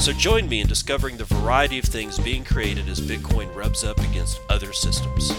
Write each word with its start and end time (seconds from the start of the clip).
So 0.00 0.14
join 0.14 0.48
me 0.48 0.62
in 0.62 0.66
discovering 0.66 1.18
the 1.18 1.24
variety 1.24 1.78
of 1.78 1.84
things 1.84 2.18
being 2.18 2.42
created 2.42 2.88
as 2.88 2.98
Bitcoin 2.98 3.54
rubs 3.54 3.84
up 3.84 3.98
against 3.98 4.40
other 4.48 4.72
systems. 4.72 5.30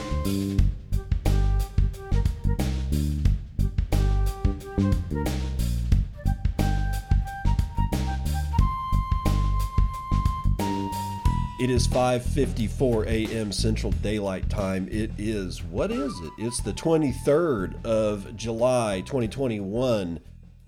It 11.60 11.72
is 11.72 11.88
5:54 11.88 13.08
a.m. 13.08 13.52
Central 13.52 13.92
Daylight 13.92 14.52
Time. 14.52 14.88
It 14.92 15.12
is 15.18 15.64
what 15.64 15.90
is 15.90 16.14
it? 16.20 16.32
It's 16.38 16.62
the 16.62 16.74
23rd 16.74 17.84
of 17.84 18.36
July 18.36 19.02
2021. 19.02 20.20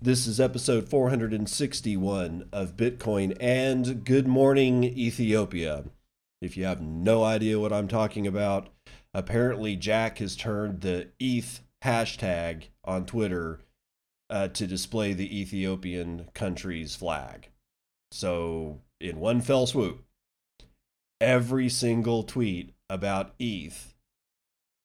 This 0.02 0.26
is 0.26 0.40
episode 0.40 0.88
461 0.88 2.48
of 2.52 2.76
Bitcoin 2.76 3.36
and 3.38 4.04
Good 4.04 4.26
Morning 4.26 4.82
Ethiopia. 4.82 5.84
If 6.40 6.56
you 6.56 6.64
have 6.64 6.80
no 6.80 7.22
idea 7.22 7.60
what 7.60 7.72
I'm 7.72 7.86
talking 7.86 8.26
about, 8.26 8.70
apparently 9.14 9.76
Jack 9.76 10.18
has 10.18 10.34
turned 10.34 10.80
the 10.80 11.10
ETH 11.20 11.60
hashtag 11.84 12.64
on 12.84 13.06
Twitter 13.06 13.60
uh, 14.28 14.48
to 14.48 14.66
display 14.66 15.12
the 15.12 15.40
Ethiopian 15.40 16.26
country's 16.34 16.96
flag. 16.96 17.50
So, 18.10 18.80
in 19.00 19.20
one 19.20 19.40
fell 19.40 19.68
swoop, 19.68 20.02
every 21.20 21.68
single 21.68 22.24
tweet 22.24 22.74
about 22.90 23.36
ETH, 23.38 23.94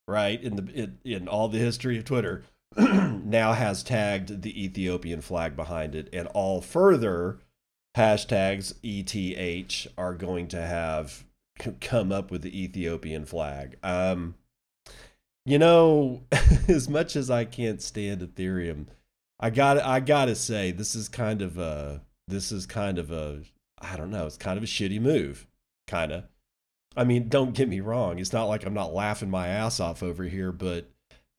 right, 0.08 0.40
in 0.40 0.58
the 0.58 0.72
in, 0.72 0.98
in 1.04 1.28
all 1.28 1.48
the 1.48 1.58
history 1.58 1.98
of 1.98 2.06
Twitter 2.06 2.44
now 2.78 3.54
has 3.54 3.84
tagged 3.84 4.42
the 4.42 4.64
Ethiopian 4.64 5.22
flag 5.22 5.56
behind 5.56 5.96
it, 5.96 6.10
and 6.14 6.28
all 6.30 6.62
further 6.62 7.40
hashtags 7.96 8.74
ETH 8.84 9.88
are 9.98 10.14
going 10.14 10.48
to 10.50 10.62
have 10.62 11.24
come 11.82 12.12
up 12.12 12.32
with 12.32 12.42
the 12.44 12.64
Ethiopian 12.64 13.26
flag. 13.26 13.78
Um, 13.84 14.36
you 15.46 15.58
know, 15.58 16.24
as 16.68 16.88
much 16.88 17.16
as 17.16 17.32
I 17.32 17.46
can't 17.46 17.82
stand 17.82 18.22
Ethereum, 18.22 18.88
I 19.40 19.50
got 19.50 19.80
I 19.80 20.00
gotta 20.00 20.36
say 20.36 20.72
this 20.72 20.96
is 20.96 21.10
kind 21.10 21.42
of 21.42 21.58
a 21.58 22.02
this 22.28 22.52
is 22.52 22.66
kind 22.66 22.98
of 23.00 23.12
a 23.12 23.42
I 23.80 23.96
don't 23.96 24.12
know, 24.12 24.26
it's 24.26 24.38
kind 24.38 24.58
of 24.58 24.64
a 24.64 24.68
shitty 24.68 25.00
move, 25.00 25.48
kind 25.88 26.12
of. 26.12 26.24
I 26.96 27.04
mean, 27.04 27.30
don't 27.30 27.54
get 27.54 27.70
me 27.70 27.80
wrong, 27.80 28.20
it's 28.20 28.34
not 28.34 28.46
like 28.46 28.66
I'm 28.66 28.74
not 28.74 28.94
laughing 28.94 29.30
my 29.30 29.48
ass 29.48 29.80
off 29.80 30.02
over 30.02 30.24
here, 30.24 30.52
but 30.52 30.90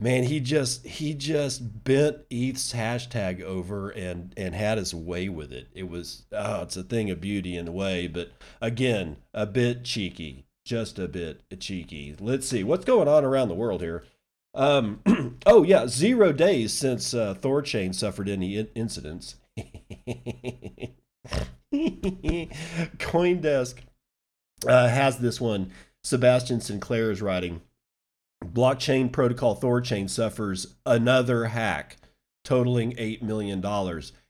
man 0.00 0.24
he 0.24 0.40
just 0.40 0.86
he 0.86 1.14
just 1.14 1.84
bent 1.84 2.18
ETH's 2.30 2.72
hashtag 2.72 3.42
over 3.42 3.90
and 3.90 4.32
and 4.36 4.54
had 4.54 4.78
his 4.78 4.94
way 4.94 5.28
with 5.28 5.52
it. 5.52 5.68
It 5.74 5.88
was 5.88 6.24
oh 6.32 6.62
it's 6.62 6.76
a 6.76 6.82
thing 6.82 7.10
of 7.10 7.20
beauty 7.20 7.56
in 7.56 7.68
a 7.68 7.72
way 7.72 8.06
but 8.06 8.32
again 8.60 9.16
a 9.34 9.46
bit 9.46 9.84
cheeky 9.84 10.44
just 10.64 10.98
a 10.98 11.08
bit 11.08 11.42
cheeky. 11.60 12.14
Let's 12.20 12.46
see 12.46 12.62
what's 12.62 12.84
going 12.84 13.08
on 13.08 13.24
around 13.24 13.48
the 13.48 13.54
world 13.54 13.80
here? 13.80 14.04
Um 14.54 15.00
oh 15.46 15.62
yeah 15.62 15.86
zero 15.86 16.32
days 16.32 16.72
since 16.72 17.14
uh, 17.14 17.34
thorchain 17.34 17.94
suffered 17.94 18.28
any 18.28 18.56
in- 18.56 18.70
incidents. 18.74 19.36
Coindesk 21.72 23.74
uh, 24.66 24.88
has 24.88 25.18
this 25.18 25.40
one. 25.40 25.72
Sebastian 26.04 26.60
sinclair 26.60 27.10
is 27.10 27.20
writing 27.20 27.60
blockchain 28.44 29.12
protocol 29.12 29.56
Thorchain 29.56 30.08
suffers 30.08 30.76
another 30.86 31.46
hack 31.46 31.96
totaling 32.44 32.92
$8 32.92 33.22
million. 33.22 33.60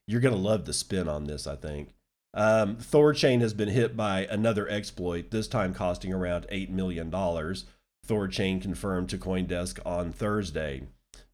You're 0.06 0.20
going 0.20 0.34
to 0.34 0.40
love 0.40 0.64
the 0.64 0.72
spin 0.72 1.08
on 1.08 1.24
this, 1.24 1.46
I 1.46 1.56
think. 1.56 1.94
Um, 2.34 2.76
Thorchain 2.76 3.40
has 3.40 3.54
been 3.54 3.68
hit 3.68 3.96
by 3.96 4.26
another 4.30 4.68
exploit, 4.68 5.30
this 5.30 5.48
time 5.48 5.74
costing 5.74 6.12
around 6.12 6.46
$8 6.50 6.70
million. 6.70 7.10
Thorchain 7.10 8.60
confirmed 8.60 9.08
to 9.10 9.18
Coindesk 9.18 9.78
on 9.84 10.12
Thursday. 10.12 10.82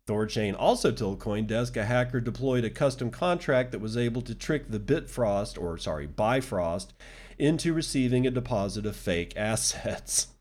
Thorchain 0.06 0.54
also 0.58 0.92
told 0.92 1.20
Coindesk 1.20 1.76
a 1.76 1.84
hacker 1.84 2.20
deployed 2.20 2.64
a 2.64 2.70
custom 2.70 3.10
contract 3.10 3.72
that 3.72 3.80
was 3.80 3.96
able 3.96 4.20
to 4.22 4.34
trick 4.34 4.70
the 4.70 4.80
Bitfrost, 4.80 5.60
or 5.60 5.78
sorry, 5.78 6.06
Bifrost, 6.06 6.92
into 7.38 7.72
receiving 7.72 8.26
a 8.26 8.30
deposit 8.30 8.84
of 8.84 8.96
fake 8.96 9.32
assets. 9.36 10.28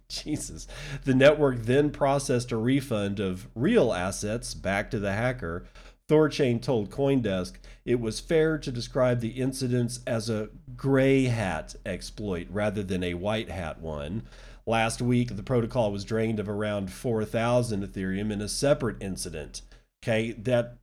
Jesus. 0.08 0.66
The 1.04 1.14
network 1.14 1.62
then 1.62 1.90
processed 1.90 2.52
a 2.52 2.56
refund 2.56 3.20
of 3.20 3.48
real 3.54 3.92
assets 3.92 4.54
back 4.54 4.90
to 4.90 4.98
the 4.98 5.12
hacker. 5.12 5.66
Thorchain 6.08 6.60
told 6.60 6.90
Coindesk 6.90 7.54
it 7.84 8.00
was 8.00 8.20
fair 8.20 8.58
to 8.58 8.70
describe 8.70 9.20
the 9.20 9.30
incidents 9.30 10.00
as 10.06 10.28
a 10.28 10.50
gray 10.76 11.24
hat 11.24 11.74
exploit 11.86 12.46
rather 12.50 12.82
than 12.82 13.02
a 13.02 13.14
white 13.14 13.50
hat 13.50 13.80
one. 13.80 14.24
Last 14.66 15.02
week, 15.02 15.36
the 15.36 15.42
protocol 15.42 15.90
was 15.90 16.04
drained 16.04 16.38
of 16.38 16.48
around 16.48 16.92
4,000 16.92 17.84
Ethereum 17.84 18.30
in 18.30 18.40
a 18.40 18.48
separate 18.48 19.02
incident. 19.02 19.62
Okay, 20.04 20.32
that 20.32 20.78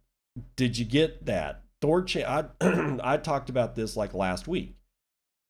did 0.56 0.78
you 0.78 0.86
get 0.86 1.25
that? 1.25 1.64
Thorchain, 1.81 2.25
I, 2.25 3.00
I 3.14 3.18
talked 3.18 3.50
about 3.50 3.75
this 3.75 3.96
like 3.96 4.14
last 4.14 4.48
week 4.48 4.78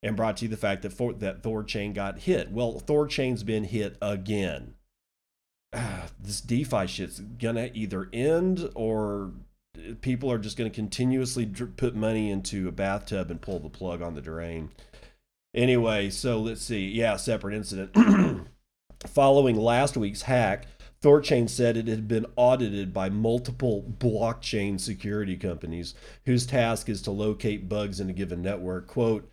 and 0.01 0.15
brought 0.15 0.37
to 0.37 0.45
you 0.45 0.49
the 0.49 0.57
fact 0.57 0.81
that 0.83 0.93
for, 0.93 1.13
that 1.13 1.43
Thorchain 1.43 1.93
got 1.93 2.19
hit. 2.19 2.51
Well, 2.51 2.79
Thor 2.79 3.07
Chain's 3.07 3.43
been 3.43 3.65
hit 3.65 3.97
again. 4.01 4.75
Ah, 5.73 6.07
this 6.19 6.41
DeFi 6.41 6.87
shit's 6.87 7.19
gonna 7.19 7.69
either 7.73 8.09
end 8.11 8.69
or 8.75 9.31
people 10.01 10.31
are 10.31 10.39
just 10.39 10.57
gonna 10.57 10.69
continuously 10.69 11.45
put 11.45 11.95
money 11.95 12.31
into 12.31 12.67
a 12.67 12.71
bathtub 12.71 13.29
and 13.29 13.41
pull 13.41 13.59
the 13.59 13.69
plug 13.69 14.01
on 14.01 14.15
the 14.15 14.21
drain. 14.21 14.69
Anyway, 15.53 16.09
so 16.09 16.39
let's 16.39 16.61
see. 16.61 16.87
Yeah, 16.87 17.15
separate 17.17 17.55
incident. 17.55 17.95
Following 19.07 19.55
last 19.55 19.97
week's 19.97 20.23
hack, 20.23 20.65
Thorchain 21.01 21.49
said 21.49 21.77
it 21.77 21.87
had 21.87 22.07
been 22.07 22.25
audited 22.35 22.93
by 22.93 23.09
multiple 23.09 23.85
blockchain 23.97 24.79
security 24.79 25.37
companies 25.37 25.95
whose 26.25 26.45
task 26.45 26.89
is 26.89 27.01
to 27.03 27.11
locate 27.11 27.69
bugs 27.69 27.99
in 27.99 28.09
a 28.09 28.13
given 28.13 28.41
network. 28.41 28.87
Quote, 28.87 29.29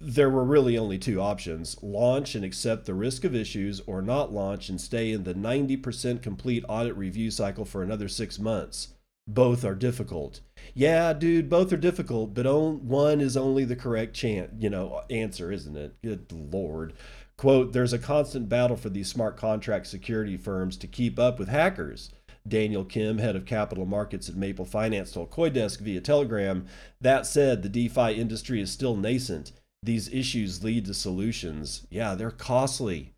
there 0.00 0.30
were 0.30 0.44
really 0.44 0.76
only 0.76 0.98
two 0.98 1.20
options 1.20 1.76
launch 1.82 2.34
and 2.34 2.44
accept 2.44 2.86
the 2.86 2.94
risk 2.94 3.24
of 3.24 3.34
issues, 3.34 3.80
or 3.86 4.02
not 4.02 4.32
launch 4.32 4.68
and 4.68 4.80
stay 4.80 5.12
in 5.12 5.24
the 5.24 5.34
90% 5.34 6.22
complete 6.22 6.64
audit 6.68 6.96
review 6.96 7.30
cycle 7.30 7.64
for 7.64 7.82
another 7.82 8.08
six 8.08 8.38
months. 8.38 8.94
Both 9.28 9.64
are 9.64 9.74
difficult. 9.74 10.40
Yeah, 10.74 11.12
dude, 11.12 11.48
both 11.48 11.72
are 11.72 11.76
difficult, 11.76 12.34
but 12.34 12.46
one 12.46 13.20
is 13.20 13.36
only 13.36 13.64
the 13.64 13.76
correct 13.76 14.14
chance, 14.14 14.52
you 14.58 14.68
know, 14.68 15.02
answer, 15.10 15.52
isn't 15.52 15.76
it? 15.76 15.94
Good 16.02 16.32
lord. 16.32 16.94
Quote, 17.36 17.72
there's 17.72 17.92
a 17.92 17.98
constant 17.98 18.48
battle 18.48 18.76
for 18.76 18.88
these 18.88 19.08
smart 19.08 19.36
contract 19.36 19.86
security 19.86 20.36
firms 20.36 20.76
to 20.78 20.86
keep 20.86 21.18
up 21.18 21.38
with 21.38 21.48
hackers. 21.48 22.10
Daniel 22.46 22.84
Kim, 22.84 23.18
head 23.18 23.36
of 23.36 23.46
capital 23.46 23.86
markets 23.86 24.28
at 24.28 24.34
Maple 24.34 24.64
Finance, 24.64 25.12
told 25.12 25.30
Coindesk 25.30 25.78
via 25.78 26.00
Telegram. 26.00 26.66
That 27.00 27.24
said, 27.24 27.62
the 27.62 27.68
DeFi 27.68 28.14
industry 28.14 28.60
is 28.60 28.72
still 28.72 28.96
nascent 28.96 29.52
these 29.82 30.12
issues 30.12 30.62
lead 30.62 30.86
to 30.86 30.94
solutions. 30.94 31.86
Yeah, 31.90 32.14
they're 32.14 32.30
costly. 32.30 33.14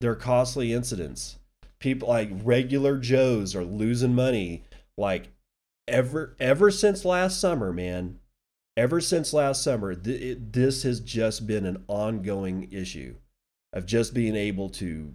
They're 0.00 0.16
costly 0.16 0.72
incidents. 0.72 1.36
People 1.78 2.08
like 2.08 2.30
regular 2.42 2.98
Joes 2.98 3.54
are 3.54 3.64
losing 3.64 4.14
money 4.14 4.64
like 4.96 5.28
ever 5.88 6.36
ever 6.40 6.70
since 6.70 7.04
last 7.04 7.40
summer, 7.40 7.72
man. 7.72 8.18
Ever 8.76 9.00
since 9.00 9.32
last 9.32 9.62
summer, 9.62 9.94
th- 9.94 10.22
it, 10.22 10.52
this 10.52 10.84
has 10.84 11.00
just 11.00 11.46
been 11.46 11.66
an 11.66 11.84
ongoing 11.86 12.68
issue 12.72 13.16
of 13.72 13.86
just 13.86 14.14
being 14.14 14.34
able 14.34 14.70
to 14.70 15.12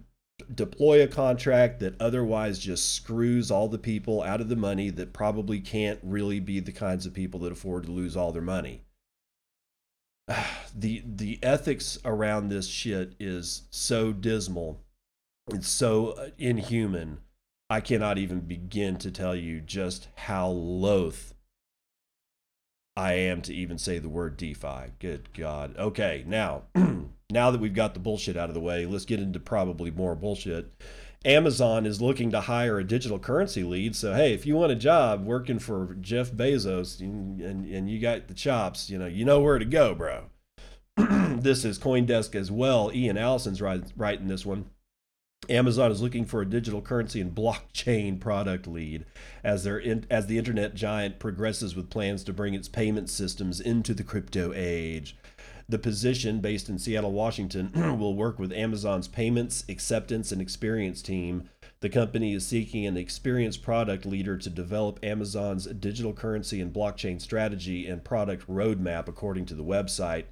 deploy 0.54 1.02
a 1.02 1.08
contract 1.08 1.80
that 1.80 2.00
otherwise 2.00 2.58
just 2.58 2.94
screws 2.94 3.50
all 3.50 3.68
the 3.68 3.78
people 3.78 4.22
out 4.22 4.40
of 4.40 4.48
the 4.48 4.56
money 4.56 4.90
that 4.90 5.12
probably 5.12 5.60
can't 5.60 5.98
really 6.02 6.38
be 6.38 6.60
the 6.60 6.72
kinds 6.72 7.06
of 7.06 7.14
people 7.14 7.40
that 7.40 7.52
afford 7.52 7.84
to 7.84 7.90
lose 7.90 8.16
all 8.16 8.32
their 8.32 8.42
money. 8.42 8.82
the 10.74 11.02
the 11.04 11.38
ethics 11.42 11.98
around 12.04 12.48
this 12.48 12.66
shit 12.68 13.14
is 13.18 13.62
so 13.70 14.12
dismal. 14.12 14.80
It's 15.52 15.68
so 15.68 16.08
uh, 16.10 16.28
inhuman. 16.38 17.18
I 17.68 17.80
cannot 17.80 18.18
even 18.18 18.40
begin 18.40 18.96
to 18.98 19.10
tell 19.10 19.34
you 19.34 19.60
just 19.60 20.08
how 20.14 20.48
loath 20.48 21.34
I 22.96 23.14
am 23.14 23.42
to 23.42 23.54
even 23.54 23.78
say 23.78 23.98
the 23.98 24.08
word 24.08 24.36
DeFi. 24.36 24.92
Good 25.00 25.32
God. 25.34 25.76
Okay, 25.76 26.24
now 26.26 26.62
now 27.30 27.50
that 27.50 27.60
we've 27.60 27.74
got 27.74 27.94
the 27.94 28.00
bullshit 28.00 28.36
out 28.36 28.48
of 28.48 28.54
the 28.54 28.60
way, 28.60 28.86
let's 28.86 29.04
get 29.04 29.20
into 29.20 29.40
probably 29.40 29.90
more 29.90 30.14
bullshit. 30.14 30.72
Amazon 31.24 31.86
is 31.86 32.00
looking 32.00 32.30
to 32.30 32.42
hire 32.42 32.78
a 32.78 32.84
digital 32.84 33.18
currency 33.18 33.62
lead. 33.62 33.96
So 33.96 34.14
hey, 34.14 34.32
if 34.34 34.46
you 34.46 34.56
want 34.56 34.72
a 34.72 34.76
job 34.76 35.24
working 35.24 35.58
for 35.58 35.96
Jeff 36.00 36.30
Bezos 36.30 37.00
and, 37.00 37.40
and, 37.40 37.64
and 37.66 37.90
you 37.90 37.98
got 37.98 38.28
the 38.28 38.34
chops, 38.34 38.90
you 38.90 38.98
know 38.98 39.06
you 39.06 39.24
know 39.24 39.40
where 39.40 39.58
to 39.58 39.64
go, 39.64 39.94
bro. 39.94 40.24
this 40.96 41.64
is 41.64 41.78
CoinDesk 41.78 42.34
as 42.34 42.50
well. 42.50 42.90
Ian 42.94 43.18
Allison's 43.18 43.60
writing 43.60 44.28
this 44.28 44.46
one. 44.46 44.70
Amazon 45.48 45.92
is 45.92 46.00
looking 46.00 46.24
for 46.24 46.40
a 46.40 46.48
digital 46.48 46.80
currency 46.80 47.20
and 47.20 47.34
blockchain 47.34 48.18
product 48.18 48.66
lead 48.66 49.04
as 49.44 49.64
their 49.64 49.78
in, 49.78 50.06
as 50.10 50.26
the 50.26 50.38
internet 50.38 50.74
giant 50.74 51.18
progresses 51.18 51.76
with 51.76 51.90
plans 51.90 52.24
to 52.24 52.32
bring 52.32 52.54
its 52.54 52.68
payment 52.68 53.08
systems 53.10 53.60
into 53.60 53.94
the 53.94 54.02
crypto 54.02 54.52
age. 54.54 55.16
The 55.68 55.78
position, 55.80 56.40
based 56.40 56.68
in 56.68 56.78
Seattle, 56.78 57.12
Washington, 57.12 57.72
will 57.98 58.14
work 58.14 58.38
with 58.38 58.52
Amazon's 58.52 59.08
payments, 59.08 59.64
acceptance, 59.68 60.30
and 60.30 60.40
experience 60.40 61.02
team. 61.02 61.48
The 61.80 61.88
company 61.88 62.34
is 62.34 62.46
seeking 62.46 62.86
an 62.86 62.96
experienced 62.96 63.62
product 63.62 64.06
leader 64.06 64.38
to 64.38 64.48
develop 64.48 65.00
Amazon's 65.02 65.66
digital 65.66 66.12
currency 66.12 66.60
and 66.60 66.72
blockchain 66.72 67.20
strategy 67.20 67.88
and 67.88 68.04
product 68.04 68.46
roadmap, 68.48 69.08
according 69.08 69.46
to 69.46 69.54
the 69.54 69.64
website. 69.64 70.26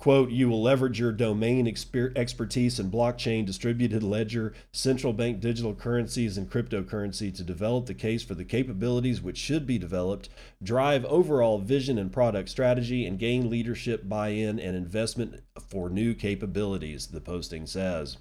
Quote, 0.00 0.30
you 0.30 0.48
will 0.48 0.62
leverage 0.62 0.98
your 0.98 1.12
domain 1.12 1.66
exper- 1.66 2.16
expertise 2.16 2.80
in 2.80 2.90
blockchain, 2.90 3.44
distributed 3.44 4.02
ledger, 4.02 4.54
central 4.72 5.12
bank 5.12 5.40
digital 5.40 5.74
currencies, 5.74 6.38
and 6.38 6.50
cryptocurrency 6.50 7.36
to 7.36 7.44
develop 7.44 7.84
the 7.84 7.92
case 7.92 8.22
for 8.22 8.34
the 8.34 8.46
capabilities 8.46 9.20
which 9.20 9.36
should 9.36 9.66
be 9.66 9.76
developed, 9.76 10.30
drive 10.62 11.04
overall 11.04 11.58
vision 11.58 11.98
and 11.98 12.10
product 12.10 12.48
strategy, 12.48 13.04
and 13.04 13.18
gain 13.18 13.50
leadership 13.50 14.08
buy 14.08 14.28
in 14.28 14.58
and 14.58 14.74
investment 14.74 15.42
for 15.68 15.90
new 15.90 16.14
capabilities, 16.14 17.08
the 17.08 17.20
posting 17.20 17.66
says. 17.66 18.16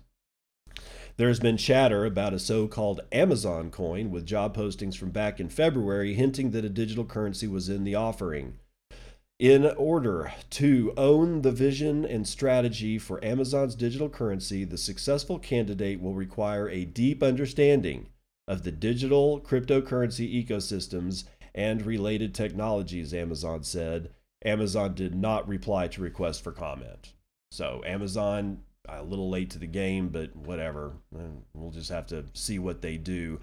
There 1.16 1.30
has 1.30 1.40
been 1.40 1.56
chatter 1.56 2.04
about 2.04 2.34
a 2.34 2.40
so 2.40 2.68
called 2.68 3.00
Amazon 3.14 3.72
coin, 3.72 4.12
with 4.12 4.26
job 4.26 4.54
postings 4.54 4.98
from 4.98 5.12
back 5.12 5.40
in 5.40 5.48
February 5.48 6.14
hinting 6.14 6.52
that 6.52 6.66
a 6.66 6.70
digital 6.70 7.06
currency 7.06 7.48
was 7.48 7.70
in 7.70 7.86
the 7.86 7.96
offering. 7.96 8.60
In 9.40 9.66
order 9.66 10.34
to 10.50 10.94
own 10.98 11.44
the 11.44 11.54
vision 11.54 12.04
and 12.04 12.28
strategy 12.28 12.98
for 12.98 13.24
Amazon's 13.24 13.74
digital 13.74 14.10
currency, 14.10 14.66
the 14.66 14.78
successful 14.78 15.40
candidate 15.40 16.02
will 16.02 16.14
require 16.14 16.68
a 16.68 16.84
deep 16.84 17.24
understanding 17.24 18.08
of 18.50 18.64
the 18.64 18.72
digital 18.74 19.40
cryptocurrency 19.40 20.46
ecosystems 20.46 21.24
and 21.56 21.86
related 21.86 22.36
technologies, 22.36 23.14
Amazon 23.14 23.64
said. 23.64 24.10
Amazon 24.44 24.94
did 24.94 25.16
not 25.16 25.48
reply 25.48 25.88
to 25.88 26.02
requests 26.02 26.42
for 26.42 26.52
comment. 26.52 27.14
So, 27.52 27.82
Amazon, 27.86 28.64
a 28.90 29.04
little 29.04 29.30
late 29.30 29.52
to 29.52 29.60
the 29.60 29.68
game, 29.68 30.10
but 30.10 30.36
whatever. 30.36 30.98
We'll 31.54 31.72
just 31.72 31.92
have 31.92 32.08
to 32.08 32.26
see 32.34 32.60
what 32.60 32.82
they 32.82 32.98
do. 32.98 33.40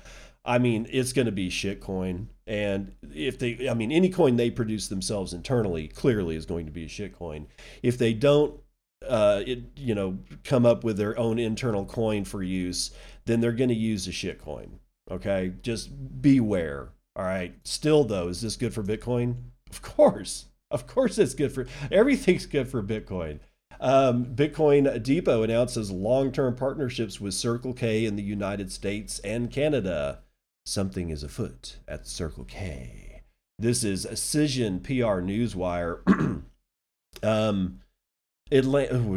I 0.46 0.58
mean, 0.58 0.86
it's 0.90 1.12
going 1.12 1.26
to 1.26 1.32
be 1.32 1.50
shitcoin. 1.50 2.28
And 2.46 2.92
if 3.12 3.38
they, 3.38 3.68
I 3.68 3.74
mean, 3.74 3.90
any 3.90 4.08
coin 4.08 4.36
they 4.36 4.50
produce 4.50 4.88
themselves 4.88 5.32
internally 5.32 5.88
clearly 5.88 6.36
is 6.36 6.46
going 6.46 6.66
to 6.66 6.72
be 6.72 6.84
a 6.84 6.88
shitcoin. 6.88 7.46
If 7.82 7.98
they 7.98 8.14
don't, 8.14 8.60
uh, 9.06 9.42
it, 9.44 9.64
you 9.76 9.94
know, 9.94 10.18
come 10.44 10.64
up 10.64 10.84
with 10.84 10.96
their 10.96 11.18
own 11.18 11.38
internal 11.38 11.84
coin 11.84 12.24
for 12.24 12.42
use, 12.42 12.92
then 13.24 13.40
they're 13.40 13.52
going 13.52 13.68
to 13.68 13.74
use 13.74 14.06
a 14.06 14.12
shitcoin. 14.12 14.78
Okay. 15.10 15.54
Just 15.62 16.22
beware. 16.22 16.90
All 17.16 17.24
right. 17.24 17.54
Still, 17.64 18.04
though, 18.04 18.28
is 18.28 18.40
this 18.40 18.56
good 18.56 18.72
for 18.72 18.84
Bitcoin? 18.84 19.36
Of 19.70 19.82
course. 19.82 20.46
Of 20.70 20.86
course, 20.86 21.18
it's 21.18 21.34
good 21.34 21.52
for 21.52 21.66
everything's 21.90 22.46
good 22.46 22.68
for 22.68 22.82
Bitcoin. 22.82 23.40
Um, 23.78 24.26
Bitcoin 24.26 25.02
Depot 25.02 25.42
announces 25.42 25.90
long 25.90 26.32
term 26.32 26.56
partnerships 26.56 27.20
with 27.20 27.34
Circle 27.34 27.74
K 27.74 28.04
in 28.04 28.16
the 28.16 28.22
United 28.22 28.72
States 28.72 29.18
and 29.20 29.50
Canada. 29.50 30.20
Something 30.66 31.10
is 31.10 31.22
afoot 31.22 31.76
at 31.86 32.08
Circle 32.08 32.44
K. 32.44 33.22
This 33.56 33.84
is 33.84 34.04
a 34.04 34.14
Cision 34.14 34.82
PR 34.82 35.22
Newswire. 35.22 36.00
um, 37.22 37.80
Atlanta. 38.50 38.96
Oh, 38.96 39.16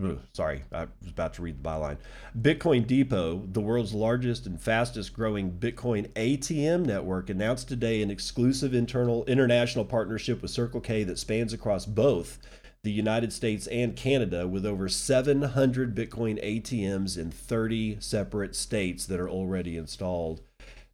no, 0.00 0.18
sorry, 0.32 0.62
I 0.70 0.86
was 1.02 1.10
about 1.10 1.34
to 1.34 1.42
read 1.42 1.60
the 1.60 1.68
byline. 1.68 1.96
Bitcoin 2.40 2.86
Depot, 2.86 3.42
the 3.50 3.60
world's 3.60 3.92
largest 3.92 4.46
and 4.46 4.62
fastest 4.62 5.12
growing 5.12 5.50
Bitcoin 5.50 6.08
ATM 6.12 6.86
network, 6.86 7.28
announced 7.28 7.66
today 7.66 8.00
an 8.00 8.08
exclusive 8.08 8.74
internal 8.74 9.24
international 9.24 9.84
partnership 9.84 10.40
with 10.40 10.52
Circle 10.52 10.80
K 10.82 11.02
that 11.02 11.18
spans 11.18 11.52
across 11.52 11.84
both 11.84 12.38
the 12.84 12.92
United 12.92 13.32
States 13.32 13.66
and 13.66 13.96
Canada 13.96 14.46
with 14.46 14.64
over 14.64 14.88
700 14.88 15.94
Bitcoin 15.94 16.42
ATMs 16.44 17.18
in 17.18 17.30
30 17.30 17.98
separate 18.00 18.54
states 18.54 19.06
that 19.06 19.20
are 19.20 19.28
already 19.28 19.76
installed. 19.76 20.40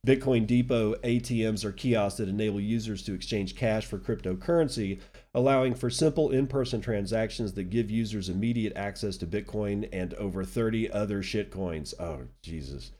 Bitcoin 0.06 0.46
Depot 0.46 0.94
ATMs 0.96 1.64
are 1.64 1.72
kiosks 1.72 2.18
that 2.18 2.28
enable 2.28 2.60
users 2.60 3.02
to 3.04 3.14
exchange 3.14 3.56
cash 3.56 3.86
for 3.86 3.98
cryptocurrency, 3.98 5.00
allowing 5.34 5.74
for 5.74 5.88
simple 5.88 6.30
in 6.30 6.46
person 6.46 6.82
transactions 6.82 7.54
that 7.54 7.70
give 7.70 7.90
users 7.90 8.28
immediate 8.28 8.74
access 8.76 9.16
to 9.16 9.26
Bitcoin 9.26 9.88
and 9.92 10.12
over 10.14 10.44
30 10.44 10.90
other 10.90 11.22
shitcoins. 11.22 11.94
Oh, 11.98 12.22
Jesus. 12.42 12.92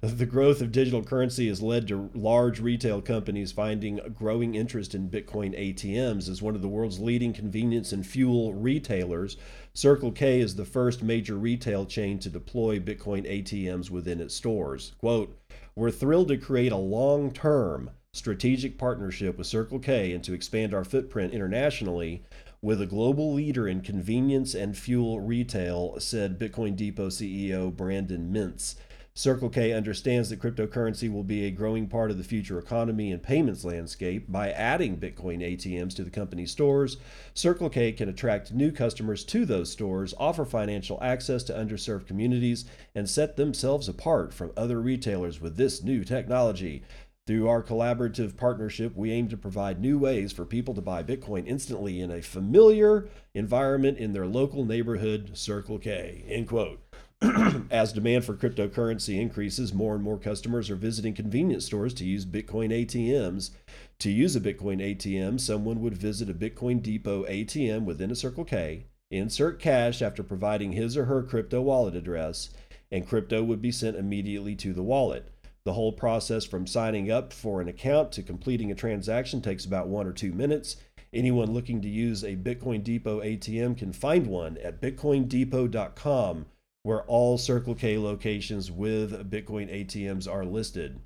The 0.00 0.26
growth 0.26 0.62
of 0.62 0.70
digital 0.70 1.02
currency 1.02 1.48
has 1.48 1.60
led 1.60 1.88
to 1.88 2.08
large 2.14 2.60
retail 2.60 3.02
companies 3.02 3.50
finding 3.50 3.98
growing 4.14 4.54
interest 4.54 4.94
in 4.94 5.10
Bitcoin 5.10 5.58
ATMs 5.58 6.28
as 6.28 6.40
one 6.40 6.54
of 6.54 6.62
the 6.62 6.68
world's 6.68 7.00
leading 7.00 7.32
convenience 7.32 7.90
and 7.90 8.06
fuel 8.06 8.54
retailers. 8.54 9.36
Circle 9.74 10.12
K 10.12 10.38
is 10.38 10.54
the 10.54 10.64
first 10.64 11.02
major 11.02 11.34
retail 11.36 11.84
chain 11.84 12.20
to 12.20 12.30
deploy 12.30 12.78
Bitcoin 12.78 13.28
ATMs 13.28 13.90
within 13.90 14.20
its 14.20 14.36
stores. 14.36 14.92
Quote, 14.98 15.36
We're 15.74 15.90
thrilled 15.90 16.28
to 16.28 16.36
create 16.36 16.70
a 16.70 16.76
long 16.76 17.32
term 17.32 17.90
strategic 18.12 18.78
partnership 18.78 19.36
with 19.36 19.48
Circle 19.48 19.80
K 19.80 20.12
and 20.12 20.22
to 20.22 20.32
expand 20.32 20.74
our 20.74 20.84
footprint 20.84 21.34
internationally 21.34 22.22
with 22.62 22.80
a 22.80 22.86
global 22.86 23.34
leader 23.34 23.66
in 23.66 23.80
convenience 23.80 24.54
and 24.54 24.78
fuel 24.78 25.18
retail, 25.18 25.98
said 25.98 26.38
Bitcoin 26.38 26.76
Depot 26.76 27.08
CEO 27.08 27.74
Brandon 27.74 28.32
Mintz. 28.32 28.76
Circle 29.18 29.48
K 29.48 29.72
understands 29.72 30.30
that 30.30 30.38
cryptocurrency 30.38 31.12
will 31.12 31.24
be 31.24 31.44
a 31.44 31.50
growing 31.50 31.88
part 31.88 32.12
of 32.12 32.18
the 32.18 32.22
future 32.22 32.56
economy 32.56 33.10
and 33.10 33.20
payments 33.20 33.64
landscape. 33.64 34.30
By 34.30 34.52
adding 34.52 34.96
Bitcoin 34.96 35.40
ATMs 35.42 35.96
to 35.96 36.04
the 36.04 36.10
company's 36.10 36.52
stores, 36.52 36.98
Circle 37.34 37.68
K 37.70 37.90
can 37.90 38.08
attract 38.08 38.52
new 38.52 38.70
customers 38.70 39.24
to 39.24 39.44
those 39.44 39.72
stores, 39.72 40.14
offer 40.20 40.44
financial 40.44 41.02
access 41.02 41.42
to 41.44 41.52
underserved 41.52 42.06
communities, 42.06 42.66
and 42.94 43.10
set 43.10 43.34
themselves 43.34 43.88
apart 43.88 44.32
from 44.32 44.52
other 44.56 44.80
retailers 44.80 45.40
with 45.40 45.56
this 45.56 45.82
new 45.82 46.04
technology. 46.04 46.84
Through 47.26 47.48
our 47.48 47.64
collaborative 47.64 48.36
partnership, 48.36 48.94
we 48.94 49.10
aim 49.10 49.26
to 49.30 49.36
provide 49.36 49.80
new 49.80 49.98
ways 49.98 50.30
for 50.30 50.44
people 50.44 50.74
to 50.74 50.80
buy 50.80 51.02
Bitcoin 51.02 51.42
instantly 51.44 52.00
in 52.00 52.12
a 52.12 52.22
familiar 52.22 53.08
environment 53.34 53.98
in 53.98 54.12
their 54.12 54.28
local 54.28 54.64
neighborhood, 54.64 55.36
Circle 55.36 55.80
K. 55.80 56.22
End 56.28 56.46
quote. 56.46 56.87
As 57.70 57.92
demand 57.92 58.24
for 58.24 58.34
cryptocurrency 58.34 59.20
increases, 59.20 59.74
more 59.74 59.96
and 59.96 60.04
more 60.04 60.18
customers 60.18 60.70
are 60.70 60.76
visiting 60.76 61.14
convenience 61.14 61.66
stores 61.66 61.92
to 61.94 62.04
use 62.04 62.24
Bitcoin 62.24 62.70
ATMs. 62.70 63.50
To 63.98 64.10
use 64.10 64.36
a 64.36 64.40
Bitcoin 64.40 64.80
ATM, 64.80 65.40
someone 65.40 65.80
would 65.80 65.96
visit 65.96 66.30
a 66.30 66.34
Bitcoin 66.34 66.80
Depot 66.80 67.24
ATM 67.24 67.84
within 67.84 68.12
a 68.12 68.14
Circle 68.14 68.44
K, 68.44 68.86
insert 69.10 69.58
cash 69.58 70.00
after 70.00 70.22
providing 70.22 70.72
his 70.72 70.96
or 70.96 71.06
her 71.06 71.24
crypto 71.24 71.60
wallet 71.60 71.96
address, 71.96 72.50
and 72.92 73.08
crypto 73.08 73.42
would 73.42 73.60
be 73.60 73.72
sent 73.72 73.96
immediately 73.96 74.54
to 74.54 74.72
the 74.72 74.84
wallet. 74.84 75.28
The 75.64 75.72
whole 75.72 75.92
process 75.92 76.44
from 76.44 76.68
signing 76.68 77.10
up 77.10 77.32
for 77.32 77.60
an 77.60 77.66
account 77.66 78.12
to 78.12 78.22
completing 78.22 78.70
a 78.70 78.76
transaction 78.76 79.42
takes 79.42 79.64
about 79.64 79.88
one 79.88 80.06
or 80.06 80.12
two 80.12 80.32
minutes. 80.32 80.76
Anyone 81.12 81.50
looking 81.50 81.82
to 81.82 81.88
use 81.88 82.22
a 82.22 82.36
Bitcoin 82.36 82.84
Depot 82.84 83.20
ATM 83.22 83.76
can 83.76 83.92
find 83.92 84.28
one 84.28 84.56
at 84.58 84.80
bitcoindepot.com 84.80 86.46
where 86.88 87.02
all 87.02 87.36
Circle 87.36 87.74
K 87.74 87.98
locations 87.98 88.70
with 88.70 89.30
Bitcoin 89.30 89.70
ATMs 89.70 90.26
are 90.26 90.46
listed. 90.46 90.98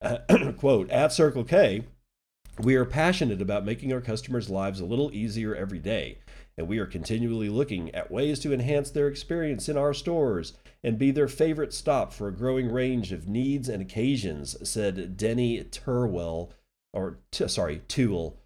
Quote, 0.56 0.90
at 0.90 1.12
Circle 1.12 1.44
K, 1.44 1.84
we 2.58 2.74
are 2.74 2.86
passionate 2.86 3.42
about 3.42 3.66
making 3.66 3.92
our 3.92 4.00
customers' 4.00 4.48
lives 4.48 4.80
a 4.80 4.86
little 4.86 5.12
easier 5.12 5.54
every 5.54 5.78
day, 5.78 6.16
and 6.56 6.66
we 6.66 6.78
are 6.78 6.86
continually 6.86 7.50
looking 7.50 7.94
at 7.94 8.10
ways 8.10 8.38
to 8.38 8.54
enhance 8.54 8.90
their 8.90 9.08
experience 9.08 9.68
in 9.68 9.76
our 9.76 9.92
stores 9.92 10.54
and 10.82 10.98
be 10.98 11.10
their 11.10 11.28
favorite 11.28 11.74
stop 11.74 12.14
for 12.14 12.28
a 12.28 12.34
growing 12.34 12.72
range 12.72 13.12
of 13.12 13.28
needs 13.28 13.68
and 13.68 13.82
occasions, 13.82 14.56
said 14.66 15.18
Denny 15.18 15.62
Turwell, 15.64 16.52
or 16.94 17.18
t- 17.30 17.46
sorry, 17.46 17.82
Toole, 17.88 18.40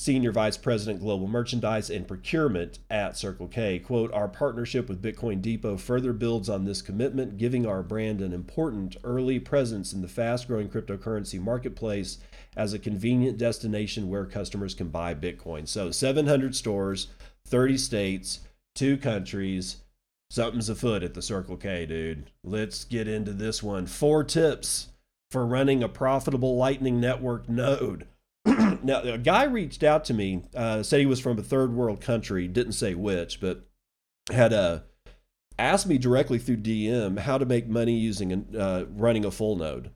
Senior 0.00 0.32
Vice 0.32 0.56
President 0.56 0.98
Global 0.98 1.28
Merchandise 1.28 1.90
and 1.90 2.08
Procurement 2.08 2.78
at 2.88 3.18
Circle 3.18 3.48
K. 3.48 3.78
Quote, 3.78 4.10
Our 4.14 4.28
partnership 4.28 4.88
with 4.88 5.02
Bitcoin 5.02 5.42
Depot 5.42 5.76
further 5.76 6.14
builds 6.14 6.48
on 6.48 6.64
this 6.64 6.80
commitment, 6.80 7.36
giving 7.36 7.66
our 7.66 7.82
brand 7.82 8.22
an 8.22 8.32
important 8.32 8.96
early 9.04 9.38
presence 9.38 9.92
in 9.92 10.00
the 10.00 10.08
fast 10.08 10.48
growing 10.48 10.70
cryptocurrency 10.70 11.38
marketplace 11.38 12.16
as 12.56 12.72
a 12.72 12.78
convenient 12.78 13.36
destination 13.36 14.08
where 14.08 14.24
customers 14.24 14.72
can 14.72 14.88
buy 14.88 15.14
Bitcoin. 15.14 15.68
So 15.68 15.90
700 15.90 16.56
stores, 16.56 17.08
30 17.46 17.76
states, 17.76 18.40
two 18.74 18.96
countries. 18.96 19.82
Something's 20.30 20.70
afoot 20.70 21.02
at 21.02 21.12
the 21.12 21.20
Circle 21.20 21.58
K, 21.58 21.84
dude. 21.84 22.30
Let's 22.42 22.84
get 22.84 23.06
into 23.06 23.34
this 23.34 23.62
one. 23.62 23.84
Four 23.84 24.24
tips 24.24 24.88
for 25.30 25.44
running 25.44 25.82
a 25.82 25.90
profitable 25.90 26.56
Lightning 26.56 27.00
Network 27.00 27.50
node. 27.50 28.06
now, 28.82 29.02
a 29.02 29.18
guy 29.18 29.44
reached 29.44 29.82
out 29.82 30.04
to 30.06 30.14
me, 30.14 30.42
uh, 30.54 30.82
said 30.82 31.00
he 31.00 31.06
was 31.06 31.20
from 31.20 31.38
a 31.38 31.42
third 31.42 31.74
world 31.74 32.00
country, 32.00 32.48
didn't 32.48 32.72
say 32.72 32.94
which, 32.94 33.40
but 33.40 33.66
had 34.30 34.52
uh, 34.52 34.80
asked 35.58 35.86
me 35.86 35.98
directly 35.98 36.38
through 36.38 36.58
DM 36.58 37.18
how 37.18 37.36
to 37.36 37.44
make 37.44 37.68
money 37.68 37.94
using 37.94 38.46
uh, 38.56 38.84
running 38.90 39.24
a 39.24 39.30
full 39.30 39.56
node. 39.56 39.90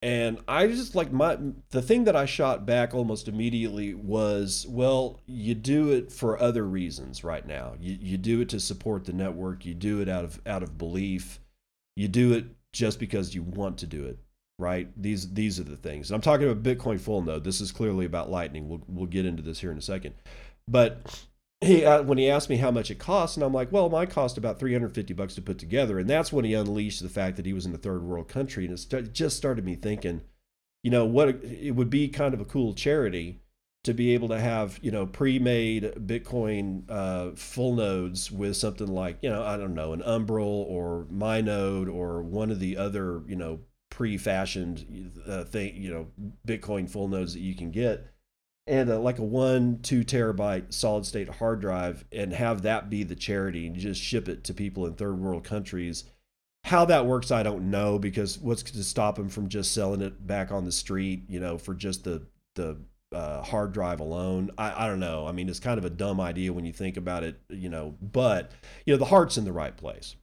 And 0.00 0.38
I 0.46 0.68
just 0.68 0.94
like 0.94 1.10
my 1.10 1.38
the 1.70 1.82
thing 1.82 2.04
that 2.04 2.14
I 2.14 2.24
shot 2.24 2.64
back 2.64 2.94
almost 2.94 3.26
immediately 3.26 3.94
was, 3.94 4.64
well, 4.68 5.20
you 5.26 5.56
do 5.56 5.90
it 5.90 6.12
for 6.12 6.40
other 6.40 6.64
reasons 6.64 7.24
right 7.24 7.44
now. 7.44 7.74
You 7.80 7.98
you 8.00 8.16
do 8.16 8.40
it 8.40 8.48
to 8.50 8.60
support 8.60 9.04
the 9.04 9.12
network. 9.12 9.66
You 9.66 9.74
do 9.74 10.00
it 10.00 10.08
out 10.08 10.24
of 10.24 10.40
out 10.46 10.62
of 10.62 10.78
belief. 10.78 11.40
You 11.96 12.06
do 12.06 12.32
it 12.32 12.46
just 12.72 13.00
because 13.00 13.34
you 13.34 13.42
want 13.42 13.78
to 13.78 13.86
do 13.86 14.04
it 14.04 14.20
right? 14.58 14.88
These 15.00 15.32
these 15.32 15.60
are 15.60 15.64
the 15.64 15.76
things. 15.76 16.10
And 16.10 16.16
I'm 16.16 16.20
talking 16.20 16.48
about 16.48 16.62
Bitcoin 16.62 17.00
full 17.00 17.22
node. 17.22 17.44
This 17.44 17.60
is 17.60 17.72
clearly 17.72 18.06
about 18.06 18.30
Lightning. 18.30 18.68
We'll 18.68 18.82
we'll 18.88 19.06
get 19.06 19.26
into 19.26 19.42
this 19.42 19.60
here 19.60 19.70
in 19.70 19.78
a 19.78 19.82
second. 19.82 20.14
But 20.66 21.26
he 21.60 21.84
uh, 21.84 22.02
when 22.02 22.18
he 22.18 22.28
asked 22.28 22.50
me 22.50 22.56
how 22.56 22.70
much 22.70 22.90
it 22.90 22.98
costs, 22.98 23.36
and 23.36 23.44
I'm 23.44 23.54
like, 23.54 23.72
well, 23.72 23.88
my 23.88 24.06
cost 24.06 24.36
about 24.36 24.58
350 24.58 25.14
bucks 25.14 25.34
to 25.36 25.42
put 25.42 25.58
together, 25.58 25.98
and 25.98 26.10
that's 26.10 26.32
when 26.32 26.44
he 26.44 26.54
unleashed 26.54 27.02
the 27.02 27.08
fact 27.08 27.36
that 27.36 27.46
he 27.46 27.52
was 27.52 27.66
in 27.66 27.74
a 27.74 27.78
third 27.78 28.02
world 28.02 28.28
country, 28.28 28.64
and 28.64 28.74
it 28.74 28.78
st- 28.78 29.12
just 29.12 29.36
started 29.36 29.64
me 29.64 29.74
thinking, 29.74 30.22
you 30.82 30.90
know, 30.90 31.04
what 31.04 31.28
it 31.44 31.74
would 31.74 31.90
be 31.90 32.08
kind 32.08 32.34
of 32.34 32.40
a 32.40 32.44
cool 32.44 32.74
charity 32.74 33.40
to 33.84 33.94
be 33.94 34.12
able 34.12 34.28
to 34.28 34.38
have 34.38 34.78
you 34.82 34.90
know 34.90 35.06
pre-made 35.06 35.84
Bitcoin 35.84 36.82
uh, 36.88 37.30
full 37.36 37.74
nodes 37.74 38.30
with 38.30 38.56
something 38.56 38.88
like 38.88 39.18
you 39.22 39.30
know 39.30 39.42
I 39.42 39.56
don't 39.56 39.74
know 39.74 39.92
an 39.92 40.02
Umbrel 40.02 40.66
or 40.68 41.06
MyNode 41.12 41.92
or 41.92 42.22
one 42.22 42.50
of 42.50 42.60
the 42.60 42.76
other 42.76 43.22
you 43.26 43.36
know 43.36 43.60
pre-fashioned 43.98 45.10
uh, 45.26 45.42
thing, 45.42 45.74
you 45.74 45.90
know, 45.90 46.06
Bitcoin 46.46 46.88
full 46.88 47.08
nodes 47.08 47.34
that 47.34 47.40
you 47.40 47.56
can 47.56 47.72
get, 47.72 48.06
and 48.68 48.88
uh, 48.88 48.96
like 49.00 49.18
a 49.18 49.24
one 49.24 49.80
two 49.82 50.04
terabyte 50.04 50.72
solid 50.72 51.04
state 51.04 51.28
hard 51.28 51.60
drive, 51.60 52.04
and 52.12 52.32
have 52.32 52.62
that 52.62 52.88
be 52.88 53.02
the 53.02 53.16
charity, 53.16 53.66
and 53.66 53.74
just 53.74 54.00
ship 54.00 54.28
it 54.28 54.44
to 54.44 54.54
people 54.54 54.86
in 54.86 54.94
third 54.94 55.18
world 55.18 55.42
countries. 55.42 56.04
How 56.62 56.84
that 56.84 57.06
works, 57.06 57.32
I 57.32 57.42
don't 57.42 57.72
know, 57.72 57.98
because 57.98 58.38
what's 58.38 58.62
to 58.62 58.84
stop 58.84 59.16
them 59.16 59.28
from 59.28 59.48
just 59.48 59.74
selling 59.74 60.00
it 60.00 60.24
back 60.24 60.52
on 60.52 60.64
the 60.64 60.70
street, 60.70 61.24
you 61.28 61.40
know, 61.40 61.58
for 61.58 61.74
just 61.74 62.04
the 62.04 62.24
the 62.54 62.76
uh, 63.12 63.42
hard 63.42 63.72
drive 63.72 63.98
alone. 63.98 64.52
I, 64.56 64.84
I 64.84 64.86
don't 64.86 65.00
know. 65.00 65.26
I 65.26 65.32
mean, 65.32 65.48
it's 65.48 65.58
kind 65.58 65.78
of 65.78 65.84
a 65.84 65.90
dumb 65.90 66.20
idea 66.20 66.52
when 66.52 66.64
you 66.64 66.72
think 66.72 66.96
about 66.96 67.24
it, 67.24 67.40
you 67.48 67.68
know, 67.68 67.96
but, 68.00 68.52
you 68.86 68.94
know, 68.94 68.98
the 68.98 69.06
heart's 69.06 69.38
in 69.38 69.44
the 69.44 69.52
right 69.52 69.76
place. 69.76 70.14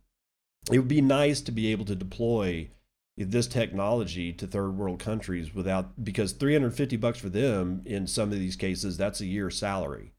It 0.72 0.80
would 0.80 0.88
be 0.88 1.02
nice 1.02 1.42
to 1.42 1.52
be 1.52 1.74
able 1.74 1.84
to 1.86 1.96
deploy 1.96 2.70
this 3.18 3.48
technology 3.48 4.34
to 4.34 4.46
third 4.46 4.78
world 4.78 5.00
countries 5.00 5.56
without 5.56 6.04
because 6.04 6.34
350 6.34 6.98
bucks 6.98 7.20
for 7.20 7.30
them 7.30 7.82
in 7.86 8.08
some 8.08 8.32
of 8.32 8.40
these 8.40 8.56
cases 8.56 8.98
that's 8.98 9.22
a 9.22 9.26
year's 9.26 9.58
salary. 9.58 10.12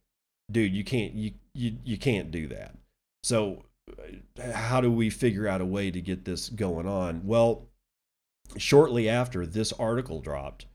Dude 0.50 0.74
you 0.74 0.84
can't 0.84 1.14
you 1.14 1.32
you, 1.54 1.76
you 1.84 1.98
can't 1.98 2.30
do 2.30 2.48
that. 2.48 2.76
So 3.22 3.64
how 4.54 4.80
do 4.80 4.90
we 4.90 5.10
figure 5.10 5.46
out 5.46 5.60
a 5.60 5.66
way 5.66 5.90
to 5.90 6.00
get 6.00 6.24
this 6.24 6.48
going 6.48 6.88
on? 6.88 7.22
Well 7.24 7.68
shortly 8.56 9.08
after 9.08 9.44
this 9.44 9.72
article 9.72 10.20
dropped 10.20 10.66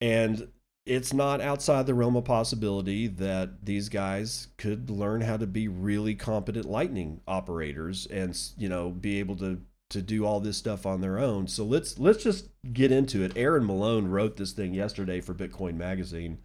and 0.00 0.48
it's 0.86 1.12
not 1.12 1.40
outside 1.40 1.86
the 1.86 1.94
realm 1.94 2.16
of 2.16 2.24
possibility 2.24 3.06
that 3.06 3.64
these 3.64 3.88
guys 3.88 4.48
could 4.56 4.90
learn 4.90 5.20
how 5.20 5.36
to 5.36 5.46
be 5.46 5.68
really 5.68 6.14
competent 6.14 6.66
lightning 6.66 7.20
operators 7.26 8.06
and 8.06 8.38
you 8.56 8.68
know 8.68 8.90
be 8.90 9.18
able 9.18 9.36
to 9.36 9.60
to 9.90 10.02
do 10.02 10.24
all 10.24 10.40
this 10.40 10.56
stuff 10.56 10.86
on 10.86 11.00
their 11.00 11.18
own. 11.18 11.46
So 11.46 11.64
let's 11.64 11.98
let's 11.98 12.22
just 12.22 12.48
get 12.72 12.90
into 12.90 13.22
it. 13.22 13.32
Aaron 13.36 13.66
Malone 13.66 14.08
wrote 14.08 14.36
this 14.36 14.52
thing 14.52 14.74
yesterday 14.74 15.20
for 15.20 15.34
Bitcoin 15.34 15.76
Magazine. 15.76 16.38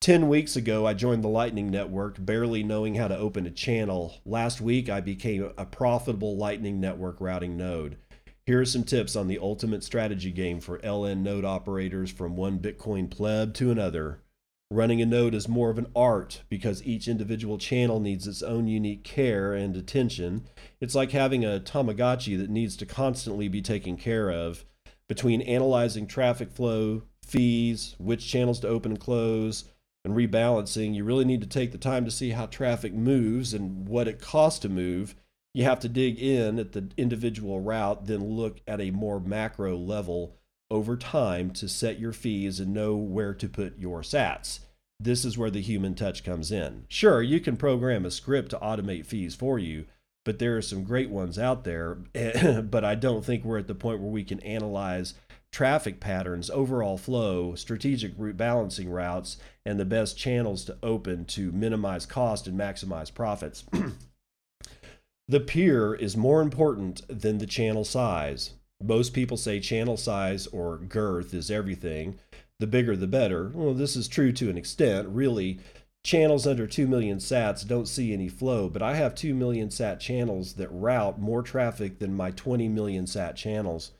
10 0.00 0.28
weeks 0.28 0.56
ago, 0.56 0.86
I 0.86 0.94
joined 0.94 1.22
the 1.22 1.28
Lightning 1.28 1.70
Network, 1.70 2.16
barely 2.18 2.62
knowing 2.62 2.94
how 2.94 3.06
to 3.08 3.18
open 3.18 3.44
a 3.44 3.50
channel. 3.50 4.14
Last 4.24 4.58
week, 4.58 4.88
I 4.88 5.02
became 5.02 5.52
a 5.58 5.66
profitable 5.66 6.38
Lightning 6.38 6.80
Network 6.80 7.20
routing 7.20 7.58
node. 7.58 7.98
Here 8.46 8.62
are 8.62 8.64
some 8.64 8.84
tips 8.84 9.14
on 9.14 9.28
the 9.28 9.38
ultimate 9.38 9.84
strategy 9.84 10.30
game 10.30 10.58
for 10.58 10.78
LN 10.78 11.18
node 11.18 11.44
operators 11.44 12.10
from 12.10 12.34
one 12.34 12.58
Bitcoin 12.58 13.10
pleb 13.10 13.52
to 13.54 13.70
another. 13.70 14.22
Running 14.72 15.02
a 15.02 15.06
node 15.06 15.34
is 15.34 15.48
more 15.48 15.68
of 15.70 15.78
an 15.78 15.90
art 15.96 16.42
because 16.48 16.86
each 16.86 17.08
individual 17.08 17.58
channel 17.58 17.98
needs 17.98 18.28
its 18.28 18.40
own 18.40 18.68
unique 18.68 19.02
care 19.02 19.52
and 19.52 19.76
attention. 19.76 20.46
It's 20.80 20.94
like 20.94 21.10
having 21.10 21.44
a 21.44 21.58
Tamagotchi 21.58 22.38
that 22.38 22.50
needs 22.50 22.76
to 22.76 22.86
constantly 22.86 23.48
be 23.48 23.62
taken 23.62 23.96
care 23.96 24.30
of. 24.30 24.64
Between 25.08 25.42
analyzing 25.42 26.06
traffic 26.06 26.52
flow, 26.52 27.02
fees, 27.20 27.96
which 27.98 28.30
channels 28.30 28.60
to 28.60 28.68
open 28.68 28.92
and 28.92 29.00
close, 29.00 29.64
and 30.04 30.14
rebalancing, 30.14 30.94
you 30.94 31.02
really 31.02 31.24
need 31.24 31.40
to 31.40 31.48
take 31.48 31.72
the 31.72 31.78
time 31.78 32.04
to 32.04 32.10
see 32.12 32.30
how 32.30 32.46
traffic 32.46 32.94
moves 32.94 33.52
and 33.52 33.88
what 33.88 34.06
it 34.06 34.20
costs 34.20 34.60
to 34.60 34.68
move. 34.68 35.16
You 35.52 35.64
have 35.64 35.80
to 35.80 35.88
dig 35.88 36.20
in 36.20 36.60
at 36.60 36.72
the 36.72 36.88
individual 36.96 37.58
route, 37.58 38.06
then 38.06 38.36
look 38.36 38.60
at 38.68 38.80
a 38.80 38.92
more 38.92 39.18
macro 39.18 39.76
level 39.76 40.36
over 40.70 40.96
time 40.96 41.50
to 41.50 41.68
set 41.68 41.98
your 41.98 42.12
fees 42.12 42.60
and 42.60 42.72
know 42.72 42.96
where 42.96 43.34
to 43.34 43.48
put 43.48 43.78
your 43.78 44.02
sats. 44.02 44.60
This 44.98 45.24
is 45.24 45.38
where 45.38 45.50
the 45.50 45.62
human 45.62 45.94
touch 45.94 46.22
comes 46.24 46.52
in. 46.52 46.84
Sure, 46.88 47.22
you 47.22 47.40
can 47.40 47.56
program 47.56 48.04
a 48.04 48.10
script 48.10 48.50
to 48.50 48.58
automate 48.58 49.06
fees 49.06 49.34
for 49.34 49.58
you, 49.58 49.86
but 50.24 50.38
there 50.38 50.56
are 50.56 50.62
some 50.62 50.84
great 50.84 51.08
ones 51.08 51.38
out 51.38 51.64
there. 51.64 51.94
but 52.62 52.84
I 52.84 52.94
don't 52.94 53.24
think 53.24 53.44
we're 53.44 53.58
at 53.58 53.66
the 53.66 53.74
point 53.74 54.00
where 54.00 54.10
we 54.10 54.24
can 54.24 54.40
analyze 54.40 55.14
traffic 55.52 56.00
patterns, 56.00 56.50
overall 56.50 56.96
flow, 56.96 57.54
strategic 57.54 58.12
route 58.16 58.36
balancing 58.36 58.90
routes, 58.90 59.38
and 59.64 59.80
the 59.80 59.84
best 59.84 60.16
channels 60.16 60.64
to 60.66 60.76
open 60.82 61.24
to 61.24 61.50
minimize 61.52 62.06
cost 62.06 62.46
and 62.46 62.58
maximize 62.58 63.12
profits. 63.12 63.64
the 65.28 65.40
peer 65.40 65.94
is 65.94 66.16
more 66.16 66.40
important 66.40 67.02
than 67.08 67.38
the 67.38 67.46
channel 67.46 67.84
size. 67.84 68.52
Most 68.82 69.12
people 69.12 69.36
say 69.36 69.60
channel 69.60 69.96
size 69.96 70.46
or 70.48 70.78
girth 70.78 71.34
is 71.34 71.50
everything. 71.50 72.18
The 72.58 72.66
bigger 72.66 72.96
the 72.96 73.06
better. 73.06 73.50
Well, 73.54 73.74
this 73.74 73.96
is 73.96 74.08
true 74.08 74.32
to 74.32 74.50
an 74.50 74.58
extent. 74.58 75.08
Really, 75.08 75.60
channels 76.04 76.46
under 76.46 76.66
2 76.66 76.86
million 76.86 77.18
sats 77.18 77.66
don't 77.66 77.88
see 77.88 78.12
any 78.12 78.28
flow, 78.28 78.68
but 78.68 78.82
I 78.82 78.94
have 78.94 79.14
2 79.14 79.34
million 79.34 79.70
sat 79.70 80.00
channels 80.00 80.54
that 80.54 80.68
route 80.70 81.18
more 81.18 81.42
traffic 81.42 81.98
than 81.98 82.16
my 82.16 82.30
20 82.30 82.68
million 82.68 83.06
sat 83.06 83.36
channels. 83.36 83.92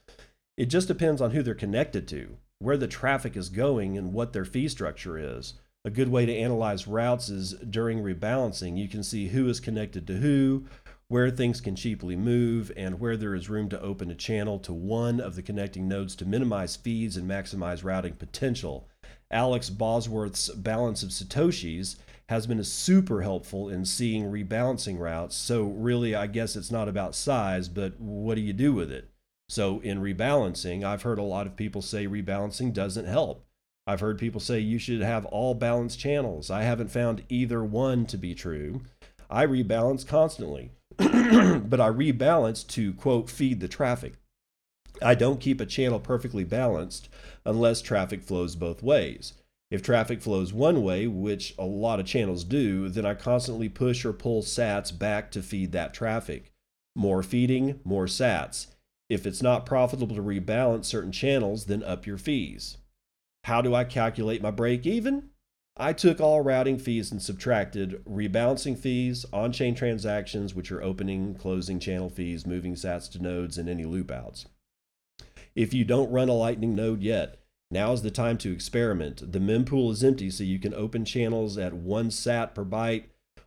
It 0.57 0.65
just 0.65 0.87
depends 0.87 1.21
on 1.21 1.31
who 1.31 1.43
they're 1.43 1.55
connected 1.55 2.07
to, 2.09 2.37
where 2.59 2.77
the 2.77 2.87
traffic 2.87 3.35
is 3.35 3.49
going, 3.49 3.97
and 3.97 4.13
what 4.13 4.33
their 4.33 4.45
fee 4.45 4.67
structure 4.67 5.17
is. 5.17 5.55
A 5.83 5.89
good 5.89 6.09
way 6.09 6.27
to 6.27 6.35
analyze 6.35 6.87
routes 6.87 7.29
is 7.29 7.53
during 7.53 8.03
rebalancing. 8.03 8.77
You 8.77 8.87
can 8.87 9.01
see 9.01 9.29
who 9.29 9.47
is 9.47 9.59
connected 9.59 10.05
to 10.07 10.17
who, 10.17 10.65
where 11.11 11.29
things 11.29 11.59
can 11.59 11.75
cheaply 11.75 12.15
move, 12.15 12.71
and 12.77 12.97
where 12.97 13.17
there 13.17 13.35
is 13.35 13.49
room 13.49 13.67
to 13.67 13.81
open 13.81 14.09
a 14.09 14.15
channel 14.15 14.57
to 14.57 14.71
one 14.71 15.19
of 15.19 15.35
the 15.35 15.41
connecting 15.41 15.85
nodes 15.85 16.15
to 16.15 16.25
minimize 16.25 16.77
fees 16.77 17.17
and 17.17 17.29
maximize 17.29 17.83
routing 17.83 18.13
potential. 18.13 18.87
Alex 19.29 19.69
Bosworth's 19.69 20.47
balance 20.51 21.03
of 21.03 21.09
Satoshis 21.09 21.97
has 22.29 22.47
been 22.47 22.63
super 22.63 23.23
helpful 23.23 23.67
in 23.67 23.83
seeing 23.83 24.31
rebalancing 24.31 24.97
routes. 24.97 25.35
So, 25.35 25.63
really, 25.63 26.15
I 26.15 26.27
guess 26.27 26.55
it's 26.55 26.71
not 26.71 26.87
about 26.87 27.13
size, 27.13 27.67
but 27.67 27.99
what 27.99 28.35
do 28.35 28.41
you 28.41 28.53
do 28.53 28.71
with 28.71 28.89
it? 28.89 29.09
So, 29.49 29.81
in 29.81 30.01
rebalancing, 30.01 30.85
I've 30.85 31.01
heard 31.01 31.19
a 31.19 31.23
lot 31.23 31.45
of 31.45 31.57
people 31.57 31.81
say 31.81 32.07
rebalancing 32.07 32.71
doesn't 32.71 33.05
help. 33.05 33.45
I've 33.85 33.99
heard 33.99 34.17
people 34.17 34.39
say 34.39 34.59
you 34.59 34.79
should 34.79 35.01
have 35.01 35.25
all 35.25 35.55
balanced 35.55 35.99
channels. 35.99 36.49
I 36.49 36.61
haven't 36.61 36.87
found 36.87 37.25
either 37.27 37.61
one 37.61 38.05
to 38.05 38.17
be 38.17 38.33
true. 38.33 38.83
I 39.31 39.47
rebalance 39.47 40.05
constantly. 40.05 40.71
but 40.97 41.79
I 41.81 41.89
rebalance 41.89 42.67
to 42.67 42.93
quote 42.93 43.29
feed 43.29 43.59
the 43.59 43.67
traffic. 43.67 44.13
I 45.01 45.15
don't 45.15 45.39
keep 45.39 45.59
a 45.59 45.65
channel 45.65 45.99
perfectly 45.99 46.43
balanced 46.43 47.09
unless 47.45 47.81
traffic 47.81 48.21
flows 48.21 48.55
both 48.55 48.83
ways. 48.83 49.33
If 49.71 49.81
traffic 49.81 50.21
flows 50.21 50.51
one 50.51 50.83
way, 50.83 51.07
which 51.07 51.55
a 51.57 51.65
lot 51.65 51.99
of 51.99 52.05
channels 52.05 52.43
do, 52.43 52.89
then 52.89 53.05
I 53.05 53.13
constantly 53.13 53.69
push 53.69 54.03
or 54.03 54.11
pull 54.11 54.43
sats 54.43 54.97
back 54.97 55.31
to 55.31 55.41
feed 55.41 55.71
that 55.71 55.93
traffic. 55.93 56.51
More 56.95 57.23
feeding, 57.23 57.79
more 57.85 58.05
sats. 58.05 58.67
If 59.09 59.25
it's 59.25 59.41
not 59.41 59.65
profitable 59.65 60.15
to 60.15 60.21
rebalance 60.21 60.85
certain 60.85 61.13
channels, 61.13 61.65
then 61.65 61.83
up 61.83 62.05
your 62.05 62.17
fees. 62.17 62.77
How 63.45 63.61
do 63.61 63.73
I 63.73 63.85
calculate 63.85 64.41
my 64.41 64.51
break 64.51 64.85
even? 64.85 65.30
I 65.77 65.93
took 65.93 66.19
all 66.19 66.41
routing 66.41 66.77
fees 66.77 67.11
and 67.11 67.21
subtracted 67.21 68.03
rebalancing 68.05 68.77
fees, 68.77 69.25
on 69.31 69.51
chain 69.51 69.73
transactions, 69.73 70.53
which 70.53 70.71
are 70.71 70.83
opening, 70.83 71.33
closing 71.35 71.79
channel 71.79 72.09
fees, 72.09 72.45
moving 72.45 72.75
sats 72.75 73.09
to 73.11 73.19
nodes, 73.19 73.57
and 73.57 73.69
any 73.69 73.85
loop 73.85 74.11
outs. 74.11 74.45
If 75.55 75.73
you 75.73 75.85
don't 75.85 76.11
run 76.11 76.29
a 76.29 76.33
Lightning 76.33 76.75
node 76.75 77.01
yet, 77.01 77.39
now 77.71 77.93
is 77.93 78.01
the 78.01 78.11
time 78.11 78.37
to 78.39 78.51
experiment. 78.51 79.31
The 79.31 79.39
mempool 79.39 79.91
is 79.91 80.03
empty, 80.03 80.29
so 80.29 80.43
you 80.43 80.59
can 80.59 80.73
open 80.73 81.05
channels 81.05 81.57
at 81.57 81.73
one 81.73 82.11
sat 82.11 82.53
per 82.53 82.65
byte, 82.65 83.05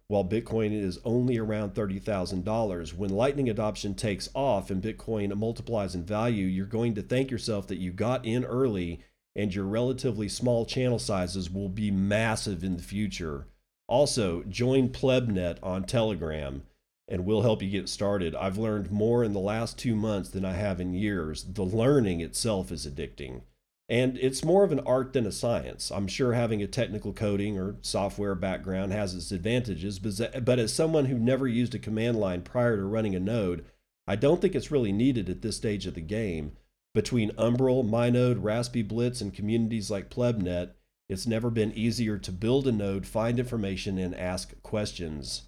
while 0.08 0.24
Bitcoin 0.24 0.72
is 0.72 0.98
only 1.04 1.38
around 1.38 1.74
$30,000. 1.74 2.94
When 2.94 3.10
Lightning 3.10 3.48
adoption 3.48 3.94
takes 3.94 4.28
off 4.34 4.70
and 4.70 4.82
Bitcoin 4.82 5.34
multiplies 5.36 5.94
in 5.94 6.04
value, 6.04 6.46
you're 6.46 6.66
going 6.66 6.94
to 6.94 7.02
thank 7.02 7.30
yourself 7.30 7.66
that 7.68 7.78
you 7.78 7.92
got 7.92 8.24
in 8.24 8.44
early 8.44 9.00
and 9.36 9.54
your 9.54 9.64
relatively 9.64 10.28
small 10.28 10.64
channel 10.64 10.98
sizes 10.98 11.50
will 11.50 11.68
be 11.68 11.90
massive 11.90 12.62
in 12.62 12.76
the 12.76 12.82
future. 12.82 13.46
Also, 13.88 14.42
join 14.44 14.88
Plebnet 14.88 15.58
on 15.62 15.84
Telegram 15.84 16.62
and 17.08 17.26
we'll 17.26 17.42
help 17.42 17.62
you 17.62 17.70
get 17.70 17.88
started. 17.88 18.34
I've 18.34 18.56
learned 18.56 18.90
more 18.90 19.24
in 19.24 19.32
the 19.32 19.40
last 19.40 19.78
two 19.78 19.94
months 19.94 20.30
than 20.30 20.44
I 20.44 20.52
have 20.52 20.80
in 20.80 20.94
years. 20.94 21.44
The 21.44 21.64
learning 21.64 22.20
itself 22.20 22.72
is 22.72 22.86
addicting. 22.86 23.42
And 23.90 24.16
it's 24.16 24.42
more 24.42 24.64
of 24.64 24.72
an 24.72 24.80
art 24.80 25.12
than 25.12 25.26
a 25.26 25.32
science. 25.32 25.90
I'm 25.90 26.08
sure 26.08 26.32
having 26.32 26.62
a 26.62 26.66
technical 26.66 27.12
coding 27.12 27.58
or 27.58 27.76
software 27.82 28.34
background 28.34 28.92
has 28.92 29.14
its 29.14 29.30
advantages, 29.30 29.98
but 29.98 30.58
as 30.58 30.72
someone 30.72 31.04
who 31.04 31.18
never 31.18 31.46
used 31.46 31.74
a 31.74 31.78
command 31.78 32.18
line 32.18 32.40
prior 32.40 32.78
to 32.78 32.84
running 32.84 33.14
a 33.14 33.20
node, 33.20 33.66
I 34.06 34.16
don't 34.16 34.40
think 34.40 34.54
it's 34.54 34.70
really 34.70 34.92
needed 34.92 35.28
at 35.28 35.42
this 35.42 35.58
stage 35.58 35.86
of 35.86 35.94
the 35.94 36.00
game. 36.00 36.52
Between 36.94 37.32
Umbrel, 37.32 37.84
MyNode, 37.84 38.40
Raspiblitz, 38.40 39.20
and 39.20 39.34
communities 39.34 39.90
like 39.90 40.10
Plebnet, 40.10 40.76
it's 41.08 41.26
never 41.26 41.50
been 41.50 41.72
easier 41.72 42.18
to 42.18 42.32
build 42.32 42.66
a 42.66 42.72
node, 42.72 43.06
find 43.06 43.38
information, 43.38 43.98
and 43.98 44.14
ask 44.14 44.54
questions. 44.62 45.42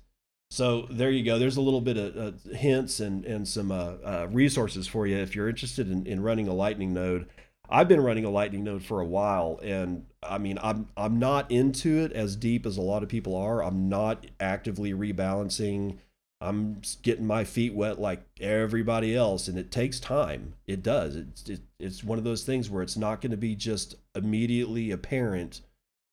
So 0.50 0.86
there 0.90 1.10
you 1.10 1.24
go. 1.24 1.38
There's 1.38 1.56
a 1.56 1.62
little 1.62 1.80
bit 1.80 1.96
of 1.96 2.16
uh, 2.16 2.56
hints 2.56 3.00
and, 3.00 3.24
and 3.24 3.46
some 3.46 3.72
uh, 3.72 3.94
uh, 4.04 4.28
resources 4.30 4.86
for 4.86 5.06
you 5.06 5.16
if 5.16 5.34
you're 5.34 5.48
interested 5.48 5.90
in, 5.90 6.06
in 6.06 6.22
running 6.22 6.48
a 6.48 6.54
Lightning 6.54 6.92
node. 6.92 7.28
I've 7.68 7.88
been 7.88 8.00
running 8.00 8.24
a 8.24 8.30
Lightning 8.30 8.62
node 8.62 8.84
for 8.84 9.00
a 9.00 9.06
while, 9.06 9.58
and 9.62 10.06
I 10.22 10.38
mean, 10.38 10.58
I'm 10.62 10.88
I'm 10.96 11.18
not 11.18 11.50
into 11.50 11.98
it 12.04 12.12
as 12.12 12.36
deep 12.36 12.64
as 12.64 12.76
a 12.76 12.82
lot 12.82 13.02
of 13.02 13.08
people 13.08 13.34
are. 13.34 13.62
I'm 13.62 13.88
not 13.88 14.26
actively 14.38 14.92
rebalancing. 14.92 15.98
I'm 16.40 16.82
getting 17.02 17.26
my 17.26 17.44
feet 17.44 17.74
wet 17.74 17.98
like 17.98 18.22
everybody 18.40 19.16
else, 19.16 19.48
and 19.48 19.58
it 19.58 19.70
takes 19.70 19.98
time. 19.98 20.54
It 20.66 20.82
does. 20.82 21.16
It's 21.16 21.48
it, 21.48 21.60
it's 21.78 22.04
one 22.04 22.18
of 22.18 22.24
those 22.24 22.44
things 22.44 22.68
where 22.68 22.82
it's 22.82 22.96
not 22.96 23.20
going 23.20 23.30
to 23.30 23.36
be 23.38 23.54
just 23.54 23.94
immediately 24.14 24.90
apparent, 24.90 25.62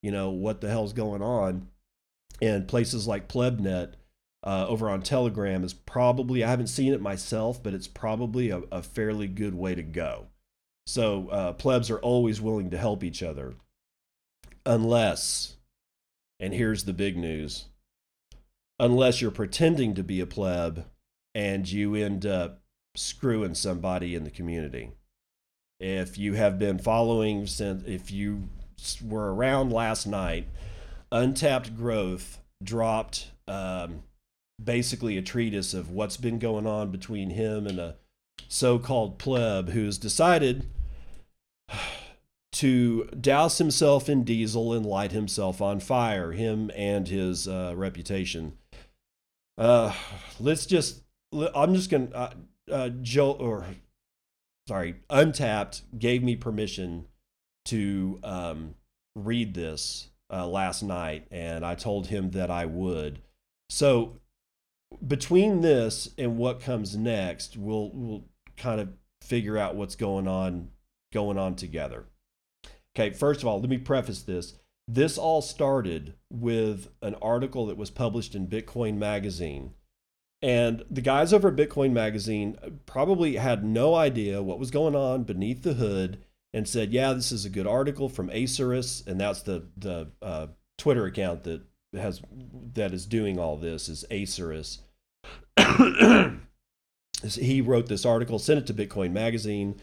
you 0.01 0.11
know, 0.11 0.29
what 0.29 0.61
the 0.61 0.69
hell's 0.69 0.93
going 0.93 1.21
on. 1.21 1.67
And 2.41 2.67
places 2.67 3.05
like 3.05 3.27
Plebnet 3.27 3.95
uh, 4.43 4.65
over 4.67 4.89
on 4.89 5.01
Telegram 5.01 5.63
is 5.63 5.73
probably 5.73 6.43
I 6.43 6.49
haven't 6.49 6.67
seen 6.67 6.93
it 6.93 7.01
myself, 7.01 7.61
but 7.61 7.73
it's 7.73 7.87
probably 7.87 8.49
a, 8.49 8.61
a 8.71 8.81
fairly 8.81 9.27
good 9.27 9.55
way 9.55 9.75
to 9.75 9.83
go. 9.83 10.27
So 10.85 11.29
uh, 11.29 11.53
plebs 11.53 11.89
are 11.89 11.99
always 11.99 12.41
willing 12.41 12.69
to 12.71 12.77
help 12.77 13.03
each 13.03 13.23
other. 13.23 13.55
Unless, 14.65 15.57
and 16.39 16.53
here's 16.53 16.85
the 16.85 16.93
big 16.93 17.17
news 17.17 17.65
unless 18.79 19.21
you're 19.21 19.31
pretending 19.31 19.95
to 19.95 20.03
be 20.03 20.19
a 20.19 20.25
pleb 20.25 20.85
and 21.35 21.71
you 21.71 21.95
end 21.95 22.25
up 22.25 22.61
screwing 22.95 23.55
somebody 23.55 24.15
in 24.15 24.23
the 24.23 24.29
community. 24.29 24.91
If 25.79 26.17
you 26.17 26.33
have 26.33 26.59
been 26.59 26.79
following 26.79 27.47
since, 27.47 27.83
if 27.87 28.11
you 28.11 28.49
were 29.03 29.33
around 29.33 29.71
last 29.71 30.05
night, 30.05 30.47
Untapped 31.11 31.75
Growth 31.75 32.39
dropped 32.63 33.31
um, 33.47 34.03
basically 34.63 35.17
a 35.17 35.21
treatise 35.21 35.73
of 35.73 35.89
what's 35.89 36.17
been 36.17 36.39
going 36.39 36.67
on 36.67 36.91
between 36.91 37.31
him 37.31 37.67
and 37.67 37.79
a 37.79 37.95
so-called 38.47 39.17
pleb 39.17 39.69
who's 39.69 39.97
decided 39.97 40.67
to 42.51 43.05
douse 43.19 43.57
himself 43.57 44.07
in 44.07 44.23
diesel 44.23 44.73
and 44.73 44.85
light 44.85 45.11
himself 45.11 45.61
on 45.61 45.79
fire, 45.79 46.31
him 46.31 46.71
and 46.75 47.07
his 47.07 47.47
uh, 47.47 47.73
reputation. 47.75 48.53
Uh, 49.57 49.93
let's 50.39 50.65
just, 50.65 51.03
I'm 51.55 51.73
just 51.75 51.89
to, 51.89 52.09
uh, 52.13 52.33
uh, 52.71 52.89
Joe, 53.01 53.31
or 53.31 53.65
sorry, 54.67 54.95
Untapped 55.09 55.83
gave 55.97 56.23
me 56.23 56.35
permission 56.35 57.05
to 57.65 58.19
um, 58.23 58.75
read 59.15 59.53
this 59.53 60.09
uh, 60.31 60.47
last 60.47 60.83
night, 60.83 61.27
and 61.31 61.65
I 61.65 61.75
told 61.75 62.07
him 62.07 62.31
that 62.31 62.49
I 62.49 62.65
would. 62.65 63.21
So 63.69 64.19
between 65.05 65.61
this 65.61 66.09
and 66.17 66.37
what 66.37 66.61
comes 66.61 66.95
next, 66.95 67.57
we'll 67.57 67.91
we'll 67.93 68.25
kind 68.57 68.79
of 68.79 68.89
figure 69.21 69.57
out 69.57 69.75
what's 69.75 69.95
going 69.95 70.27
on 70.27 70.69
going 71.11 71.37
on 71.37 71.55
together. 71.55 72.05
Okay, 72.95 73.11
first 73.11 73.41
of 73.41 73.47
all, 73.47 73.59
let 73.59 73.69
me 73.69 73.77
preface 73.77 74.21
this. 74.23 74.55
This 74.87 75.17
all 75.17 75.41
started 75.41 76.15
with 76.29 76.89
an 77.01 77.15
article 77.21 77.67
that 77.67 77.77
was 77.77 77.89
published 77.89 78.35
in 78.35 78.47
Bitcoin 78.47 78.97
Magazine. 78.97 79.73
And 80.41 80.83
the 80.91 81.01
guys 81.01 81.31
over 81.31 81.47
at 81.47 81.55
Bitcoin 81.55 81.93
Magazine 81.93 82.57
probably 82.85 83.37
had 83.37 83.63
no 83.63 83.95
idea 83.95 84.43
what 84.43 84.59
was 84.59 84.71
going 84.71 84.93
on 84.93 85.23
beneath 85.23 85.63
the 85.63 85.75
hood 85.75 86.19
and 86.53 86.67
said, 86.67 86.91
Yeah, 86.91 87.13
this 87.13 87.31
is 87.31 87.45
a 87.45 87.49
good 87.49 87.65
article 87.65 88.09
from 88.09 88.29
Acerus. 88.29 89.07
And 89.07 89.21
that's 89.21 89.43
the, 89.43 89.67
the 89.77 90.11
uh, 90.21 90.47
Twitter 90.77 91.05
account 91.05 91.43
that 91.43 91.61
has 91.93 92.21
that 92.73 92.93
is 92.93 93.05
doing 93.05 93.39
all 93.39 93.55
this 93.55 93.87
is 93.87 94.03
Acerus. 94.11 94.79
he 97.35 97.61
wrote 97.61 97.87
this 97.87 98.05
article, 98.05 98.39
sent 98.39 98.59
it 98.59 98.67
to 98.67 98.73
Bitcoin 98.73 99.11
Magazine. 99.11 99.79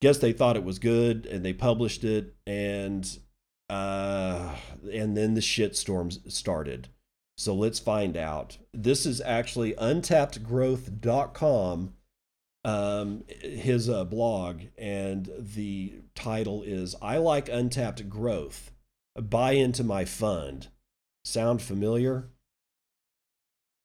Guess 0.00 0.18
they 0.18 0.32
thought 0.32 0.56
it 0.56 0.64
was 0.64 0.78
good, 0.78 1.26
and 1.26 1.44
they 1.44 1.52
published 1.52 2.04
it, 2.04 2.36
and 2.46 3.18
uh, 3.68 4.54
and 4.92 5.16
then 5.16 5.34
the 5.34 5.40
shit 5.40 5.76
storms 5.76 6.18
started. 6.28 6.88
So 7.36 7.54
let's 7.54 7.78
find 7.78 8.16
out. 8.16 8.58
This 8.72 9.06
is 9.06 9.20
actually 9.20 9.74
untappedgrowth.com, 9.74 11.92
um, 12.64 13.22
his 13.28 13.88
uh, 13.88 14.04
blog, 14.04 14.62
and 14.76 15.30
the 15.38 16.00
title 16.14 16.64
is 16.64 16.96
"I 17.00 17.18
like 17.18 17.48
untapped 17.48 18.08
growth. 18.08 18.72
Buy 19.14 19.52
into 19.52 19.84
my 19.84 20.04
fund." 20.04 20.66
Sound 21.24 21.62
familiar? 21.62 22.30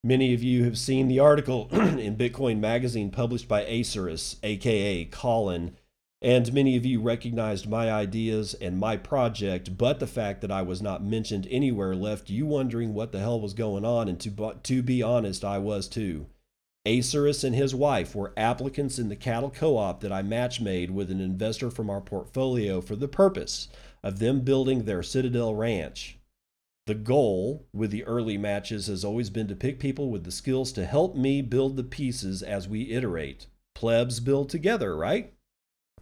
Many 0.04 0.34
of 0.34 0.43
you 0.43 0.65
have 0.65 0.78
seen 0.78 1.08
the 1.08 1.19
article 1.19 1.69
in 1.72 2.17
Bitcoin 2.17 2.60
Magazine 2.60 3.12
published 3.12 3.48
by 3.48 3.63
Acerus, 3.63 4.36
aka 4.43 5.06
Colin, 5.06 5.78
and 6.23 6.53
many 6.53 6.77
of 6.77 6.86
you 6.86 7.01
recognized 7.01 7.67
my 7.67 7.91
ideas 7.91 8.53
and 8.55 8.79
my 8.79 8.95
project, 8.95 9.77
but 9.77 9.99
the 9.99 10.07
fact 10.07 10.39
that 10.39 10.51
I 10.51 10.62
was 10.62 10.81
not 10.81 11.03
mentioned 11.03 11.47
anywhere 11.51 11.93
left 11.95 12.29
you 12.29 12.45
wondering 12.45 12.93
what 12.93 13.12
the 13.12 13.19
hell 13.19 13.41
was 13.41 13.53
going 13.53 13.83
on, 13.83 14.07
and 14.07 14.17
to, 14.21 14.55
to 14.63 14.81
be 14.81 15.03
honest, 15.03 15.43
I 15.43 15.57
was 15.57 15.89
too. 15.89 16.27
Acerus 16.86 17.43
and 17.43 17.53
his 17.53 17.75
wife 17.75 18.15
were 18.15 18.33
applicants 18.38 18.97
in 18.97 19.09
the 19.09 19.17
cattle 19.17 19.49
co 19.49 19.77
op 19.77 19.99
that 19.99 20.13
I 20.13 20.21
match 20.21 20.62
made 20.62 20.91
with 20.91 21.12
an 21.12 21.19
investor 21.19 21.69
from 21.69 21.89
our 21.89 22.01
portfolio 22.01 22.79
for 22.79 22.95
the 22.95 23.07
purpose 23.09 23.67
of 24.01 24.19
them 24.19 24.41
building 24.41 24.83
their 24.83 25.03
Citadel 25.03 25.53
Ranch. 25.53 26.19
The 26.88 26.95
goal 26.95 27.65
with 27.73 27.91
the 27.91 28.03
early 28.05 28.38
matches 28.38 28.88
has 28.88 29.03
always 29.03 29.29
been 29.29 29.47
to 29.49 29.55
pick 29.55 29.79
people 29.79 30.09
with 30.09 30.23
the 30.23 30.31
skills 30.31 30.71
to 30.73 30.86
help 30.86 31.15
me 31.15 31.41
build 31.41 31.75
the 31.75 31.83
pieces 31.83 32.41
as 32.41 32.67
we 32.67 32.91
iterate. 32.91 33.47
Plebs 33.75 34.19
build 34.21 34.49
together, 34.49 34.95
right? 34.95 35.33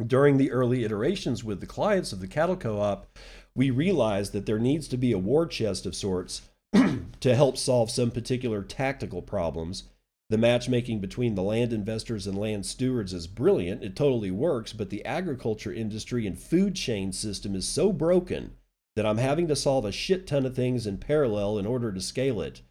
During 0.05 0.37
the 0.37 0.51
early 0.51 0.83
iterations 0.83 1.43
with 1.43 1.59
the 1.59 1.65
clients 1.65 2.13
of 2.13 2.21
the 2.21 2.27
cattle 2.27 2.55
co 2.55 2.79
op, 2.79 3.17
we 3.53 3.69
realized 3.69 4.33
that 4.33 4.45
there 4.45 4.59
needs 4.59 4.87
to 4.87 4.97
be 4.97 5.11
a 5.11 5.17
war 5.17 5.45
chest 5.45 5.85
of 5.85 5.95
sorts 5.95 6.43
to 7.19 7.35
help 7.35 7.57
solve 7.57 7.91
some 7.91 8.11
particular 8.11 8.63
tactical 8.63 9.21
problems. 9.21 9.83
The 10.29 10.37
matchmaking 10.37 11.01
between 11.01 11.35
the 11.35 11.43
land 11.43 11.73
investors 11.73 12.25
and 12.25 12.37
land 12.37 12.65
stewards 12.65 13.11
is 13.11 13.27
brilliant. 13.27 13.83
It 13.83 13.97
totally 13.97 14.31
works, 14.31 14.71
but 14.71 14.89
the 14.89 15.03
agriculture 15.03 15.73
industry 15.73 16.25
and 16.25 16.39
food 16.39 16.75
chain 16.75 17.11
system 17.11 17.53
is 17.53 17.67
so 17.67 17.91
broken 17.91 18.55
that 18.95 19.05
I'm 19.05 19.17
having 19.17 19.49
to 19.49 19.55
solve 19.57 19.83
a 19.83 19.91
shit 19.91 20.25
ton 20.27 20.45
of 20.45 20.55
things 20.55 20.87
in 20.87 20.99
parallel 20.99 21.57
in 21.57 21.65
order 21.65 21.91
to 21.91 21.99
scale 21.99 22.41
it. 22.41 22.61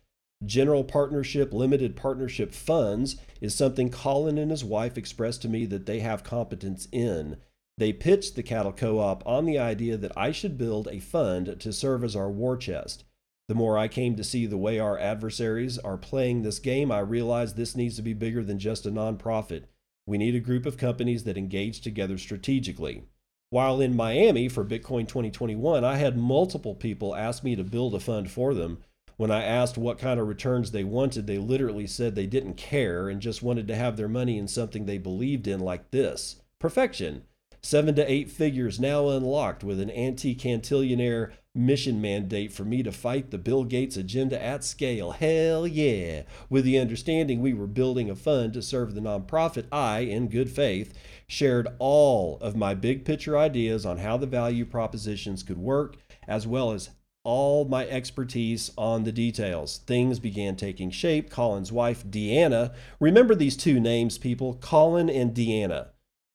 General 0.45 0.85
partnership, 0.85 1.53
limited 1.53 1.97
partnership 1.97 2.53
funds 2.53 3.17
is 3.41 3.55
something 3.55 3.91
Colin 3.91 4.39
and 4.39 4.51
his 4.51 4.65
wife 4.65 4.97
expressed 4.97 5.43
to 5.43 5.49
me 5.49 5.67
that 5.67 5.85
they 5.85 6.01
have 6.01 6.25
competence 6.25 6.89
in. 6.91 7.37
They 7.77 7.93
pitched 7.93 8.37
the 8.37 8.43
cattle 8.43 8.73
co 8.73 8.99
op 8.99 9.23
on 9.27 9.45
the 9.45 9.59
idea 9.59 9.97
that 9.99 10.17
I 10.17 10.33
should 10.33 10.57
build 10.57 10.89
a 10.89 10.99
fund 10.99 11.61
to 11.61 11.73
serve 11.73 12.05
as 12.05 12.17
our 12.17 12.31
war 12.31 12.57
chest. 12.57 13.05
The 13.49 13.55
more 13.55 13.77
I 13.77 13.89
came 13.89 14.17
to 14.17 14.25
see 14.25 14.47
the 14.47 14.57
way 14.57 14.79
our 14.79 14.99
adversaries 14.99 15.77
are 15.79 15.99
playing 15.99 16.43
this 16.43 16.59
game, 16.59 16.93
I 16.93 17.01
realized 17.01 17.57
this 17.57 17.77
needs 17.77 17.97
to 17.97 18.03
be 18.03 18.15
bigger 18.15 18.45
than 18.45 18.59
just 18.59 18.87
a 18.87 18.91
nonprofit. 18.91 19.65
We 20.07 20.19
need 20.19 20.35
a 20.35 20.41
group 20.41 20.67
of 20.67 20.77
companies 20.77 21.25
that 21.25 21.37
engage 21.37 21.81
together 21.81 22.17
strategically. 22.17 23.05
While 23.51 23.81
in 23.81 23.97
Miami 23.97 24.49
for 24.49 24.65
Bitcoin 24.65 25.09
2021, 25.09 25.85
I 25.85 25.97
had 25.97 26.17
multiple 26.17 26.75
people 26.75 27.17
ask 27.17 27.43
me 27.43 27.57
to 27.57 27.65
build 27.65 27.95
a 27.95 28.01
fund 28.01 28.31
for 28.31 28.55
them. 28.55 28.79
When 29.21 29.31
I 29.31 29.45
asked 29.45 29.77
what 29.77 29.99
kind 29.99 30.19
of 30.19 30.29
returns 30.29 30.71
they 30.71 30.83
wanted, 30.83 31.27
they 31.27 31.37
literally 31.37 31.87
said 31.87 32.15
they 32.15 32.25
didn't 32.25 32.55
care 32.55 33.11
and 33.11 33.21
just 33.21 33.43
wanted 33.43 33.69
to 33.69 33.77
have 33.77 33.99
their 33.99 34.09
money 34.09 34.39
in 34.39 34.49
something 34.49 34.87
they 34.87 34.97
believed 34.97 35.47
in, 35.47 35.61
like 35.61 35.91
this 35.91 36.37
perfection. 36.59 37.25
Seven 37.61 37.95
to 37.97 38.11
eight 38.11 38.31
figures 38.31 38.81
now 38.81 39.11
unlocked 39.11 39.63
with 39.63 39.79
an 39.79 39.91
anti 39.91 40.35
cantillionaire 40.35 41.33
mission 41.55 42.01
mandate 42.01 42.51
for 42.51 42.65
me 42.65 42.83
to 42.83 42.91
fight 42.91 43.31
the 43.31 43.37
Bill 43.37 43.65
Gates 43.65 43.99
agenda 43.99 44.43
at 44.43 44.65
scale. 44.65 45.11
Hell 45.11 45.67
yeah. 45.67 46.23
With 46.49 46.65
the 46.65 46.79
understanding 46.79 47.43
we 47.43 47.53
were 47.53 47.67
building 47.67 48.09
a 48.09 48.17
fund 48.17 48.55
to 48.55 48.63
serve 48.63 48.95
the 48.95 49.03
nonprofit, 49.03 49.67
I, 49.71 49.99
in 49.99 50.29
good 50.29 50.49
faith, 50.49 50.95
shared 51.27 51.69
all 51.79 52.39
of 52.41 52.57
my 52.57 52.73
big 52.73 53.05
picture 53.05 53.37
ideas 53.37 53.85
on 53.85 53.99
how 53.99 54.17
the 54.17 54.27
value 54.27 54.65
propositions 54.65 55.43
could 55.43 55.59
work, 55.59 55.99
as 56.27 56.47
well 56.47 56.73
as 56.73 56.89
all 57.23 57.65
my 57.65 57.87
expertise 57.87 58.71
on 58.79 59.05
the 59.05 59.13
details. 59.13 59.79
Things 59.87 60.19
began 60.19 60.57
taking 60.57 60.91
shape. 60.91 61.31
Colin's 61.31 61.73
wife, 61.73 62.05
Deanna, 62.05 62.75
remember 62.99 63.35
these 63.35 63.57
two 63.57 63.79
names, 63.79 64.19
people 64.19 64.55
Colin 64.55 65.11
and 65.11 65.35
Deanna. 65.35 65.89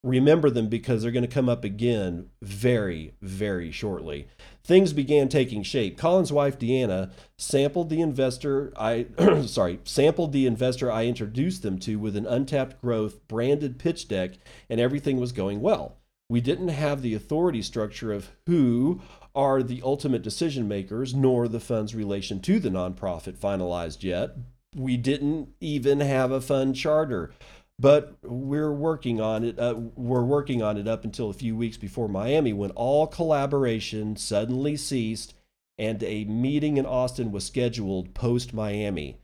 Remember 0.03 0.51
them 0.51 0.67
because 0.67 1.01
they're 1.01 1.11
going 1.11 1.25
to 1.25 1.27
come 1.27 1.49
up 1.49 1.63
again 1.63 2.29
very, 2.39 3.15
very 3.23 3.71
shortly. 3.71 4.27
Things 4.63 4.93
began 4.93 5.29
taking 5.29 5.63
shape. 5.63 5.97
Colin's 5.97 6.31
wife, 6.31 6.59
Deanna, 6.59 7.11
sampled 7.39 7.89
the 7.89 8.01
investor 8.01 8.71
I 8.77 9.07
sorry, 9.47 9.79
sampled 9.83 10.31
the 10.31 10.45
investor 10.45 10.91
I 10.91 11.05
introduced 11.05 11.63
them 11.63 11.79
to 11.79 11.97
with 11.97 12.15
an 12.15 12.27
untapped 12.27 12.79
growth 12.81 13.27
branded 13.27 13.79
pitch 13.79 14.07
deck, 14.07 14.33
and 14.69 14.79
everything 14.79 15.19
was 15.19 15.31
going 15.31 15.61
well. 15.61 15.97
We 16.29 16.39
didn't 16.39 16.67
have 16.67 17.01
the 17.01 17.15
authority 17.15 17.63
structure 17.63 18.13
of 18.13 18.29
who 18.45 19.01
are 19.35 19.61
the 19.61 19.81
ultimate 19.83 20.21
decision 20.21 20.67
makers, 20.67 21.13
nor 21.13 21.47
the 21.47 21.59
fund's 21.59 21.93
relation 21.93 22.39
to 22.41 22.59
the 22.59 22.69
nonprofit 22.69 23.37
finalized 23.37 24.03
yet. 24.03 24.31
We 24.75 24.97
didn't 24.97 25.49
even 25.59 25.99
have 25.99 26.31
a 26.31 26.41
fund 26.41 26.75
charter, 26.75 27.33
but 27.77 28.15
we're 28.23 28.73
working 28.73 29.19
on 29.19 29.43
it. 29.43 29.59
Uh, 29.59 29.75
we're 29.95 30.23
working 30.23 30.61
on 30.61 30.77
it 30.77 30.87
up 30.87 31.03
until 31.03 31.29
a 31.29 31.33
few 31.33 31.55
weeks 31.55 31.77
before 31.77 32.07
Miami, 32.07 32.53
when 32.53 32.71
all 32.71 33.07
collaboration 33.07 34.15
suddenly 34.15 34.77
ceased 34.77 35.33
and 35.77 36.01
a 36.03 36.23
meeting 36.25 36.77
in 36.77 36.85
Austin 36.85 37.31
was 37.31 37.45
scheduled 37.45 38.13
post 38.13 38.53
Miami. 38.53 39.17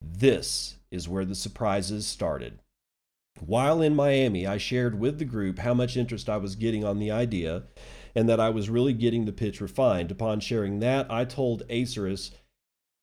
This 0.00 0.76
is 0.90 1.08
where 1.08 1.24
the 1.24 1.34
surprises 1.34 2.06
started. 2.06 2.60
While 3.40 3.82
in 3.82 3.94
Miami, 3.94 4.46
I 4.46 4.56
shared 4.56 4.98
with 4.98 5.18
the 5.18 5.24
group 5.24 5.58
how 5.58 5.74
much 5.74 5.96
interest 5.96 6.28
I 6.28 6.36
was 6.36 6.56
getting 6.56 6.84
on 6.84 6.98
the 6.98 7.10
idea 7.10 7.64
and 8.16 8.26
that 8.30 8.40
I 8.40 8.48
was 8.48 8.70
really 8.70 8.94
getting 8.94 9.26
the 9.26 9.32
pitch 9.32 9.60
refined. 9.60 10.10
Upon 10.10 10.40
sharing 10.40 10.80
that, 10.80 11.06
I 11.10 11.26
told 11.26 11.68
Acerus, 11.68 12.30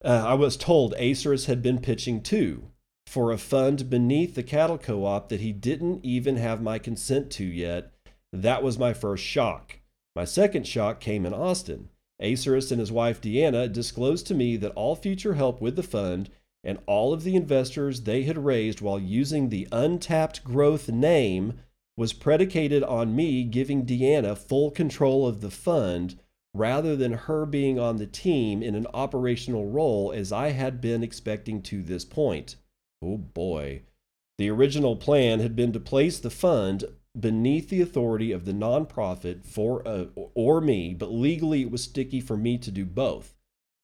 uh, 0.03 0.25
I 0.27 0.33
was 0.33 0.57
told 0.57 0.95
Acerus 0.97 1.45
had 1.45 1.61
been 1.61 1.79
pitching 1.79 2.19
too 2.21 2.71
for 3.05 3.31
a 3.31 3.37
fund 3.37 3.91
beneath 3.91 4.33
the 4.33 4.41
cattle 4.41 4.79
co 4.79 5.05
op 5.05 5.29
that 5.29 5.39
he 5.39 5.51
didn't 5.51 6.03
even 6.03 6.37
have 6.37 6.63
my 6.63 6.79
consent 6.79 7.29
to 7.33 7.45
yet. 7.45 7.93
That 8.33 8.63
was 8.63 8.79
my 8.79 8.91
first 8.91 9.23
shock. 9.23 9.79
My 10.15 10.25
second 10.25 10.67
shock 10.67 10.99
came 10.99 11.27
in 11.27 11.33
Austin. 11.33 11.89
Acerus 12.19 12.71
and 12.71 12.79
his 12.79 12.91
wife 12.91 13.21
Deanna 13.21 13.71
disclosed 13.71 14.25
to 14.27 14.33
me 14.33 14.57
that 14.57 14.71
all 14.71 14.95
future 14.95 15.35
help 15.35 15.61
with 15.61 15.75
the 15.75 15.83
fund 15.83 16.31
and 16.63 16.79
all 16.87 17.13
of 17.13 17.23
the 17.23 17.35
investors 17.35 18.01
they 18.01 18.23
had 18.23 18.45
raised 18.45 18.81
while 18.81 18.99
using 18.99 19.49
the 19.49 19.67
untapped 19.71 20.43
growth 20.43 20.89
name 20.89 21.59
was 21.95 22.13
predicated 22.13 22.83
on 22.83 23.15
me 23.15 23.43
giving 23.43 23.85
Deanna 23.85 24.37
full 24.37 24.71
control 24.71 25.27
of 25.27 25.41
the 25.41 25.51
fund 25.51 26.19
rather 26.53 26.95
than 26.95 27.13
her 27.13 27.45
being 27.45 27.79
on 27.79 27.97
the 27.97 28.07
team 28.07 28.61
in 28.61 28.75
an 28.75 28.87
operational 28.93 29.69
role 29.69 30.11
as 30.11 30.31
I 30.31 30.49
had 30.49 30.81
been 30.81 31.03
expecting 31.03 31.61
to 31.63 31.81
this 31.81 32.05
point. 32.05 32.55
Oh 33.03 33.17
boy. 33.17 33.83
The 34.37 34.49
original 34.49 34.95
plan 34.95 35.39
had 35.39 35.55
been 35.55 35.73
to 35.73 35.79
place 35.79 36.19
the 36.19 36.29
fund 36.29 36.85
beneath 37.19 37.69
the 37.69 37.81
authority 37.81 38.31
of 38.31 38.45
the 38.45 38.53
nonprofit 38.53 39.45
for 39.45 39.87
uh, 39.87 40.05
or 40.33 40.61
me, 40.61 40.93
but 40.93 41.11
legally 41.11 41.61
it 41.61 41.71
was 41.71 41.83
sticky 41.83 42.19
for 42.19 42.35
me 42.35 42.57
to 42.57 42.71
do 42.71 42.85
both. 42.85 43.35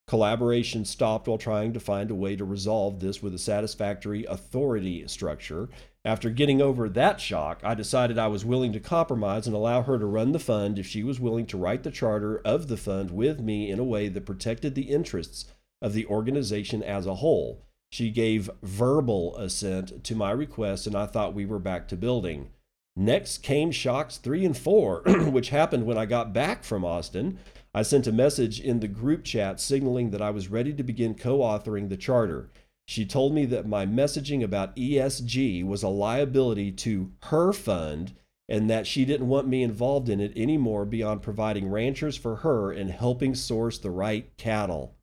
Collaboration 0.09 0.85
stopped 0.85 1.27
while 1.27 1.37
trying 1.37 1.71
to 1.71 1.79
find 1.79 2.09
a 2.09 2.15
way 2.15 2.35
to 2.35 2.43
resolve 2.43 2.99
this 2.99 3.21
with 3.21 3.31
a 3.35 3.37
satisfactory 3.37 4.25
authority 4.25 5.07
structure, 5.07 5.69
after 6.03 6.31
getting 6.31 6.63
over 6.63 6.89
that 6.89 7.21
shock, 7.21 7.61
I 7.63 7.75
decided 7.75 8.17
I 8.17 8.25
was 8.25 8.43
willing 8.43 8.73
to 8.73 8.79
compromise 8.79 9.45
and 9.45 9.55
allow 9.55 9.83
her 9.83 9.99
to 9.99 10.07
run 10.07 10.31
the 10.31 10.39
fund 10.39 10.79
if 10.79 10.87
she 10.87 11.03
was 11.03 11.19
willing 11.19 11.45
to 11.45 11.59
write 11.59 11.83
the 11.83 11.91
charter 11.91 12.41
of 12.43 12.69
the 12.69 12.75
fund 12.75 13.11
with 13.11 13.39
me 13.39 13.69
in 13.69 13.77
a 13.77 13.83
way 13.83 14.07
that 14.07 14.25
protected 14.25 14.73
the 14.73 14.89
interests 14.89 15.45
of 15.79 15.93
the 15.93 16.07
organization 16.07 16.81
as 16.81 17.05
a 17.05 17.15
whole. 17.15 17.61
She 17.91 18.09
gave 18.09 18.49
verbal 18.63 19.37
assent 19.37 20.03
to 20.05 20.15
my 20.15 20.31
request, 20.31 20.87
and 20.87 20.95
I 20.95 21.05
thought 21.05 21.35
we 21.35 21.45
were 21.45 21.59
back 21.59 21.87
to 21.89 21.95
building. 21.95 22.49
Next 22.95 23.43
came 23.43 23.69
shocks 23.69 24.17
three 24.17 24.43
and 24.43 24.57
four, 24.57 25.01
which 25.05 25.49
happened 25.49 25.85
when 25.85 25.99
I 25.99 26.07
got 26.07 26.33
back 26.33 26.63
from 26.63 26.83
Austin. 26.83 27.37
I 27.73 27.83
sent 27.83 28.07
a 28.07 28.11
message 28.11 28.59
in 28.59 28.79
the 28.79 28.87
group 28.87 29.23
chat 29.23 29.59
signaling 29.59 30.09
that 30.11 30.21
I 30.21 30.31
was 30.31 30.47
ready 30.47 30.73
to 30.73 30.83
begin 30.83 31.13
co 31.13 31.39
authoring 31.39 31.89
the 31.89 31.97
charter. 31.97 32.49
She 32.87 33.05
told 33.05 33.33
me 33.33 33.45
that 33.45 33.67
my 33.67 33.85
messaging 33.85 34.43
about 34.43 34.75
ESG 34.75 35.63
was 35.63 35.83
a 35.83 35.89
liability 35.89 36.71
to 36.71 37.11
her 37.23 37.53
fund 37.53 38.13
and 38.47 38.67
that 38.67 38.87
she 38.87 39.05
didn't 39.05 39.27
want 39.27 39.47
me 39.47 39.61
involved 39.61 40.09
in 40.09 40.19
it 40.19 40.35
anymore 40.35 40.83
beyond 40.83 41.21
providing 41.21 41.69
ranchers 41.69 42.17
for 42.17 42.37
her 42.37 42.71
and 42.71 42.89
helping 42.89 43.35
source 43.35 43.77
the 43.77 43.91
right 43.91 44.35
cattle. 44.37 44.95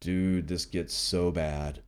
Dude, 0.00 0.48
this 0.48 0.66
gets 0.66 0.92
so 0.92 1.30
bad. 1.30 1.82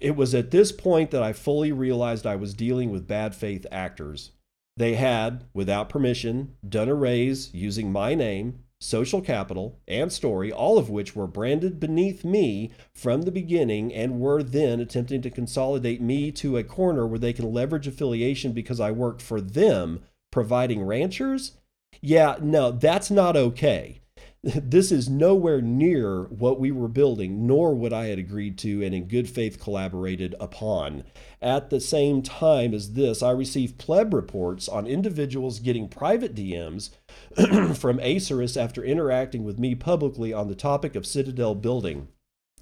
It 0.00 0.16
was 0.16 0.34
at 0.34 0.50
this 0.50 0.72
point 0.72 1.10
that 1.10 1.22
I 1.22 1.34
fully 1.34 1.70
realized 1.70 2.26
I 2.26 2.36
was 2.36 2.54
dealing 2.54 2.90
with 2.90 3.06
bad 3.06 3.34
faith 3.34 3.66
actors. 3.70 4.32
They 4.76 4.94
had, 4.94 5.44
without 5.52 5.90
permission, 5.90 6.56
done 6.66 6.88
a 6.88 6.94
raise 6.94 7.52
using 7.54 7.92
my 7.92 8.14
name, 8.14 8.63
social 8.84 9.20
capital, 9.20 9.78
and 9.88 10.12
story, 10.12 10.52
all 10.52 10.78
of 10.78 10.90
which 10.90 11.16
were 11.16 11.26
branded 11.26 11.80
beneath 11.80 12.24
me 12.24 12.70
from 12.94 13.22
the 13.22 13.32
beginning 13.32 13.92
and 13.92 14.20
were 14.20 14.42
then 14.42 14.80
attempting 14.80 15.22
to 15.22 15.30
consolidate 15.30 16.00
me 16.00 16.30
to 16.30 16.56
a 16.56 16.64
corner 16.64 17.06
where 17.06 17.18
they 17.18 17.32
can 17.32 17.52
leverage 17.52 17.86
affiliation 17.86 18.52
because 18.52 18.80
I 18.80 18.90
work 18.90 19.20
for 19.20 19.40
them 19.40 20.02
providing 20.30 20.82
ranchers. 20.82 21.52
Yeah, 22.00 22.36
no, 22.40 22.70
that's 22.70 23.10
not 23.10 23.36
okay. 23.36 24.00
This 24.44 24.92
is 24.92 25.08
nowhere 25.08 25.62
near 25.62 26.24
what 26.24 26.60
we 26.60 26.70
were 26.70 26.88
building, 26.88 27.46
nor 27.46 27.74
what 27.74 27.94
I 27.94 28.06
had 28.06 28.18
agreed 28.18 28.58
to 28.58 28.84
and 28.84 28.94
in 28.94 29.08
good 29.08 29.26
faith 29.26 29.58
collaborated 29.58 30.34
upon. 30.38 31.04
At 31.40 31.70
the 31.70 31.80
same 31.80 32.20
time 32.20 32.74
as 32.74 32.92
this, 32.92 33.22
I 33.22 33.30
received 33.30 33.78
pleb 33.78 34.12
reports 34.12 34.68
on 34.68 34.86
individuals 34.86 35.60
getting 35.60 35.88
private 35.88 36.34
DMs 36.34 36.90
from 37.74 37.98
Acerus 38.00 38.54
after 38.54 38.84
interacting 38.84 39.44
with 39.44 39.58
me 39.58 39.74
publicly 39.74 40.34
on 40.34 40.48
the 40.48 40.54
topic 40.54 40.94
of 40.94 41.06
Citadel 41.06 41.54
building. 41.54 42.08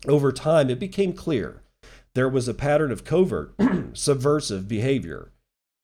Over 0.06 0.30
time, 0.30 0.70
it 0.70 0.78
became 0.78 1.12
clear 1.12 1.64
there 2.14 2.28
was 2.28 2.46
a 2.46 2.54
pattern 2.54 2.92
of 2.92 3.02
covert, 3.02 3.56
subversive 3.94 4.68
behavior 4.68 5.32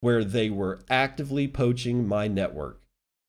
where 0.01 0.23
they 0.23 0.49
were 0.49 0.79
actively 0.89 1.49
poaching 1.49 2.07
my 2.07 2.29
network. 2.29 2.81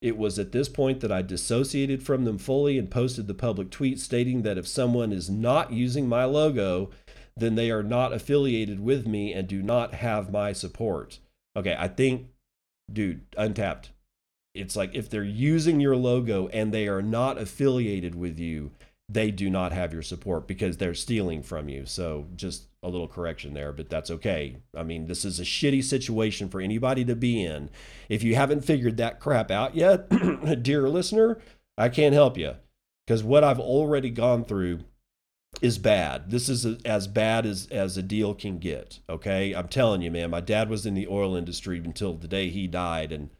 It 0.01 0.17
was 0.17 0.39
at 0.39 0.53
this 0.53 0.69
point 0.69 1.01
that 1.01 1.11
I 1.11 1.21
dissociated 1.21 2.03
from 2.03 2.23
them 2.23 2.37
fully 2.37 2.77
and 2.77 2.89
posted 2.89 3.27
the 3.27 3.33
public 3.33 3.69
tweet 3.69 3.99
stating 3.99 4.43
that 4.43 4.57
if 4.57 4.67
someone 4.67 5.11
is 5.11 5.29
not 5.29 5.73
using 5.73 6.07
my 6.07 6.23
logo, 6.23 6.89
then 7.35 7.55
they 7.55 7.69
are 7.69 7.83
not 7.83 8.13
affiliated 8.13 8.79
with 8.79 9.05
me 9.05 9.33
and 9.33 9.47
do 9.47 9.61
not 9.61 9.95
have 9.95 10.31
my 10.31 10.53
support. 10.53 11.19
Okay, 11.55 11.75
I 11.77 11.89
think, 11.89 12.27
dude, 12.91 13.23
untapped. 13.37 13.91
It's 14.55 14.75
like 14.75 14.95
if 14.95 15.09
they're 15.09 15.23
using 15.23 15.79
your 15.79 15.95
logo 15.95 16.47
and 16.47 16.73
they 16.73 16.87
are 16.87 17.01
not 17.01 17.37
affiliated 17.37 18.15
with 18.15 18.39
you, 18.39 18.71
they 19.11 19.31
do 19.31 19.49
not 19.49 19.71
have 19.71 19.91
your 19.91 20.03
support 20.03 20.47
because 20.47 20.77
they're 20.77 20.93
stealing 20.93 21.41
from 21.41 21.67
you. 21.67 21.85
So 21.85 22.27
just 22.35 22.67
a 22.83 22.89
little 22.89 23.07
correction 23.07 23.55
there, 23.55 23.71
but 23.73 23.89
that's 23.89 24.11
okay. 24.11 24.57
I 24.77 24.83
mean, 24.83 25.07
this 25.07 25.25
is 25.25 25.39
a 25.39 25.43
shitty 25.43 25.83
situation 25.83 26.47
for 26.47 26.61
anybody 26.61 27.03
to 27.05 27.15
be 27.15 27.43
in. 27.43 27.71
If 28.07 28.21
you 28.21 28.35
haven't 28.35 28.63
figured 28.63 28.97
that 28.97 29.19
crap 29.19 29.49
out 29.49 29.75
yet, 29.75 30.09
dear 30.61 30.87
listener, 30.87 31.39
I 31.75 31.89
can't 31.89 32.13
help 32.13 32.37
you 32.37 32.55
because 33.05 33.23
what 33.23 33.43
I've 33.43 33.59
already 33.59 34.11
gone 34.11 34.45
through 34.45 34.81
is 35.61 35.79
bad. 35.79 36.29
This 36.29 36.47
is 36.47 36.63
a, 36.63 36.77
as 36.85 37.07
bad 37.07 37.47
as 37.47 37.67
as 37.71 37.97
a 37.97 38.03
deal 38.03 38.35
can 38.35 38.59
get. 38.59 38.99
Okay, 39.09 39.53
I'm 39.53 39.67
telling 39.67 40.03
you, 40.03 40.11
man. 40.11 40.29
My 40.29 40.41
dad 40.41 40.69
was 40.69 40.85
in 40.85 40.93
the 40.93 41.07
oil 41.07 41.35
industry 41.35 41.79
until 41.79 42.13
the 42.13 42.27
day 42.27 42.49
he 42.49 42.67
died, 42.67 43.11
and 43.11 43.31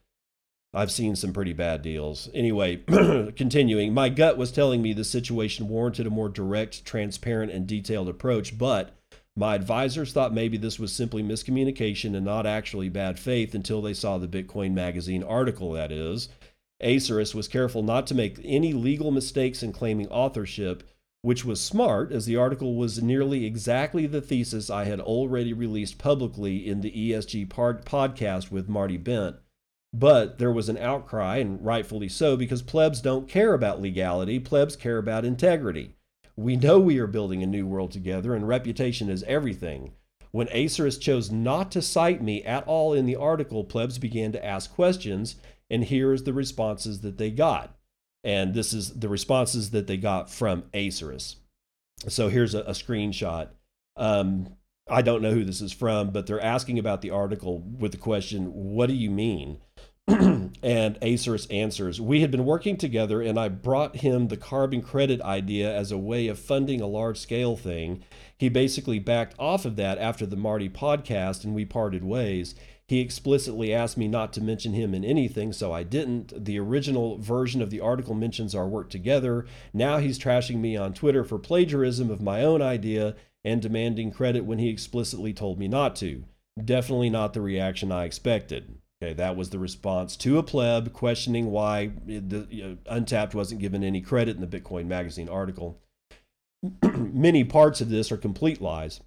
I've 0.72 0.92
seen 0.92 1.16
some 1.16 1.34
pretty 1.34 1.54
bad 1.54 1.82
deals. 1.82 2.30
Anyway, 2.32 2.78
continuing, 3.36 3.92
my 3.92 4.10
gut 4.10 4.38
was 4.38 4.52
telling 4.52 4.84
me 4.84 4.94
the 4.94 5.04
situation 5.04 5.68
warranted 5.68 6.06
a 6.06 6.12
more 6.12 6.30
direct, 6.30 6.86
transparent, 6.86 7.52
and 7.52 7.66
detailed 7.66 8.08
approach, 8.08 8.56
but 8.56 8.92
my 9.36 9.56
advisors 9.56 10.14
thought 10.14 10.32
maybe 10.32 10.58
this 10.58 10.78
was 10.78 10.94
simply 10.94 11.24
miscommunication 11.24 12.16
and 12.16 12.24
not 12.24 12.46
actually 12.46 12.88
bad 12.88 13.18
faith 13.18 13.56
until 13.56 13.82
they 13.82 13.96
saw 13.96 14.20
the 14.20 14.28
Bitcoin 14.28 14.74
Magazine 14.74 15.24
article, 15.24 15.72
that 15.72 15.92
is. 15.92 16.30
Acerus 16.84 17.34
was 17.34 17.48
careful 17.48 17.82
not 17.82 18.06
to 18.08 18.16
make 18.16 18.40
any 18.44 18.72
legal 18.72 19.10
mistakes 19.10 19.64
in 19.64 19.74
claiming 19.74 20.08
authorship, 20.10 20.84
which 21.24 21.44
was 21.44 21.60
smart 21.60 22.12
as 22.12 22.28
the 22.28 22.36
article 22.36 22.76
was 22.76 23.02
nearly 23.02 23.44
exactly 23.46 24.06
the 24.06 24.22
thesis 24.22 24.70
I 24.70 24.84
had 24.84 25.00
already 25.00 25.52
released 25.52 25.98
publicly 25.98 26.68
in 26.68 26.82
the 26.82 26.92
ESG 26.92 27.48
podcast 27.48 28.52
with 28.52 28.70
Marty 28.70 28.98
Bent 28.98 29.38
But 29.92 30.38
there 30.38 30.52
was 30.52 30.70
an 30.70 30.78
outcry, 30.78 31.38
and 31.38 31.64
rightfully 31.66 32.10
so, 32.10 32.38
because 32.38 32.62
plebs 32.62 33.02
don't 33.02 33.28
care 33.28 33.54
about 33.54 33.82
legality, 33.82 34.40
plebs 34.40 34.76
care 34.76 34.98
about 34.98 35.26
integrity. 35.26 35.96
We 36.36 36.56
know 36.56 36.80
we 36.80 37.00
are 37.00 37.08
building 37.08 37.42
a 37.44 37.48
new 37.48 37.66
world 37.66 37.92
together, 37.92 38.36
and 38.36 38.48
reputation 38.48 39.10
is 39.10 39.24
everything. 39.24 39.94
When 40.32 40.48
Acerus 40.50 41.00
chose 41.00 41.32
not 41.32 41.72
to 41.72 41.82
cite 41.82 42.22
me 42.22 42.44
at 42.44 42.68
all 42.68 42.94
in 42.94 43.08
the 43.08 43.16
article, 43.16 43.64
plebs 43.64 43.98
began 43.98 44.32
to 44.34 44.46
ask 44.46 44.74
questions, 44.74 45.36
and 45.70 45.84
here's 45.84 46.24
the 46.24 46.34
responses 46.34 47.02
that 47.02 47.18
they 47.18 47.32
got. 47.32 47.76
And 48.24 48.54
this 48.54 48.74
is 48.74 49.00
the 49.00 49.10
responses 49.10 49.72
that 49.72 49.88
they 49.88 49.98
got 49.98 50.30
from 50.30 50.64
Acerus. 50.74 51.38
So 52.08 52.30
here's 52.30 52.54
a, 52.54 52.60
a 52.62 52.72
screenshot. 52.72 53.50
Um, 53.98 54.56
I 54.90 55.02
don't 55.02 55.22
know 55.22 55.32
who 55.32 55.46
this 55.46 55.62
is 55.62 55.72
from, 55.72 56.10
but 56.12 56.26
they're 56.26 56.44
asking 56.44 56.80
about 56.80 57.02
the 57.02 57.12
article 57.12 57.62
with 57.62 57.92
the 57.92 57.98
question, 57.98 58.46
What 58.54 58.88
do 58.88 58.96
you 58.96 59.12
mean? 59.12 59.60
and 60.08 61.00
Acerus 61.02 61.46
answers, 61.54 62.02
We 62.02 62.22
had 62.22 62.32
been 62.32 62.46
working 62.46 62.78
together, 62.78 63.22
and 63.22 63.40
I 63.40 63.50
brought 63.50 63.98
him 63.98 64.28
the 64.28 64.38
carbon 64.38 64.82
credit 64.82 65.22
idea 65.22 65.74
as 65.74 65.92
a 65.92 65.98
way 65.98 66.28
of 66.28 66.40
funding 66.40 66.82
a 66.82 66.88
large 66.88 67.20
scale 67.20 67.56
thing. 67.56 68.04
He 68.38 68.50
basically 68.50 68.98
backed 69.00 69.36
off 69.38 69.66
of 69.66 69.76
that 69.76 70.00
after 70.00 70.26
the 70.26 70.36
Marty 70.36 70.70
podcast, 70.70 71.44
and 71.44 71.54
we 71.54 71.66
parted 71.66 72.04
ways. 72.04 72.56
He 72.88 73.02
explicitly 73.02 73.72
asked 73.72 73.98
me 73.98 74.08
not 74.08 74.34
to 74.34 74.42
mention 74.42 74.74
him 74.74 74.96
in 74.96 75.06
anything, 75.06 75.54
so 75.54 75.72
I 75.72 75.84
didn't. 75.84 76.44
The 76.44 76.58
original 76.58 77.20
version 77.20 77.62
of 77.62 77.70
the 77.70 77.82
article 77.82 78.16
mentions 78.16 78.56
our 78.56 78.68
work 78.68 78.90
together. 78.90 79.46
Now 79.72 80.00
he's 80.00 80.18
trashing 80.18 80.58
me 80.58 80.76
on 80.76 80.94
Twitter 80.94 81.24
for 81.24 81.38
plagiarism 81.38 82.10
of 82.10 82.20
my 82.20 82.44
own 82.44 82.64
idea 82.64 83.16
and 83.44 83.62
demanding 83.62 84.12
credit 84.12 84.46
when 84.46 84.60
he 84.60 84.70
explicitly 84.70 85.34
told 85.34 85.60
me 85.60 85.68
not 85.68 85.96
to. 85.98 86.26
Definitely 86.64 87.10
not 87.10 87.34
the 87.34 87.42
reaction 87.42 87.92
I 87.92 88.06
expected. 88.06 88.78
Okay, 89.02 89.14
that 89.14 89.38
was 89.38 89.50
the 89.50 89.60
response 89.60 90.18
to 90.18 90.38
a 90.38 90.44
pleb 90.44 90.92
questioning 90.92 91.52
why 91.52 91.92
the, 92.06 92.48
you 92.50 92.64
know, 92.64 92.78
Untapped 92.88 93.34
wasn't 93.34 93.62
given 93.62 93.82
any 93.82 94.02
credit 94.02 94.36
in 94.36 94.42
the 94.42 94.60
Bitcoin 94.60 94.88
Magazine 94.88 95.30
article. 95.30 95.80
Many 96.84 97.46
parts 97.46 97.80
of 97.80 97.90
this 97.90 98.12
are 98.12 98.18
complete 98.18 98.60
lies. 98.60 99.00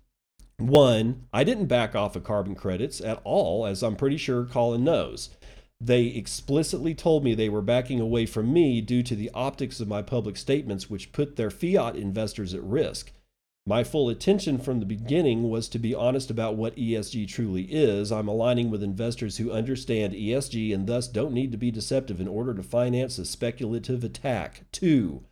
One, 0.57 1.27
I 1.33 1.45
didn't 1.45 1.67
back 1.67 1.95
off 1.95 2.17
of 2.17 2.25
carbon 2.25 2.55
credits 2.55 3.01
at 3.01 3.21
all, 3.25 3.67
as 3.67 3.83
I'm 3.83 3.97
pretty 3.97 4.17
sure 4.17 4.47
Colin 4.47 4.85
knows. 4.85 5.31
They 5.79 6.07
explicitly 6.07 6.95
told 6.95 7.25
me 7.25 7.35
they 7.35 7.49
were 7.49 7.61
backing 7.61 8.01
away 8.01 8.25
from 8.25 8.53
me 8.53 8.81
due 8.81 9.03
to 9.03 9.17
the 9.17 9.31
optics 9.35 9.81
of 9.81 9.89
my 9.89 10.01
public 10.01 10.37
statements, 10.37 10.89
which 10.89 11.13
put 11.13 11.37
their 11.37 11.51
fiat 11.51 11.97
investors 11.97 12.55
at 12.55 12.63
risk. 12.63 13.13
My 13.65 13.85
full 13.85 14.09
attention 14.09 14.59
from 14.59 14.81
the 14.81 14.87
beginning 14.87 15.49
was 15.49 15.69
to 15.69 15.79
be 15.79 15.95
honest 15.95 16.31
about 16.31 16.57
what 16.57 16.75
ESG 16.75 17.29
truly 17.29 17.63
is. 17.71 18.11
I'm 18.11 18.27
aligning 18.27 18.71
with 18.71 18.83
investors 18.83 19.37
who 19.37 19.53
understand 19.53 20.15
ESG 20.15 20.75
and 20.75 20.89
thus 20.89 21.07
don't 21.07 21.33
need 21.33 21.53
to 21.53 21.59
be 21.59 21.71
deceptive 21.71 22.21
in 22.21 22.27
order 22.27 22.55
to 22.55 22.63
finance 22.65 23.19
a 23.19 23.25
speculative 23.25 24.03
attack. 24.03 24.65
Two, 24.73 25.23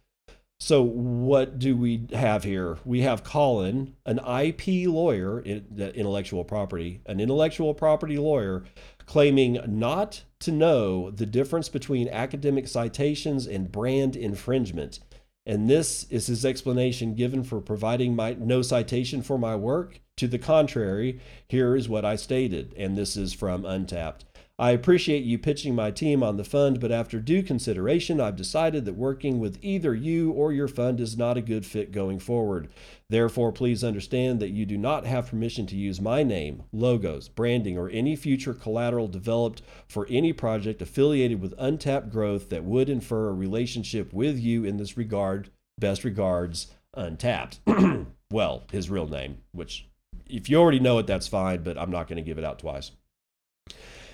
so 0.61 0.81
what 0.83 1.59
do 1.59 1.77
we 1.77 2.07
have 2.13 2.45
here? 2.45 2.79
We 2.85 3.01
have 3.01 3.25
Colin, 3.25 3.97
an 4.07 4.19
IP 4.19 4.87
lawyer, 4.87 5.41
intellectual 5.41 6.45
property, 6.45 7.01
an 7.07 7.19
intellectual 7.19 7.75
property 7.75 8.17
lawyer, 8.17 8.63
claiming 9.07 9.59
not 9.67 10.23
to 10.41 10.53
know 10.53 11.11
the 11.11 11.27
difference 11.27 11.69
between 11.69 12.09
academic 12.09 12.69
citations 12.69 13.47
and 13.47 13.73
brand 13.73 14.15
infringement. 14.15 15.01
And 15.47 15.69
this 15.69 16.05
is 16.11 16.27
his 16.27 16.45
explanation 16.45 17.15
given 17.15 17.43
for 17.43 17.61
providing 17.61 18.15
my 18.15 18.35
no 18.39 18.63
citation 18.63 19.23
for 19.23 19.39
my 19.39 19.57
work. 19.57 20.01
To 20.17 20.29
the 20.29 20.39
contrary, 20.39 21.21
here 21.49 21.75
is 21.75 21.89
what 21.89 22.05
I 22.05 22.17
stated, 22.17 22.75
and 22.77 22.97
this 22.97 23.17
is 23.17 23.33
from 23.33 23.65
Untapped. 23.65 24.27
I 24.61 24.73
appreciate 24.73 25.25
you 25.25 25.39
pitching 25.39 25.75
my 25.75 25.91
team 25.91 26.23
on 26.23 26.37
the 26.37 26.45
fund, 26.45 26.81
but 26.81 26.93
after 26.93 27.19
due 27.19 27.43
consideration, 27.43 28.21
I've 28.21 28.37
decided 28.37 28.85
that 28.85 28.93
working 28.93 29.39
with 29.39 29.59
either 29.63 29.95
you 29.95 30.33
or 30.33 30.53
your 30.53 30.69
fund 30.69 31.01
is 31.01 31.17
not 31.17 31.39
a 31.39 31.41
good 31.41 31.65
fit 31.65 31.93
going 31.93 32.19
forward. 32.19 32.69
Therefore, 33.09 33.53
please 33.53 33.83
understand 33.83 34.39
that 34.41 34.51
you 34.51 34.67
do 34.67 34.77
not 34.77 35.07
have 35.07 35.31
permission 35.31 35.67
to 35.69 35.77
use 35.77 35.99
my 35.99 36.23
name, 36.23 36.65
logos, 36.75 37.27
branding, 37.27 37.79
or 37.79 37.89
any 37.89 38.15
future 38.15 38.53
collateral 38.53 39.09
developed 39.09 39.63
for 39.89 40.07
any 40.11 40.35
project 40.35 40.83
affiliated 40.83 41.41
with 41.41 41.55
Untapped 41.57 42.11
Growth 42.11 42.51
that 42.51 42.63
would 42.63 42.91
infer 42.91 43.31
a 43.31 43.33
relationship 43.33 44.13
with 44.13 44.39
you 44.39 44.63
in 44.63 44.77
this 44.77 44.95
regard. 44.95 45.49
Best 45.79 46.05
regards, 46.05 46.67
Untapped. 46.93 47.61
well, 48.31 48.65
his 48.71 48.91
real 48.91 49.09
name, 49.09 49.39
which 49.53 49.89
if 50.29 50.51
you 50.51 50.59
already 50.59 50.81
know 50.81 50.99
it, 50.99 51.07
that's 51.07 51.29
fine, 51.29 51.63
but 51.63 51.79
I'm 51.79 51.91
not 51.91 52.09
going 52.09 52.17
to 52.17 52.23
give 52.23 52.37
it 52.37 52.45
out 52.45 52.59
twice. 52.59 52.91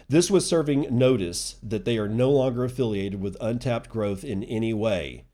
This 0.08 0.30
was 0.30 0.46
serving 0.46 0.86
notice 0.96 1.56
that 1.64 1.84
they 1.84 1.98
are 1.98 2.08
no 2.08 2.30
longer 2.30 2.64
affiliated 2.64 3.20
with 3.20 3.36
Untapped 3.40 3.90
Growth 3.90 4.22
in 4.22 4.44
any 4.44 4.72
way. 4.72 5.24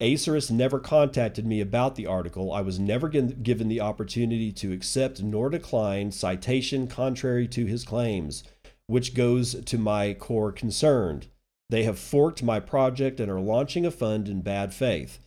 Acerus 0.00 0.50
never 0.50 0.78
contacted 0.78 1.44
me 1.44 1.60
about 1.60 1.96
the 1.96 2.06
article. 2.06 2.52
I 2.52 2.60
was 2.60 2.78
never 2.78 3.08
given 3.08 3.68
the 3.68 3.80
opportunity 3.80 4.52
to 4.52 4.72
accept 4.72 5.22
nor 5.22 5.50
decline 5.50 6.12
citation 6.12 6.86
contrary 6.86 7.48
to 7.48 7.66
his 7.66 7.84
claims, 7.84 8.44
which 8.86 9.14
goes 9.14 9.60
to 9.60 9.78
my 9.78 10.14
core 10.14 10.52
concern. 10.52 11.22
They 11.68 11.82
have 11.82 11.98
forked 11.98 12.44
my 12.44 12.60
project 12.60 13.18
and 13.18 13.30
are 13.30 13.40
launching 13.40 13.84
a 13.84 13.90
fund 13.90 14.28
in 14.28 14.42
bad 14.42 14.72
faith. 14.72 15.18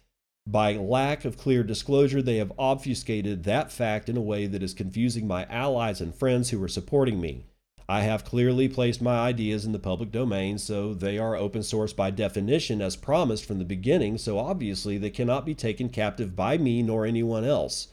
By 0.48 0.74
lack 0.74 1.26
of 1.26 1.38
clear 1.38 1.64
disclosure, 1.64 2.22
they 2.22 2.38
have 2.38 2.54
obfuscated 2.58 3.44
that 3.44 3.72
fact 3.72 4.08
in 4.08 4.16
a 4.16 4.22
way 4.22 4.46
that 4.46 4.64
is 4.64 4.74
confusing 4.74 5.28
my 5.28 5.46
allies 5.46 6.00
and 6.00 6.16
friends 6.16 6.52
who 6.52 6.64
are 6.64 6.70
supporting 6.70 7.20
me. 7.20 7.46
I 7.88 8.02
have 8.02 8.26
clearly 8.26 8.68
placed 8.68 9.02
my 9.02 9.20
ideas 9.20 9.64
in 9.64 9.72
the 9.72 9.80
public 9.80 10.12
domain, 10.12 10.58
so 10.58 10.94
they 10.94 11.20
are 11.20 11.36
open 11.36 11.62
source 11.62 11.94
by 11.94 12.10
definition 12.10 12.82
as 12.82 12.96
promised 12.96 13.46
from 13.46 13.60
the 13.60 13.66
beginning, 13.66 14.18
so 14.18 14.40
obviously 14.40 14.98
they 14.98 15.12
cannot 15.12 15.46
be 15.46 15.54
taken 15.54 15.90
captive 15.90 16.36
by 16.36 16.58
me 16.58 16.82
nor 16.82 17.06
anyone 17.06 17.46
else. 17.46 17.90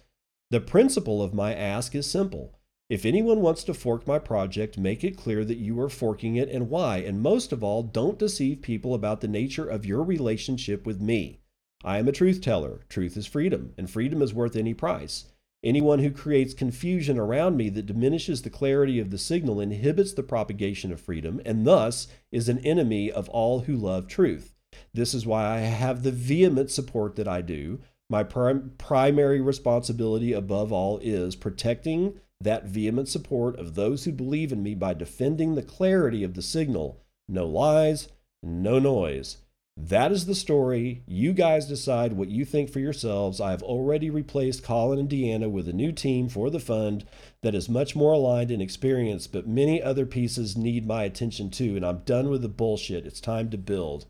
The 0.51 0.61
principle 0.61 1.23
of 1.23 1.35
my 1.35 1.55
ask 1.55 1.95
is 1.95 2.11
simple. 2.11 2.59
If 2.89 3.05
anyone 3.07 3.41
wants 3.41 3.65
to 3.65 3.75
fork 3.75 4.07
my 4.07 4.19
project, 4.19 4.79
make 4.79 5.05
it 5.05 5.17
clear 5.17 5.45
that 5.45 5.59
you 5.59 5.79
are 5.81 5.89
forking 5.89 6.37
it 6.37 6.49
and 6.49 6.71
why, 6.71 6.99
and 6.99 7.23
most 7.23 7.53
of 7.53 7.63
all, 7.63 7.83
don't 7.83 8.19
deceive 8.19 8.63
people 8.63 8.95
about 8.95 9.21
the 9.21 9.29
nature 9.29 9.69
of 9.69 9.87
your 9.87 10.03
relationship 10.03 10.87
with 10.87 11.01
me. 11.01 11.41
I 11.85 11.99
am 11.99 12.09
a 12.09 12.13
truth 12.13 12.41
teller. 12.41 12.81
Truth 12.89 13.17
is 13.17 13.27
freedom, 13.27 13.75
and 13.77 13.91
freedom 13.91 14.23
is 14.23 14.33
worth 14.33 14.57
any 14.57 14.73
price. 14.75 15.32
Anyone 15.65 16.01
who 16.01 16.11
creates 16.11 16.55
confusion 16.55 17.19
around 17.19 17.57
me 17.57 17.69
that 17.71 17.87
diminishes 17.87 18.43
the 18.43 18.51
clarity 18.51 18.99
of 18.99 19.11
the 19.11 19.19
signal 19.19 19.61
inhibits 19.61 20.13
the 20.13 20.25
propagation 20.25 20.93
of 20.93 21.01
freedom 21.01 21.41
and 21.45 21.65
thus 21.65 22.09
is 22.33 22.49
an 22.49 22.59
enemy 22.61 23.13
of 23.13 23.29
all 23.29 23.61
who 23.61 23.77
love 23.77 24.09
truth. 24.09 24.55
This 24.93 25.15
is 25.15 25.25
why 25.25 25.47
I 25.47 25.59
have 25.59 26.03
the 26.03 26.11
vehement 26.11 26.71
support 26.71 27.15
that 27.17 27.29
I 27.29 27.43
do. 27.43 27.81
My 28.11 28.25
prim- 28.25 28.73
primary 28.77 29.41
responsibility 29.41 30.33
above 30.33 30.73
all 30.73 30.99
is 30.99 31.37
protecting 31.37 32.19
that 32.41 32.67
vehement 32.67 33.09
support 33.09 33.57
of 33.57 33.75
those 33.75 34.05
who 34.05 34.13
believe 34.13 34.53
in 34.53 34.63
me 34.63 34.75
by 34.75 34.95
defending 34.95 35.55
the 35.55 35.63
clarity 35.63 36.25
of 36.25 36.35
the 36.35 36.43
signal. 36.43 37.01
No 37.29 37.47
lies, 37.47 38.09
no 38.43 38.81
noise. 38.81 39.39
That 39.77 40.13
is 40.13 40.27
the 40.27 40.35
story. 40.35 41.03
You 41.07 41.33
guys 41.33 41.67
decide 41.67 42.13
what 42.13 42.29
you 42.29 42.45
think 42.45 42.71
for 42.71 42.79
yourselves. 42.79 43.41
I 43.41 43.53
have 43.53 43.63
already 43.63 44.11
replaced 44.11 44.63
Colin 44.63 44.99
and 44.99 45.09
Deanna 45.09 45.51
with 45.51 45.67
a 45.67 45.73
new 45.73 45.93
team 45.93 46.29
for 46.29 46.51
the 46.51 46.61
fund 46.61 47.07
that 47.43 47.55
is 47.55 47.69
much 47.69 47.97
more 47.97 48.13
aligned 48.13 48.51
in 48.51 48.61
experience, 48.61 49.27
but 49.27 49.49
many 49.49 49.83
other 49.83 50.05
pieces 50.05 50.57
need 50.57 50.87
my 50.87 51.05
attention 51.05 51.51
too, 51.51 51.75
and 51.75 51.87
I'm 51.87 52.01
done 52.01 52.29
with 52.29 52.43
the 52.43 52.49
bullshit. 52.49 53.07
It's 53.07 53.21
time 53.21 53.51
to 53.51 53.59
build. 53.59 54.07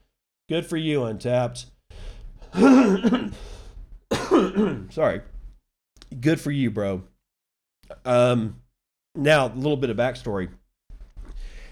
Good 0.49 0.67
for 0.67 0.77
you, 0.77 1.05
Untapped. 1.05 1.67
Sorry. 4.93 5.23
Good 6.21 6.41
for 6.41 6.51
you, 6.51 6.71
bro. 6.71 7.05
Um, 8.05 8.57
now, 9.15 9.47
a 9.47 9.55
little 9.55 9.77
bit 9.77 9.91
of 9.91 9.97
backstory. 9.97 10.51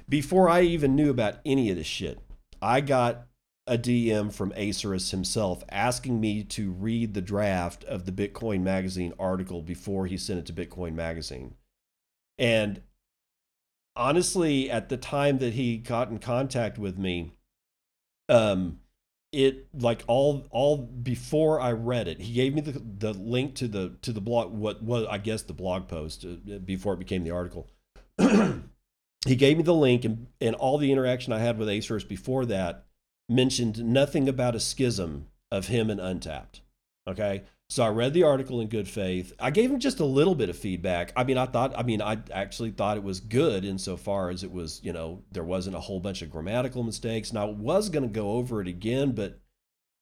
Before 0.09 0.49
I 0.49 0.63
even 0.63 0.95
knew 0.95 1.11
about 1.11 1.39
any 1.45 1.71
of 1.71 1.77
this 1.77 1.87
shit, 1.87 2.21
I 2.63 2.81
got 2.81 3.27
a 3.71 3.79
DM 3.79 4.33
from 4.33 4.51
Acerus 4.57 5.13
himself 5.13 5.63
asking 5.71 6.21
me 6.21 6.43
to 6.43 6.73
read 6.73 7.15
the 7.15 7.23
draft 7.23 7.85
of 7.85 8.05
the 8.05 8.11
Bitcoin 8.11 8.63
Magazine 8.63 9.15
article 9.17 9.63
before 9.63 10.07
he 10.07 10.17
sent 10.17 10.41
it 10.41 10.47
to 10.47 10.53
Bitcoin 10.53 10.95
Magazine. 10.95 11.55
And 12.37 12.83
honestly, 13.95 14.69
at 14.69 14.89
the 14.89 14.97
time 14.97 15.39
that 15.39 15.53
he 15.53 15.77
got 15.77 16.11
in 16.11 16.19
contact 16.19 16.79
with 16.79 16.99
me, 16.99 17.31
um, 18.29 18.81
it 19.31 19.69
like 19.73 20.03
all 20.09 20.49
all 20.51 20.77
before 20.77 21.61
I 21.61 21.71
read 21.71 22.09
it, 22.09 22.21
he 22.21 22.33
gave 22.33 22.53
me 22.53 22.63
the 22.63 22.73
the 22.73 23.13
link 23.13 23.55
to 23.57 23.69
the 23.69 23.95
to 24.03 24.13
the 24.13 24.21
blog 24.21 24.53
what 24.53 24.83
was 24.83 25.07
I 25.09 25.19
guess 25.19 25.43
the 25.43 25.53
blog 25.53 25.87
post 25.87 26.25
uh, 26.25 26.59
before 26.59 26.95
it 26.95 26.99
became 26.99 27.23
the 27.23 27.31
article. 27.31 27.69
he 28.19 29.37
gave 29.37 29.59
me 29.59 29.63
the 29.63 29.73
link 29.73 30.05
and 30.05 30.27
and 30.41 30.57
all 30.57 30.77
the 30.77 30.91
interaction 30.91 31.33
I 31.33 31.39
had 31.39 31.57
with 31.57 31.69
Acerus 31.69 32.09
before 32.09 32.47
that 32.47 32.87
mentioned 33.31 33.85
nothing 33.85 34.29
about 34.29 34.55
a 34.55 34.61
schism 34.61 35.29
of 35.51 35.69
him 35.69 35.89
and 35.91 36.01
Untapped. 36.01 36.61
Okay. 37.07 37.45
So 37.69 37.85
I 37.85 37.89
read 37.89 38.15
the 38.15 38.25
article 38.25 38.61
in 38.61 38.67
good 38.67 38.89
faith. 38.89 39.33
I 39.39 39.53
gave 39.53 39.71
him 39.71 39.79
just 39.79 40.01
a 40.01 40.05
little 40.05 40.35
bit 40.35 40.49
of 40.49 40.59
feedback. 40.59 41.13
I 41.15 41.23
mean, 41.23 41.39
I 41.39 41.47
thought, 41.47 41.73
I 41.79 41.85
mean, 41.85 42.03
I 42.03 42.19
actually 42.33 42.73
thought 42.73 42.97
it 42.97 43.05
was 43.05 43.21
good 43.21 43.65
insofar 43.65 44.29
as 44.29 44.43
it 44.43 44.51
was, 44.51 44.81
you 44.83 44.93
know, 44.93 45.23
there 45.31 45.45
wasn't 45.45 45.77
a 45.77 45.81
whole 45.81 46.01
bunch 46.01 46.21
of 46.21 46.33
grammatical 46.33 46.83
mistakes. 46.83 47.31
And 47.31 47.39
I 47.39 47.45
was 47.45 47.89
going 47.89 48.03
to 48.03 48.09
go 48.09 48.33
over 48.33 48.61
it 48.61 48.67
again, 48.67 49.13
but 49.13 49.39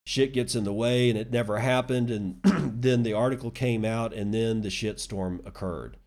shit 0.06 0.32
gets 0.32 0.54
in 0.54 0.64
the 0.64 0.72
way 0.72 1.10
and 1.10 1.18
it 1.18 1.30
never 1.30 1.58
happened. 1.58 2.10
And 2.10 2.40
then 2.82 3.02
the 3.02 3.12
article 3.12 3.50
came 3.50 3.84
out 3.84 4.14
and 4.14 4.32
then 4.32 4.62
the 4.62 4.70
shitstorm 4.70 5.46
occurred. 5.46 5.98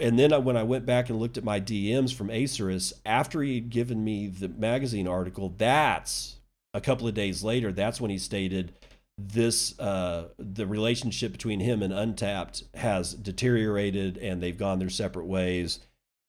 And 0.00 0.18
then 0.18 0.32
I, 0.32 0.38
when 0.38 0.56
I 0.56 0.62
went 0.62 0.86
back 0.86 1.10
and 1.10 1.18
looked 1.18 1.38
at 1.38 1.44
my 1.44 1.60
DMs 1.60 2.14
from 2.14 2.28
Acerus 2.28 2.92
after 3.04 3.42
he 3.42 3.56
had 3.56 3.70
given 3.70 4.04
me 4.04 4.26
the 4.26 4.48
magazine 4.48 5.08
article, 5.08 5.54
that's 5.56 6.36
a 6.74 6.80
couple 6.80 7.06
of 7.06 7.14
days 7.14 7.42
later, 7.42 7.72
that's 7.72 8.00
when 8.00 8.10
he 8.10 8.18
stated, 8.18 8.72
this 9.18 9.78
uh, 9.78 10.28
the 10.38 10.66
relationship 10.66 11.32
between 11.32 11.60
him 11.60 11.82
and 11.82 11.92
Untapped 11.92 12.64
has 12.74 13.14
deteriorated 13.14 14.16
and 14.18 14.42
they've 14.42 14.56
gone 14.56 14.78
their 14.78 14.90
separate 14.90 15.26
ways. 15.26 15.80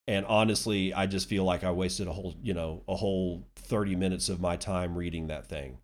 And 0.05 0.25
honestly, 0.25 0.93
I 0.93 1.05
just 1.05 1.29
feel 1.29 1.45
like 1.45 1.63
I 1.63 1.71
wasted 1.71 2.07
a 2.07 2.11
whole, 2.11 2.35
you 2.43 2.53
know, 2.53 2.83
a 2.87 2.95
whole 2.95 3.47
30 3.55 3.95
minutes 3.95 4.27
of 4.27 4.41
my 4.41 4.57
time 4.57 4.95
reading 4.95 5.27
that 5.27 5.47
thing. 5.47 5.77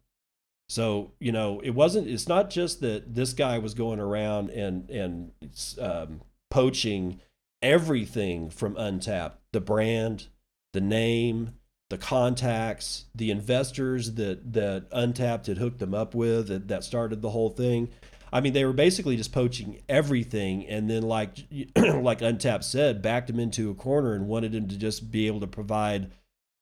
So, 0.68 1.13
you 1.20 1.32
know, 1.32 1.62
it 1.62 1.72
wasn't, 1.72 2.08
it's 2.08 2.28
not 2.28 2.50
just 2.50 2.82
that 2.82 3.15
this 3.15 3.34
guy 3.34 3.58
was 3.60 3.74
going 3.74 4.00
around 4.00 4.50
and, 4.52 4.89
and 4.89 5.32
um, 5.80 6.22
poaching 6.52 7.22
everything 7.62 8.50
from 8.50 8.76
Untapped 8.78 9.39
the 9.52 9.62
brand, 9.62 10.28
the 10.74 10.82
name, 10.82 11.56
the 11.89 11.98
contacts, 11.98 13.06
the 13.15 13.32
investors 13.32 14.13
that 14.13 14.54
that 14.54 14.86
Untapped 14.91 15.48
had 15.48 15.58
hooked 15.58 15.80
them 15.80 15.93
up 15.93 16.13
with 16.13 16.48
that, 16.48 16.67
that 16.67 16.84
started 16.84 17.22
the 17.22 17.32
whole 17.32 17.50
thing. 17.50 17.89
I 18.32 18.41
mean, 18.41 18.54
they 18.54 18.65
were 18.65 18.74
basically 18.74 19.17
just 19.17 19.34
poaching 19.34 19.82
everything, 19.89 20.67
and 20.67 20.89
then 20.89 21.04
like 21.04 21.38
like 21.76 22.22
Untapped 22.22 22.63
said, 22.63 23.02
backed 23.02 23.30
him 23.30 23.39
into 23.39 23.72
a 23.72 23.76
corner 23.76 24.13
and 24.13 24.28
wanted 24.28 24.54
him 24.54 24.67
to 24.67 24.78
just 24.78 25.10
be 25.10 25.28
able 25.28 25.39
to 25.39 25.48
provide, 25.48 26.12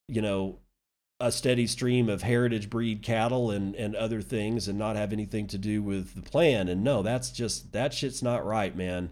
you 0.07 0.21
know, 0.21 0.60
a 1.19 1.31
steady 1.31 1.67
stream 1.67 2.10
of 2.10 2.21
heritage 2.21 2.69
breed 2.69 3.03
cattle 3.03 3.51
and 3.51 3.75
and 3.75 3.95
other 3.97 4.21
things, 4.21 4.69
and 4.69 4.79
not 4.79 4.95
have 4.95 5.12
anything 5.12 5.47
to 5.47 5.57
do 5.57 5.83
with 5.83 6.15
the 6.15 6.21
plan. 6.21 6.69
And 6.69 6.86
no, 6.86 7.01
that's 7.01 7.31
just 7.31 7.73
that 7.73 7.93
shit's 7.93 8.23
not 8.23 8.45
right, 8.45 8.73
man. 8.73 9.10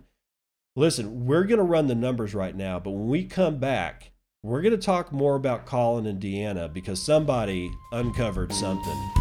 Listen, 0.76 1.26
we're 1.26 1.46
gonna 1.46 1.64
run 1.64 1.88
the 1.88 1.96
numbers 1.96 2.36
right 2.36 2.56
now, 2.56 2.80
but 2.80 2.92
when 2.92 3.08
we 3.08 3.26
come 3.26 3.58
back 3.58 4.12
we're 4.46 4.62
going 4.62 4.76
to 4.76 4.78
talk 4.78 5.12
more 5.12 5.34
about 5.34 5.66
Colin 5.66 6.06
and 6.06 6.22
Deanna 6.22 6.72
because 6.72 7.04
somebody 7.04 7.72
uncovered 7.92 8.54
something. 8.54 9.12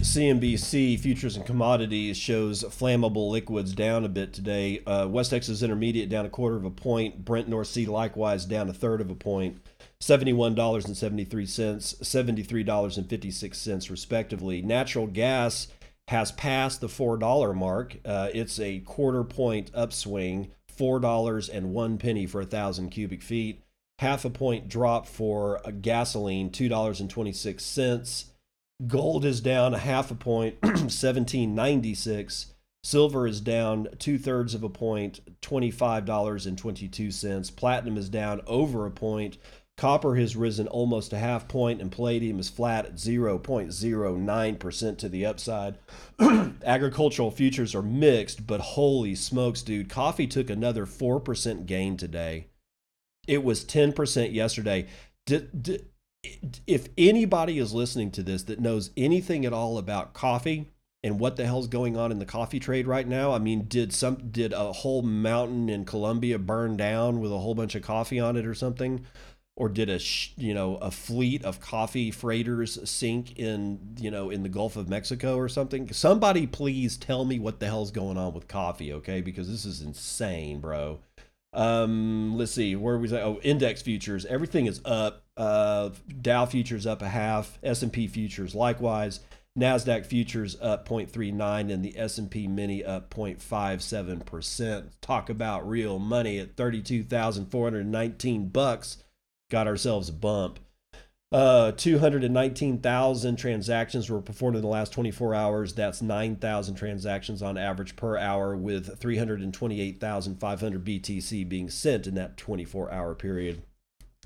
CNBC 0.00 0.98
futures 0.98 1.36
and 1.36 1.46
commodities 1.46 2.16
shows 2.16 2.64
flammable 2.64 3.30
liquids 3.30 3.72
down 3.74 4.04
a 4.04 4.08
bit 4.08 4.32
today. 4.32 4.82
Uh, 4.84 5.06
West 5.06 5.30
Texas 5.30 5.62
Intermediate 5.62 6.08
down 6.08 6.26
a 6.26 6.28
quarter 6.28 6.56
of 6.56 6.64
a 6.64 6.70
point. 6.70 7.24
Brent 7.24 7.46
North 7.46 7.68
Sea 7.68 7.86
likewise 7.86 8.44
down 8.44 8.68
a 8.68 8.72
third 8.72 9.00
of 9.00 9.08
a 9.08 9.14
point. 9.14 9.60
$71.73, 10.02 10.88
$73.56 11.28 13.90
respectively. 13.90 14.62
Natural 14.62 15.06
gas 15.06 15.68
has 16.08 16.32
passed 16.32 16.80
the 16.80 16.86
$4 16.86 17.54
mark. 17.54 17.98
Uh, 18.04 18.28
it's 18.32 18.58
a 18.58 18.78
quarter 18.80 19.22
point 19.24 19.70
upswing, 19.74 20.50
$4 20.74 21.50
and 21.52 21.74
one 21.74 21.98
penny 21.98 22.24
for 22.26 22.40
a 22.40 22.46
thousand 22.46 22.88
cubic 22.90 23.22
feet. 23.22 23.62
Half 23.98 24.24
a 24.24 24.30
point 24.30 24.68
drop 24.68 25.06
for 25.06 25.60
gasoline, 25.82 26.48
$2.26. 26.50 28.24
Gold 28.86 29.24
is 29.24 29.40
down 29.40 29.74
a 29.74 29.78
half 29.78 30.12
a 30.12 30.14
point, 30.14 30.62
1796. 30.62 32.54
Silver 32.84 33.26
is 33.26 33.40
down 33.40 33.88
two 33.98 34.18
thirds 34.18 34.54
of 34.54 34.62
a 34.62 34.68
point, 34.68 35.18
$25.22. 35.42 37.56
Platinum 37.56 37.96
is 37.96 38.08
down 38.08 38.40
over 38.46 38.86
a 38.86 38.92
point, 38.92 39.36
Copper 39.78 40.16
has 40.16 40.34
risen 40.34 40.66
almost 40.66 41.12
a 41.12 41.18
half 41.18 41.46
point, 41.46 41.80
and 41.80 41.92
palladium 41.92 42.40
is 42.40 42.48
flat 42.48 42.84
at 42.84 42.96
0.09% 42.96 44.98
to 44.98 45.08
the 45.08 45.24
upside. 45.24 45.78
Agricultural 46.64 47.30
futures 47.30 47.76
are 47.76 47.82
mixed, 47.82 48.44
but 48.44 48.60
holy 48.60 49.14
smokes, 49.14 49.62
dude. 49.62 49.88
Coffee 49.88 50.26
took 50.26 50.50
another 50.50 50.84
4% 50.84 51.64
gain 51.66 51.96
today. 51.96 52.48
It 53.28 53.44
was 53.44 53.64
10% 53.64 54.34
yesterday. 54.34 54.88
if 56.66 56.88
anybody 56.98 57.60
is 57.60 57.72
listening 57.72 58.10
to 58.10 58.24
this 58.24 58.42
that 58.44 58.60
knows 58.60 58.90
anything 58.96 59.46
at 59.46 59.52
all 59.52 59.78
about 59.78 60.12
coffee, 60.12 60.72
and 61.04 61.20
what 61.20 61.36
the 61.36 61.46
hell's 61.46 61.68
going 61.68 61.96
on 61.96 62.10
in 62.10 62.18
the 62.18 62.26
coffee 62.26 62.58
trade 62.58 62.88
right 62.88 63.06
now? 63.06 63.32
I 63.32 63.38
mean, 63.38 63.66
did 63.68 63.94
some 63.94 64.16
did 64.32 64.52
a 64.52 64.72
whole 64.72 65.02
mountain 65.02 65.68
in 65.68 65.84
Colombia 65.84 66.40
burn 66.40 66.76
down 66.76 67.20
with 67.20 67.30
a 67.30 67.38
whole 67.38 67.54
bunch 67.54 67.76
of 67.76 67.82
coffee 67.82 68.18
on 68.18 68.36
it 68.36 68.44
or 68.44 68.54
something? 68.54 69.06
Or 69.58 69.68
did 69.68 69.90
a 69.90 69.98
you 70.36 70.54
know 70.54 70.76
a 70.76 70.90
fleet 70.90 71.44
of 71.44 71.60
coffee 71.60 72.12
freighters 72.12 72.78
sink 72.88 73.36
in 73.36 73.96
you 73.98 74.08
know 74.08 74.30
in 74.30 74.44
the 74.44 74.48
Gulf 74.48 74.76
of 74.76 74.88
Mexico 74.88 75.36
or 75.36 75.48
something? 75.48 75.92
Somebody 75.92 76.46
please 76.46 76.96
tell 76.96 77.24
me 77.24 77.40
what 77.40 77.58
the 77.58 77.66
hell's 77.66 77.90
going 77.90 78.16
on 78.16 78.32
with 78.32 78.46
coffee, 78.46 78.92
okay? 78.92 79.20
Because 79.20 79.50
this 79.50 79.64
is 79.64 79.82
insane, 79.82 80.60
bro. 80.60 81.00
Um, 81.52 82.36
let's 82.38 82.52
see 82.52 82.76
where 82.76 82.98
was 82.98 83.12
I? 83.12 83.20
Oh, 83.22 83.40
index 83.42 83.82
futures. 83.82 84.24
Everything 84.26 84.66
is 84.66 84.80
up. 84.84 85.24
Uh, 85.36 85.90
Dow 86.22 86.46
futures 86.46 86.86
up 86.86 87.02
a 87.02 87.08
half. 87.08 87.58
S 87.64 87.82
and 87.82 87.92
P 87.92 88.06
futures 88.06 88.54
likewise. 88.54 89.18
Nasdaq 89.58 90.06
futures 90.06 90.56
up 90.60 90.88
0.39 90.88 91.72
and 91.72 91.84
the 91.84 91.98
S&P 91.98 92.46
mini 92.46 92.84
up 92.84 93.12
0.57%. 93.12 94.90
Talk 95.00 95.28
about 95.28 95.68
real 95.68 95.98
money 95.98 96.38
at 96.38 96.54
32,419 96.54 98.48
bucks 98.50 98.98
got 99.50 99.66
ourselves 99.66 100.08
a 100.08 100.12
bump. 100.12 100.60
Uh, 101.30 101.72
219,000 101.72 103.36
transactions 103.36 104.08
were 104.08 104.22
performed 104.22 104.56
in 104.56 104.62
the 104.62 104.68
last 104.68 104.94
24 104.94 105.34
hours. 105.34 105.74
That's 105.74 106.00
9,000 106.00 106.74
transactions 106.74 107.42
on 107.42 107.58
average 107.58 107.96
per 107.96 108.16
hour, 108.16 108.56
with 108.56 108.98
328,500 108.98 110.84
BTC 110.84 111.46
being 111.46 111.68
sent 111.68 112.06
in 112.06 112.14
that 112.14 112.38
24 112.38 112.90
hour 112.90 113.14
period. 113.14 113.62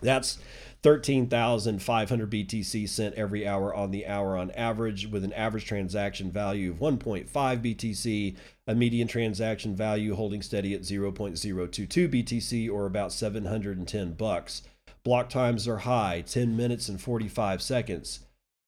That's 0.01 0.39
13,500 0.83 2.31
BTC 2.31 2.89
sent 2.89 3.15
every 3.15 3.47
hour 3.47 3.75
on 3.75 3.91
the 3.91 4.07
hour 4.07 4.37
on 4.37 4.53
average, 4.53 5.09
with 5.09 5.25
an 5.25 5.33
average 5.33 5.65
transaction 5.65 6.31
value 6.31 6.71
of 6.71 6.79
1.5 6.79 7.29
BTC, 7.31 8.37
a 8.69 8.75
median 8.75 9.09
transaction 9.09 9.75
value 9.75 10.15
holding 10.15 10.43
steady 10.43 10.75
at 10.75 10.83
0.022 10.83 12.09
BTC 12.09 12.71
or 12.71 12.87
about 12.87 13.13
710 13.13 14.13
bucks. 14.13 14.63
Block 15.05 15.29
times 15.29 15.67
are 15.67 15.79
high, 15.79 16.21
10 16.21 16.57
minutes 16.57 16.89
and 16.89 17.01
45 17.01 17.61
seconds. 17.61 18.21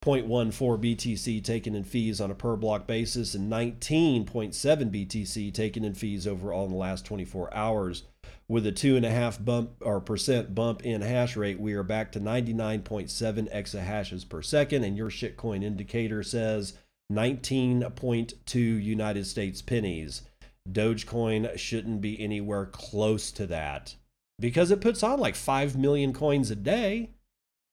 0.14 0.04 0.52
BTC 0.52 1.42
taken 1.42 1.74
in 1.74 1.84
fees 1.84 2.20
on 2.20 2.30
a 2.30 2.34
per 2.34 2.56
block 2.56 2.86
basis 2.86 3.34
and 3.34 3.50
19.7 3.50 4.26
BTC 4.26 5.54
taken 5.54 5.84
in 5.84 5.94
fees 5.94 6.26
overall 6.26 6.66
in 6.66 6.72
the 6.72 6.76
last 6.76 7.06
24 7.06 7.54
hours. 7.54 8.02
With 8.48 8.66
a 8.66 8.72
two 8.72 8.96
and 8.96 9.06
a 9.06 9.10
half 9.10 9.42
bump 9.42 9.70
or 9.80 10.00
percent 10.00 10.54
bump 10.54 10.84
in 10.84 11.00
hash 11.00 11.36
rate, 11.36 11.58
we 11.58 11.72
are 11.72 11.82
back 11.82 12.12
to 12.12 12.20
99.7 12.20 13.54
exahashes 13.54 14.28
per 14.28 14.42
second, 14.42 14.84
and 14.84 14.96
your 14.96 15.10
shitcoin 15.10 15.62
indicator 15.62 16.22
says 16.22 16.74
19.2 17.10 18.54
United 18.54 19.26
States 19.26 19.62
pennies. 19.62 20.22
Dogecoin 20.70 21.56
shouldn't 21.56 22.02
be 22.02 22.20
anywhere 22.20 22.66
close 22.66 23.30
to 23.32 23.46
that 23.46 23.94
because 24.38 24.70
it 24.70 24.80
puts 24.80 25.02
on 25.02 25.20
like 25.20 25.34
5 25.34 25.76
million 25.76 26.12
coins 26.12 26.50
a 26.50 26.56
day 26.56 27.10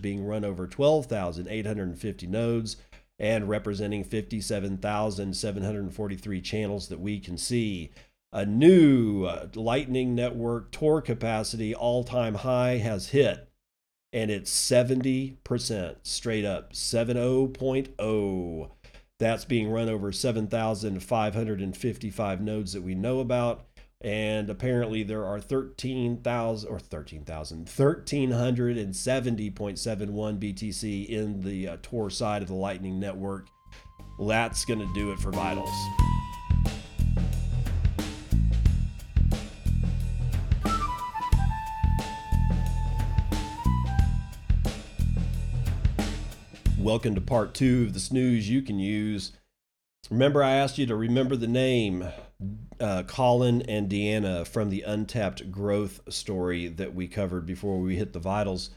being 0.00 0.26
run 0.26 0.44
over 0.44 0.66
12,850 0.66 2.26
nodes 2.26 2.76
and 3.20 3.48
representing 3.48 4.02
57,743 4.02 6.40
channels 6.40 6.88
that 6.88 6.98
we 6.98 7.20
can 7.20 7.36
see. 7.36 7.92
A 8.32 8.46
new 8.46 9.24
uh, 9.24 9.48
Lightning 9.56 10.14
Network 10.14 10.70
Tor 10.70 11.02
capacity 11.02 11.74
all 11.74 12.04
time 12.04 12.36
high 12.36 12.76
has 12.76 13.08
hit, 13.08 13.48
and 14.12 14.30
it's 14.30 14.52
70% 14.52 15.96
straight 16.04 16.44
up 16.44 16.72
70.0. 16.72 18.70
That's 19.18 19.44
being 19.44 19.68
run 19.68 19.88
over 19.88 20.12
7,555 20.12 22.40
nodes 22.40 22.72
that 22.72 22.82
we 22.82 22.94
know 22.94 23.18
about. 23.18 23.66
And 24.00 24.48
apparently 24.48 25.02
there 25.02 25.24
are 25.26 25.40
13,000 25.40 26.70
or 26.70 26.78
13,000, 26.78 27.66
1,370.71 27.66 30.38
BTC 30.38 31.06
in 31.06 31.40
the 31.42 31.68
uh, 31.68 31.76
Tor 31.82 32.08
side 32.08 32.42
of 32.42 32.48
the 32.48 32.54
Lightning 32.54 32.98
Network. 32.98 33.48
That's 34.18 34.64
going 34.64 34.78
to 34.78 34.90
do 34.94 35.12
it 35.12 35.18
for 35.18 35.32
Vitals. 35.32 35.68
Welcome 46.90 47.14
to 47.14 47.20
part 47.20 47.54
two 47.54 47.84
of 47.84 47.92
the 47.92 48.00
snooze 48.00 48.50
you 48.50 48.62
can 48.62 48.80
use. 48.80 49.30
Remember, 50.10 50.42
I 50.42 50.56
asked 50.56 50.76
you 50.76 50.86
to 50.86 50.96
remember 50.96 51.36
the 51.36 51.46
name 51.46 52.04
uh, 52.80 53.04
Colin 53.04 53.62
and 53.62 53.88
Deanna 53.88 54.44
from 54.44 54.70
the 54.70 54.82
untapped 54.82 55.52
growth 55.52 56.00
story 56.12 56.66
that 56.66 56.92
we 56.92 57.06
covered 57.06 57.46
before 57.46 57.78
we 57.78 57.94
hit 57.94 58.12
the 58.12 58.18
vitals. 58.18 58.70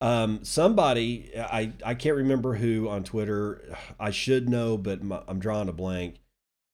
Um, 0.00 0.44
somebody, 0.44 1.32
I, 1.36 1.72
I 1.84 1.94
can't 1.96 2.14
remember 2.14 2.54
who 2.54 2.88
on 2.88 3.02
Twitter, 3.02 3.76
I 3.98 4.12
should 4.12 4.48
know, 4.48 4.78
but 4.78 5.00
I'm 5.26 5.40
drawing 5.40 5.68
a 5.68 5.72
blank, 5.72 6.20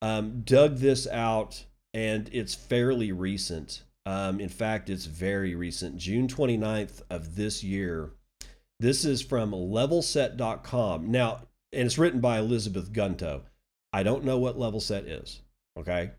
um, 0.03 0.43
dug 0.45 0.77
this 0.77 1.07
out 1.07 1.65
and 1.95 2.29
it's 2.35 2.55
fairly 2.55 3.13
recent. 3.13 3.83
Um, 4.05 4.41
in 4.41 4.51
fact, 4.51 4.91
it's 4.91 5.07
very 5.07 5.55
recent, 5.55 5.97
June 5.97 6.29
29th 6.29 7.01
of 7.09 7.35
this 7.35 7.65
year. 7.65 8.11
This 8.83 9.05
is 9.05 9.23
from 9.23 9.53
levelset.com. 9.53 11.09
Now, 11.09 11.43
and 11.73 11.87
it's 11.87 11.99
written 11.99 12.19
by 12.19 12.41
Elizabeth 12.41 12.93
Gunto. 12.93 13.43
I 13.93 14.03
don't 14.03 14.25
know 14.25 14.39
what 14.39 14.59
levelset 14.59 15.05
is. 15.07 15.41
Okay. 15.79 16.11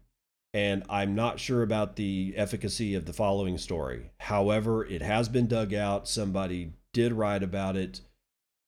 And 0.53 0.84
I'm 0.89 1.14
not 1.14 1.41
sure 1.41 1.61
about 1.61 1.97
the 1.97 2.34
efficacy 2.38 2.95
of 2.95 3.03
the 3.03 3.11
following 3.11 3.57
story. 3.57 4.11
However, 4.18 4.86
it 4.86 5.01
has 5.01 5.28
been 5.28 5.47
dug 5.47 5.74
out. 5.74 6.07
Somebody 6.07 6.72
did 6.93 7.11
write 7.11 7.43
about 7.43 7.76
it. 7.76 7.99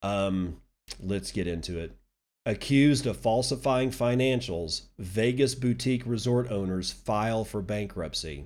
Um, 0.02 0.60
let's 1.02 1.32
get 1.32 1.46
into 1.46 1.78
it. 1.78 1.96
Accused 2.44 3.06
of 3.06 3.16
falsifying 3.16 3.88
financials, 3.88 4.88
Vegas 4.98 5.54
boutique 5.54 6.02
resort 6.04 6.50
owners 6.50 6.92
file 6.92 7.46
for 7.46 7.62
bankruptcy. 7.62 8.44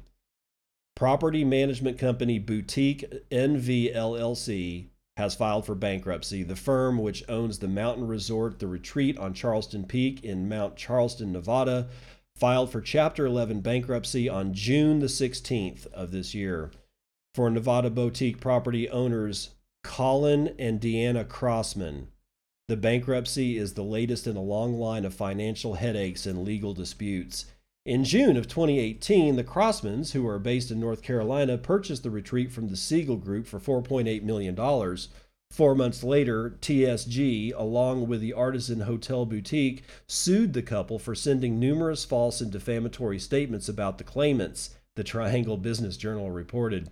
Property 0.94 1.44
management 1.44 1.98
company 1.98 2.38
Boutique 2.38 3.28
NV 3.30 3.96
LLC 3.96 4.89
has 5.20 5.34
filed 5.34 5.66
for 5.66 5.74
bankruptcy. 5.74 6.42
The 6.42 6.56
firm, 6.56 6.98
which 6.98 7.22
owns 7.28 7.58
the 7.58 7.68
mountain 7.68 8.06
resort 8.06 8.58
The 8.58 8.66
Retreat 8.66 9.18
on 9.18 9.34
Charleston 9.34 9.84
Peak 9.84 10.24
in 10.24 10.48
Mount 10.48 10.76
Charleston, 10.76 11.32
Nevada, 11.32 11.88
filed 12.34 12.72
for 12.72 12.80
Chapter 12.80 13.26
11 13.26 13.60
bankruptcy 13.60 14.28
on 14.28 14.54
June 14.54 15.00
the 15.00 15.06
16th 15.06 15.86
of 15.92 16.10
this 16.10 16.34
year. 16.34 16.70
For 17.34 17.50
Nevada 17.50 17.90
boutique 17.90 18.40
property 18.40 18.88
owners 18.88 19.50
Colin 19.84 20.54
and 20.58 20.80
Deanna 20.80 21.28
Crossman, 21.28 22.08
the 22.68 22.76
bankruptcy 22.76 23.58
is 23.58 23.74
the 23.74 23.82
latest 23.82 24.26
in 24.26 24.36
a 24.36 24.42
long 24.42 24.78
line 24.78 25.04
of 25.04 25.12
financial 25.12 25.74
headaches 25.74 26.24
and 26.24 26.44
legal 26.44 26.72
disputes. 26.72 27.46
In 27.86 28.04
June 28.04 28.36
of 28.36 28.46
2018, 28.46 29.36
the 29.36 29.44
Crossmans, 29.44 30.12
who 30.12 30.26
are 30.26 30.38
based 30.38 30.70
in 30.70 30.78
North 30.78 31.00
Carolina, 31.00 31.56
purchased 31.56 32.02
the 32.02 32.10
retreat 32.10 32.52
from 32.52 32.68
the 32.68 32.76
Siegel 32.76 33.16
Group 33.16 33.46
for 33.46 33.58
$4.8 33.58 34.22
million. 34.22 34.54
Four 35.50 35.74
months 35.74 36.04
later, 36.04 36.58
TSG, 36.60 37.54
along 37.56 38.06
with 38.06 38.20
the 38.20 38.34
Artisan 38.34 38.80
Hotel 38.80 39.24
Boutique, 39.24 39.82
sued 40.06 40.52
the 40.52 40.62
couple 40.62 40.98
for 40.98 41.14
sending 41.14 41.58
numerous 41.58 42.04
false 42.04 42.42
and 42.42 42.52
defamatory 42.52 43.18
statements 43.18 43.66
about 43.66 43.96
the 43.96 44.04
claimants, 44.04 44.76
the 44.94 45.02
Triangle 45.02 45.56
Business 45.56 45.96
Journal 45.96 46.30
reported. 46.30 46.90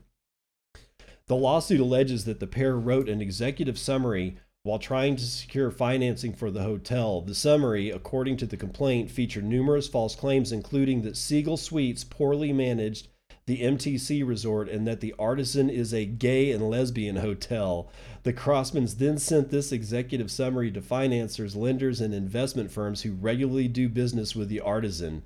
The 1.27 1.37
lawsuit 1.37 1.81
alleges 1.81 2.25
that 2.25 2.41
the 2.41 2.47
pair 2.47 2.77
wrote 2.77 3.11
an 3.11 3.21
executive 3.21 3.79
summary 3.79 4.39
while 4.69 4.79
trying 4.79 5.17
to 5.17 5.25
secure 5.25 5.71
financing 5.71 6.35
for 6.35 6.51
the 6.51 6.63
hotel. 6.63 7.23
The 7.23 7.35
summary, 7.35 7.89
according 7.89 8.37
to 8.37 8.47
the 8.47 8.59
complaint, 8.59 9.11
featured 9.11 9.45
numerous 9.45 9.89
false 9.89 10.15
claims, 10.15 10.53
including 10.53 11.01
that 11.03 11.17
Siegel 11.17 11.57
Suites 11.57 12.05
poorly 12.05 12.53
managed 12.53 13.09
the 13.47 13.63
MTC 13.63 14.29
resort 14.29 14.69
and 14.69 14.87
that 14.87 15.01
the 15.01 15.15
Artisan 15.19 15.71
is 15.71 15.95
a 15.95 16.05
gay 16.05 16.53
and 16.53 16.69
lesbian 16.69 17.17
hotel. 17.17 17.91
The 18.25 18.35
Crossmans 18.35 18.99
then 18.99 19.17
sent 19.17 19.51
this 19.51 19.73
executive 19.73 20.31
summary 20.31 20.71
to 20.73 20.83
financiers, 20.83 21.57
lenders, 21.57 22.03
and 22.03 22.13
investment 22.13 22.71
firms 22.71 23.01
who 23.01 23.15
regularly 23.15 23.69
do 23.69 23.89
business 23.89 24.37
with 24.37 24.51
the 24.51 24.61
Artisan. 24.61 25.23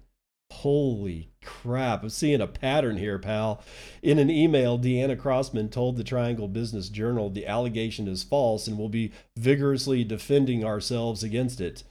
Holy 0.60 1.30
crap. 1.44 2.02
I'm 2.02 2.08
seeing 2.08 2.40
a 2.40 2.46
pattern 2.46 2.96
here, 2.96 3.18
pal. 3.18 3.62
In 4.02 4.18
an 4.18 4.30
email, 4.30 4.78
Deanna 4.78 5.18
Crossman 5.18 5.70
told 5.70 5.96
the 5.96 6.04
Triangle 6.04 6.46
Business 6.46 6.88
Journal 6.88 7.30
the 7.30 7.46
allegation 7.46 8.06
is 8.06 8.22
false 8.22 8.68
and 8.68 8.78
we'll 8.78 8.88
be 8.88 9.12
vigorously 9.36 10.04
defending 10.04 10.64
ourselves 10.64 11.24
against 11.24 11.60
it. 11.60 11.82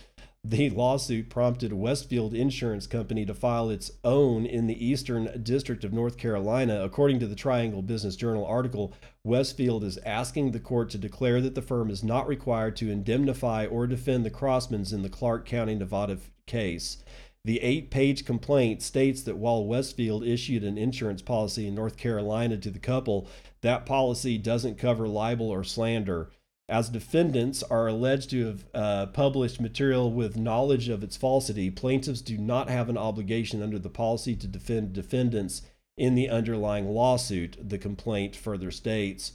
The 0.44 0.70
lawsuit 0.70 1.30
prompted 1.30 1.74
Westfield 1.74 2.34
Insurance 2.34 2.88
Company 2.88 3.26
to 3.26 3.34
file 3.34 3.70
its 3.70 3.92
own 4.04 4.46
in 4.46 4.68
the 4.68 4.86
Eastern 4.86 5.44
District 5.44 5.84
of 5.84 5.94
North 5.94 6.18
Carolina. 6.18 6.82
According 6.84 7.20
to 7.20 7.28
the 7.28 7.36
Triangle 7.36 7.82
Business 7.82 8.16
Journal 8.16 8.46
article, 8.46 8.94
Westfield 9.24 9.84
is 9.84 10.00
asking 10.00 10.52
the 10.52 10.60
court 10.60 10.90
to 10.92 10.98
declare 10.98 11.42
that 11.42 11.54
the 11.54 11.62
firm 11.62 11.92
is 11.92 12.04
not 12.04 12.28
required 12.28 12.76
to 12.78 12.90
indemnify 12.90 13.66
or 13.66 13.86
defend 13.86 14.26
the 14.26 14.32
Crossmans 14.32 14.94
in 14.94 15.04
the 15.04 15.10
Clark 15.10 15.46
County, 15.46 15.76
Nevada 15.76 16.18
case. 16.48 17.04
The 17.44 17.62
eight 17.62 17.90
page 17.90 18.24
complaint 18.26 18.84
states 18.84 19.24
that 19.24 19.38
while 19.38 19.66
Westfield 19.66 20.24
issued 20.24 20.64
an 20.64 20.78
insurance 20.78 21.24
policy 21.24 21.68
in 21.68 21.74
North 21.74 21.98
Carolina 21.98 22.58
to 22.58 22.70
the 22.70 22.78
couple, 22.78 23.28
that 23.62 23.86
policy 23.86 24.38
doesn't 24.38 24.78
cover 24.78 25.08
libel 25.08 25.50
or 25.50 25.64
slander. 25.64 26.30
As 26.70 26.88
defendants 26.88 27.64
are 27.64 27.88
alleged 27.88 28.30
to 28.30 28.46
have 28.46 28.66
uh, 28.74 29.06
published 29.08 29.60
material 29.60 30.12
with 30.12 30.38
knowledge 30.38 30.88
of 30.88 31.04
its 31.04 31.18
falsity, 31.18 31.72
plaintiffs 31.72 32.22
do 32.22 32.38
not 32.38 32.70
have 32.70 32.90
an 32.90 32.98
obligation 32.98 33.62
under 33.62 33.80
the 33.80 33.90
policy 33.90 34.36
to 34.36 34.48
defend 34.48 34.94
defendants 34.94 35.64
in 35.98 36.16
the 36.16 36.30
underlying 36.30 36.90
lawsuit, 36.90 37.58
the 37.62 37.78
complaint 37.78 38.36
further 38.36 38.72
states. 38.72 39.34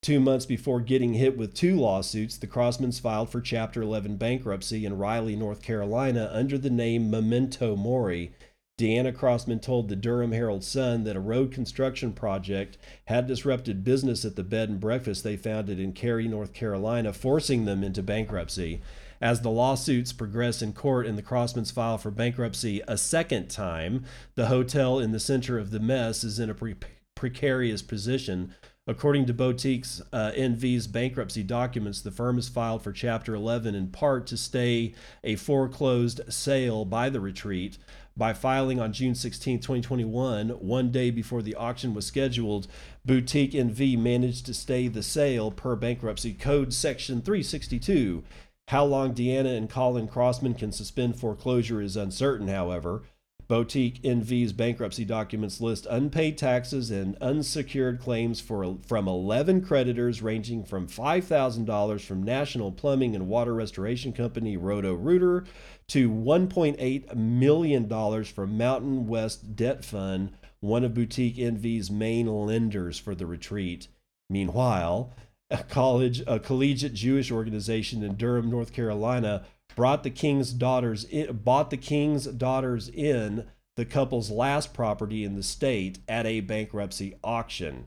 Two 0.00 0.20
months 0.20 0.46
before 0.46 0.80
getting 0.80 1.14
hit 1.14 1.36
with 1.36 1.54
two 1.54 1.76
lawsuits, 1.76 2.36
the 2.36 2.46
Crossmans 2.46 3.00
filed 3.00 3.30
for 3.30 3.40
Chapter 3.40 3.82
11 3.82 4.16
bankruptcy 4.16 4.86
in 4.86 4.96
Raleigh, 4.96 5.34
North 5.34 5.60
Carolina, 5.60 6.30
under 6.32 6.56
the 6.56 6.70
name 6.70 7.10
Memento 7.10 7.74
Mori. 7.74 8.32
Deanna 8.78 9.12
Crossman 9.12 9.58
told 9.58 9.88
the 9.88 9.96
Durham 9.96 10.30
Herald 10.30 10.62
Sun 10.62 11.02
that 11.02 11.16
a 11.16 11.20
road 11.20 11.50
construction 11.50 12.12
project 12.12 12.78
had 13.06 13.26
disrupted 13.26 13.82
business 13.82 14.24
at 14.24 14.36
the 14.36 14.44
bed 14.44 14.68
and 14.68 14.78
breakfast 14.78 15.24
they 15.24 15.36
founded 15.36 15.80
in 15.80 15.92
Cary, 15.92 16.28
North 16.28 16.52
Carolina, 16.52 17.12
forcing 17.12 17.64
them 17.64 17.82
into 17.82 18.00
bankruptcy. 18.00 18.80
As 19.20 19.40
the 19.40 19.50
lawsuits 19.50 20.12
progress 20.12 20.62
in 20.62 20.74
court 20.74 21.06
and 21.06 21.18
the 21.18 21.24
Crossmans 21.24 21.72
file 21.72 21.98
for 21.98 22.12
bankruptcy 22.12 22.80
a 22.86 22.96
second 22.96 23.50
time, 23.50 24.04
the 24.36 24.46
hotel 24.46 25.00
in 25.00 25.10
the 25.10 25.18
center 25.18 25.58
of 25.58 25.72
the 25.72 25.80
mess 25.80 26.22
is 26.22 26.38
in 26.38 26.48
a 26.48 26.54
pre- 26.54 26.76
precarious 27.16 27.82
position 27.82 28.54
According 28.88 29.26
to 29.26 29.34
Boutique's 29.34 30.00
uh, 30.14 30.32
NV's 30.34 30.86
bankruptcy 30.86 31.42
documents, 31.42 32.00
the 32.00 32.10
firm 32.10 32.36
has 32.36 32.48
filed 32.48 32.82
for 32.82 32.90
Chapter 32.90 33.34
11 33.34 33.74
in 33.74 33.88
part 33.88 34.26
to 34.28 34.38
stay 34.38 34.94
a 35.22 35.36
foreclosed 35.36 36.22
sale 36.30 36.86
by 36.86 37.10
the 37.10 37.20
retreat. 37.20 37.76
By 38.16 38.32
filing 38.32 38.80
on 38.80 38.94
June 38.94 39.14
16, 39.14 39.58
2021, 39.58 40.48
one 40.48 40.90
day 40.90 41.10
before 41.10 41.42
the 41.42 41.54
auction 41.54 41.92
was 41.92 42.06
scheduled, 42.06 42.66
Boutique 43.04 43.52
NV 43.52 43.98
managed 43.98 44.46
to 44.46 44.54
stay 44.54 44.88
the 44.88 45.02
sale 45.02 45.50
per 45.50 45.76
bankruptcy 45.76 46.32
code 46.32 46.72
section 46.72 47.20
362. 47.20 48.24
How 48.68 48.86
long 48.86 49.14
Deanna 49.14 49.54
and 49.54 49.68
Colin 49.68 50.08
Crossman 50.08 50.54
can 50.54 50.72
suspend 50.72 51.20
foreclosure 51.20 51.82
is 51.82 51.94
uncertain, 51.94 52.48
however. 52.48 53.02
Boutique 53.48 54.02
NV's 54.02 54.52
bankruptcy 54.52 55.06
documents 55.06 55.58
list 55.58 55.86
unpaid 55.88 56.36
taxes 56.36 56.90
and 56.90 57.16
unsecured 57.18 57.98
claims 57.98 58.40
for 58.40 58.76
from 58.86 59.08
11 59.08 59.62
creditors 59.62 60.20
ranging 60.20 60.62
from 60.62 60.86
$5,000 60.86 62.00
from 62.04 62.22
National 62.22 62.70
Plumbing 62.70 63.14
and 63.14 63.26
Water 63.26 63.54
Restoration 63.54 64.12
Company 64.12 64.58
Roto 64.58 64.92
Rooter 64.92 65.46
to 65.88 66.10
$1.8 66.10 67.16
million 67.16 68.24
from 68.24 68.58
Mountain 68.58 69.06
West 69.06 69.56
Debt 69.56 69.82
Fund, 69.82 70.32
one 70.60 70.84
of 70.84 70.92
Boutique 70.92 71.36
NV's 71.36 71.90
main 71.90 72.26
lenders 72.26 72.98
for 72.98 73.14
the 73.14 73.24
retreat. 73.24 73.88
Meanwhile, 74.28 75.14
a 75.50 75.62
college 75.64 76.22
a 76.26 76.38
collegiate 76.38 76.92
Jewish 76.92 77.30
organization 77.30 78.02
in 78.02 78.16
Durham, 78.16 78.50
North 78.50 78.74
Carolina 78.74 79.46
brought 79.78 80.02
the 80.02 80.10
king's 80.10 80.52
daughters 80.52 81.04
in, 81.04 81.36
bought 81.36 81.70
the 81.70 81.76
king's 81.76 82.24
daughters 82.24 82.88
in 82.88 83.46
the 83.76 83.84
couple's 83.84 84.28
last 84.28 84.74
property 84.74 85.22
in 85.22 85.36
the 85.36 85.42
state 85.42 86.00
at 86.08 86.26
a 86.26 86.40
bankruptcy 86.40 87.14
auction. 87.22 87.86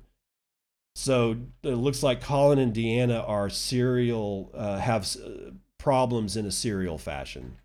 So 0.96 1.36
it 1.64 1.76
looks 1.76 2.02
like 2.02 2.22
Colin 2.22 2.60
and 2.60 2.74
Deanna 2.74 3.28
are 3.28 3.50
serial 3.50 4.52
uh, 4.54 4.78
have 4.78 5.06
uh, 5.18 5.52
problems 5.78 6.38
in 6.38 6.46
a 6.46 6.52
serial 6.52 6.98
fashion. 6.98 7.58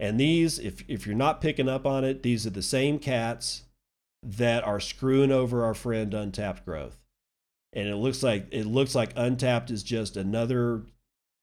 And 0.00 0.18
these, 0.18 0.58
if 0.58 0.82
if 0.88 1.06
you're 1.06 1.14
not 1.14 1.40
picking 1.40 1.68
up 1.68 1.86
on 1.86 2.02
it, 2.02 2.24
these 2.24 2.44
are 2.44 2.50
the 2.50 2.62
same 2.62 2.98
cats 2.98 3.62
that 4.24 4.64
are 4.64 4.80
screwing 4.80 5.30
over 5.30 5.64
our 5.64 5.74
friend 5.74 6.12
Untapped 6.14 6.64
Growth. 6.64 6.98
And 7.72 7.88
it 7.88 7.94
looks 7.94 8.24
like 8.24 8.48
it 8.50 8.66
looks 8.66 8.96
like 8.96 9.12
Untapped 9.14 9.70
is 9.70 9.84
just 9.84 10.16
another 10.16 10.82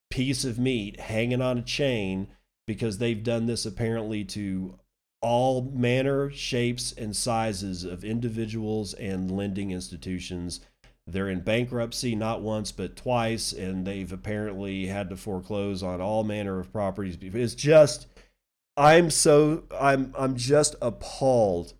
piece 0.10 0.44
of 0.44 0.60
meat 0.60 1.00
hanging 1.00 1.42
on 1.42 1.58
a 1.58 1.64
chain 1.64 2.28
because 2.68 2.98
they've 2.98 3.24
done 3.24 3.46
this 3.46 3.66
apparently 3.66 4.24
to 4.24 4.78
all 5.22 5.64
manner, 5.74 6.32
shapes, 6.32 6.94
and 6.94 7.16
sizes 7.16 7.84
of 7.84 8.04
individuals 8.04 8.94
and 8.94 9.32
lending 9.32 9.72
institutions. 9.72 10.62
They're 11.06 11.30
in 11.30 11.42
bankruptcy 11.42 12.16
not 12.16 12.42
once 12.42 12.72
but 12.72 12.96
twice, 12.96 13.52
and 13.52 13.86
they've 13.86 14.12
apparently 14.12 14.86
had 14.86 15.10
to 15.10 15.16
foreclose 15.16 15.84
on 15.84 16.00
all 16.00 16.24
manner 16.24 16.60
of 16.60 16.72
properties. 16.72 17.18
It's 17.22 17.56
just, 17.56 18.08
I'm 18.78 19.10
so, 19.10 19.64
I'm, 19.78 20.14
I'm 20.18 20.36
just 20.36 20.76
appalled 20.82 21.74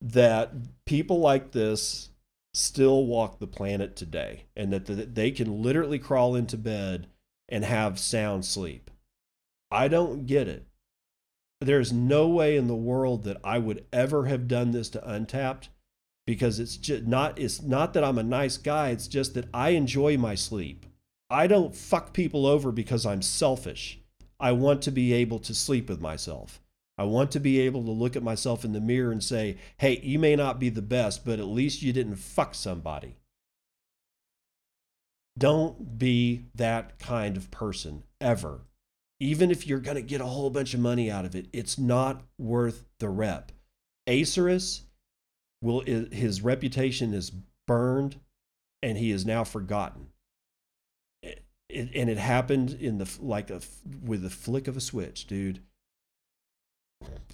that 0.00 0.52
people 0.86 1.20
like 1.20 1.52
this 1.52 2.10
still 2.54 3.04
walk 3.06 3.38
the 3.38 3.46
planet 3.46 3.96
today, 3.96 4.44
and 4.56 4.72
that 4.72 5.14
they 5.14 5.30
can 5.30 5.62
literally 5.62 5.98
crawl 5.98 6.34
into 6.34 6.56
bed 6.56 7.08
and 7.50 7.64
have 7.64 7.98
sound 7.98 8.44
sleep. 8.44 8.90
I 9.70 9.88
don't 9.88 10.26
get 10.26 10.48
it. 10.48 10.66
There's 11.60 11.92
no 11.92 12.26
way 12.28 12.56
in 12.56 12.68
the 12.68 12.74
world 12.74 13.24
that 13.24 13.36
I 13.44 13.58
would 13.58 13.84
ever 13.92 14.26
have 14.26 14.48
done 14.48 14.70
this 14.70 14.88
to 14.90 15.10
Untapped 15.10 15.68
because 16.26 16.58
it's 16.60 16.76
just 16.76 17.04
not 17.04 17.38
it's 17.38 17.60
not 17.60 17.92
that 17.94 18.04
I'm 18.04 18.18
a 18.18 18.22
nice 18.22 18.56
guy, 18.56 18.90
it's 18.90 19.08
just 19.08 19.34
that 19.34 19.48
I 19.52 19.70
enjoy 19.70 20.16
my 20.16 20.34
sleep. 20.34 20.86
I 21.28 21.46
don't 21.46 21.74
fuck 21.74 22.12
people 22.12 22.46
over 22.46 22.72
because 22.72 23.04
I'm 23.04 23.22
selfish. 23.22 24.00
I 24.38 24.52
want 24.52 24.82
to 24.82 24.90
be 24.90 25.12
able 25.12 25.38
to 25.40 25.54
sleep 25.54 25.88
with 25.88 26.00
myself. 26.00 26.60
I 26.96 27.04
want 27.04 27.30
to 27.32 27.40
be 27.40 27.60
able 27.60 27.84
to 27.84 27.90
look 27.90 28.16
at 28.16 28.22
myself 28.22 28.64
in 28.64 28.72
the 28.72 28.80
mirror 28.80 29.12
and 29.12 29.22
say, 29.22 29.56
"Hey, 29.78 30.00
you 30.02 30.18
may 30.18 30.36
not 30.36 30.58
be 30.58 30.68
the 30.70 30.82
best, 30.82 31.24
but 31.24 31.38
at 31.38 31.46
least 31.46 31.82
you 31.82 31.92
didn't 31.92 32.16
fuck 32.16 32.54
somebody." 32.54 33.16
Don't 35.40 35.98
be 35.98 36.44
that 36.54 36.98
kind 36.98 37.38
of 37.38 37.50
person 37.50 38.04
ever. 38.20 38.60
Even 39.18 39.50
if 39.50 39.66
you're 39.66 39.80
going 39.80 39.96
to 39.96 40.02
get 40.02 40.20
a 40.20 40.26
whole 40.26 40.50
bunch 40.50 40.74
of 40.74 40.80
money 40.80 41.10
out 41.10 41.24
of 41.24 41.34
it, 41.34 41.46
it's 41.52 41.78
not 41.78 42.22
worth 42.38 42.84
the 42.98 43.08
rep. 43.08 43.50
Acerus 44.06 44.82
will 45.62 45.80
his 45.80 46.42
reputation 46.42 47.14
is 47.14 47.32
burned 47.66 48.20
and 48.82 48.98
he 48.98 49.10
is 49.10 49.24
now 49.24 49.42
forgotten. 49.42 50.08
It, 51.22 51.42
and 51.70 52.10
it 52.10 52.18
happened 52.18 52.76
in 52.78 52.98
the 52.98 53.10
like 53.20 53.48
a 53.48 53.60
with 54.04 54.22
the 54.22 54.30
flick 54.30 54.68
of 54.68 54.76
a 54.76 54.80
switch, 54.80 55.26
dude. 55.26 55.60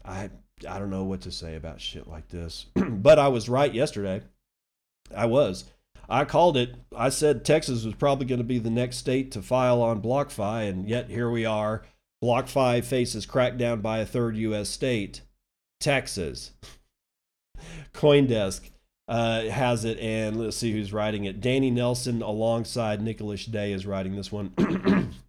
I 0.05 0.31
I 0.69 0.79
don't 0.79 0.91
know 0.91 1.05
what 1.05 1.23
to 1.23 1.33
say 1.33 1.57
about 1.57 1.81
shit 1.81 2.07
like 2.07 2.29
this. 2.29 2.67
but 2.75 3.19
I 3.19 3.29
was 3.29 3.49
right 3.49 3.73
yesterday. 3.73 4.23
I 5.15 5.27
was. 5.27 5.65
I 6.09 6.25
called 6.25 6.57
it. 6.57 6.75
I 6.97 7.09
said 7.09 7.45
Texas 7.45 7.85
was 7.85 7.95
probably 7.95 8.27
going 8.27 8.39
to 8.39 8.45
be 8.45 8.59
the 8.59 8.71
next 8.71 8.99
state 8.99 9.33
to 9.33 9.43
file 9.43 9.83
on 9.83 10.03
BlockFi, 10.03 10.69
and 10.69 10.89
yet 10.89 11.11
here 11.11 11.31
we 11.31 11.45
are. 11.45 11.83
BlockFi 12.23 12.85
faces 12.85 13.27
crackdown 13.27 13.83
by 13.83 13.99
a 13.99 14.07
third 14.07 14.37
U.S. 14.37 14.69
state, 14.69 15.23
Texas. 15.81 16.53
Coindesk 17.93 18.71
uh, 19.09 19.43
has 19.43 19.85
it, 19.85 19.99
and 19.99 20.39
let's 20.39 20.57
see 20.57 20.73
who's 20.73 20.93
writing 20.93 21.25
it. 21.25 21.41
Danny 21.41 21.71
Nelson 21.71 22.23
alongside 22.23 23.03
Nicholas 23.03 23.45
Day 23.45 23.73
is 23.73 23.87
writing 23.87 24.17
this 24.17 24.33
one. 24.33 24.53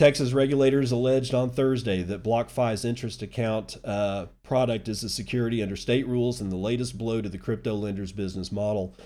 Texas 0.00 0.32
regulators 0.32 0.92
alleged 0.92 1.34
on 1.34 1.50
Thursday 1.50 2.02
that 2.02 2.22
BlockFi's 2.22 2.86
interest 2.86 3.20
account 3.20 3.76
uh, 3.84 4.28
product 4.42 4.88
is 4.88 5.04
a 5.04 5.10
security 5.10 5.62
under 5.62 5.76
state 5.76 6.08
rules 6.08 6.40
and 6.40 6.50
the 6.50 6.56
latest 6.56 6.96
blow 6.96 7.20
to 7.20 7.28
the 7.28 7.36
crypto 7.36 7.74
lender's 7.74 8.10
business 8.10 8.50
model. 8.50 8.96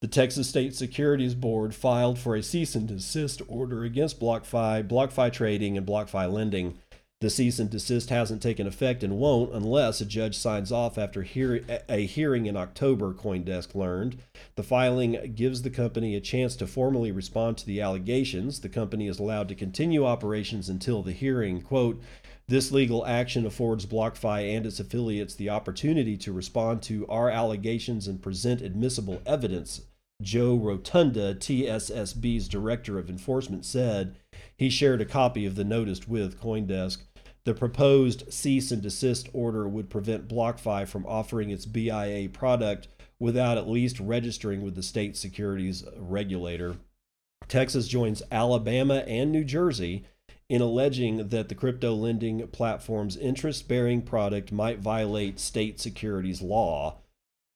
The 0.00 0.06
Texas 0.06 0.48
State 0.48 0.76
Securities 0.76 1.34
Board 1.34 1.74
filed 1.74 2.20
for 2.20 2.36
a 2.36 2.42
cease 2.42 2.76
and 2.76 2.86
desist 2.86 3.42
order 3.48 3.82
against 3.82 4.20
BlockFi, 4.20 4.86
BlockFi 4.86 5.32
Trading, 5.32 5.76
and 5.76 5.84
BlockFi 5.84 6.32
Lending. 6.32 6.78
The 7.20 7.30
cease 7.30 7.58
and 7.58 7.70
desist 7.70 8.10
hasn't 8.10 8.42
taken 8.42 8.66
effect 8.66 9.02
and 9.02 9.16
won't 9.16 9.54
unless 9.54 10.00
a 10.00 10.04
judge 10.04 10.36
signs 10.36 10.70
off 10.70 10.98
after 10.98 11.22
hear- 11.22 11.64
a 11.88 12.04
hearing 12.04 12.44
in 12.44 12.56
October, 12.56 13.14
Coindesk 13.14 13.74
learned. 13.74 14.16
The 14.56 14.62
filing 14.62 15.32
gives 15.34 15.62
the 15.62 15.70
company 15.70 16.16
a 16.16 16.20
chance 16.20 16.54
to 16.56 16.66
formally 16.66 17.12
respond 17.12 17.56
to 17.58 17.66
the 17.66 17.80
allegations. 17.80 18.60
The 18.60 18.68
company 18.68 19.06
is 19.06 19.18
allowed 19.18 19.48
to 19.48 19.54
continue 19.54 20.04
operations 20.04 20.68
until 20.68 21.02
the 21.02 21.12
hearing. 21.12 21.62
Quote, 21.62 22.02
this 22.46 22.70
legal 22.70 23.06
action 23.06 23.46
affords 23.46 23.86
BlockFi 23.86 24.54
and 24.54 24.66
its 24.66 24.78
affiliates 24.78 25.34
the 25.34 25.48
opportunity 25.48 26.18
to 26.18 26.32
respond 26.32 26.82
to 26.82 27.06
our 27.08 27.30
allegations 27.30 28.06
and 28.06 28.20
present 28.20 28.60
admissible 28.60 29.22
evidence, 29.24 29.80
Joe 30.24 30.56
Rotunda, 30.56 31.34
TSSB's 31.34 32.48
director 32.48 32.98
of 32.98 33.08
enforcement, 33.08 33.64
said. 33.64 34.16
He 34.56 34.70
shared 34.70 35.00
a 35.00 35.06
copy 35.06 35.46
of 35.46 35.54
the 35.54 35.64
notice 35.64 36.08
with 36.08 36.40
Coindesk. 36.40 37.02
The 37.44 37.54
proposed 37.54 38.32
cease 38.32 38.72
and 38.72 38.80
desist 38.80 39.28
order 39.34 39.68
would 39.68 39.90
prevent 39.90 40.28
BlockFi 40.28 40.88
from 40.88 41.04
offering 41.06 41.50
its 41.50 41.66
BIA 41.66 42.30
product 42.30 42.88
without 43.18 43.58
at 43.58 43.68
least 43.68 44.00
registering 44.00 44.62
with 44.62 44.74
the 44.74 44.82
state 44.82 45.16
securities 45.16 45.84
regulator. 45.96 46.76
Texas 47.46 47.86
joins 47.86 48.22
Alabama 48.32 49.04
and 49.06 49.30
New 49.30 49.44
Jersey 49.44 50.04
in 50.48 50.62
alleging 50.62 51.28
that 51.28 51.48
the 51.48 51.54
crypto 51.54 51.94
lending 51.94 52.46
platform's 52.48 53.16
interest 53.16 53.68
bearing 53.68 54.00
product 54.02 54.52
might 54.52 54.78
violate 54.78 55.38
state 55.38 55.80
securities 55.80 56.40
law. 56.40 56.98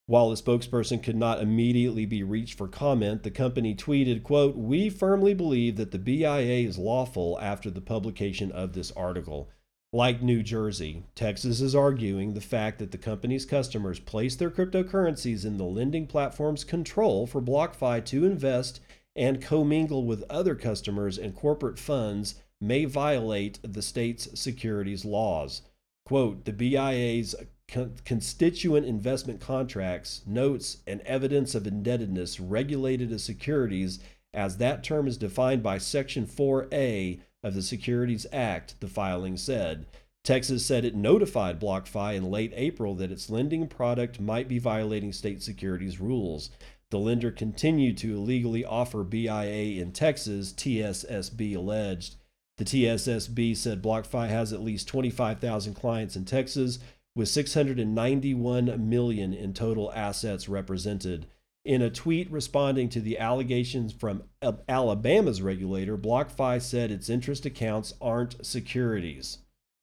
While 0.08 0.30
the 0.30 0.36
spokesperson 0.36 1.02
could 1.02 1.16
not 1.16 1.42
immediately 1.42 2.06
be 2.06 2.22
reached 2.22 2.56
for 2.56 2.66
comment, 2.66 3.24
the 3.24 3.30
company 3.30 3.74
tweeted, 3.74 4.22
quote, 4.22 4.56
"We 4.56 4.88
firmly 4.88 5.34
believe 5.34 5.76
that 5.76 5.90
the 5.90 5.98
BIA 5.98 6.66
is 6.66 6.78
lawful 6.78 7.38
after 7.42 7.70
the 7.70 7.82
publication 7.82 8.50
of 8.50 8.72
this 8.72 8.90
article." 8.92 9.50
Like 9.92 10.22
New 10.22 10.42
Jersey, 10.42 11.02
Texas 11.14 11.60
is 11.60 11.74
arguing 11.74 12.32
the 12.32 12.40
fact 12.40 12.78
that 12.78 12.90
the 12.90 12.96
company's 12.96 13.44
customers 13.44 14.00
place 14.00 14.34
their 14.34 14.50
cryptocurrencies 14.50 15.44
in 15.44 15.58
the 15.58 15.66
lending 15.66 16.06
platform's 16.06 16.64
control 16.64 17.26
for 17.26 17.42
BlockFi 17.42 18.02
to 18.06 18.24
invest 18.24 18.80
and 19.14 19.42
commingle 19.42 20.06
with 20.06 20.24
other 20.30 20.54
customers 20.54 21.18
and 21.18 21.34
corporate 21.34 21.78
funds 21.78 22.36
may 22.62 22.86
violate 22.86 23.58
the 23.62 23.82
state's 23.82 24.40
securities 24.40 25.04
laws. 25.04 25.60
Quote, 26.06 26.46
the 26.46 26.52
BIA's 26.54 27.34
con- 27.70 27.94
constituent 28.04 28.86
investment 28.86 29.40
contracts, 29.40 30.22
notes, 30.26 30.78
and 30.86 31.00
evidence 31.02 31.54
of 31.54 31.66
indebtedness 31.66 32.40
regulated 32.40 33.12
as 33.12 33.22
securities 33.22 34.00
as 34.34 34.58
that 34.58 34.84
term 34.84 35.06
is 35.06 35.16
defined 35.16 35.62
by 35.62 35.78
Section 35.78 36.26
4A 36.26 37.20
of 37.42 37.54
the 37.54 37.62
Securities 37.62 38.26
Act, 38.32 38.78
the 38.80 38.88
filing 38.88 39.36
said. 39.36 39.86
Texas 40.24 40.66
said 40.66 40.84
it 40.84 40.94
notified 40.94 41.60
BlockFi 41.60 42.14
in 42.14 42.30
late 42.30 42.52
April 42.54 42.94
that 42.96 43.10
its 43.10 43.30
lending 43.30 43.66
product 43.66 44.20
might 44.20 44.48
be 44.48 44.58
violating 44.58 45.12
state 45.12 45.42
securities 45.42 46.00
rules. 46.00 46.50
The 46.90 46.98
lender 46.98 47.30
continued 47.30 47.96
to 47.98 48.14
illegally 48.14 48.64
offer 48.64 49.04
BIA 49.04 49.80
in 49.80 49.92
Texas, 49.92 50.52
TSSB 50.52 51.56
alleged. 51.56 52.16
The 52.58 52.64
TSSB 52.64 53.56
said 53.56 53.82
BlockFi 53.82 54.28
has 54.28 54.52
at 54.52 54.62
least 54.62 54.88
25,000 54.88 55.74
clients 55.74 56.16
in 56.16 56.24
Texas, 56.24 56.80
with 57.18 57.28
691 57.28 58.88
million 58.88 59.34
in 59.34 59.52
total 59.52 59.92
assets 59.92 60.48
represented. 60.48 61.26
In 61.64 61.82
a 61.82 61.90
tweet 61.90 62.30
responding 62.30 62.88
to 62.90 63.00
the 63.00 63.18
allegations 63.18 63.92
from 63.92 64.22
Alabama's 64.68 65.42
regulator, 65.42 65.98
BlockFi 65.98 66.62
said 66.62 66.92
its 66.92 67.10
interest 67.10 67.44
accounts 67.44 67.92
aren't 68.00 68.46
securities. 68.46 69.38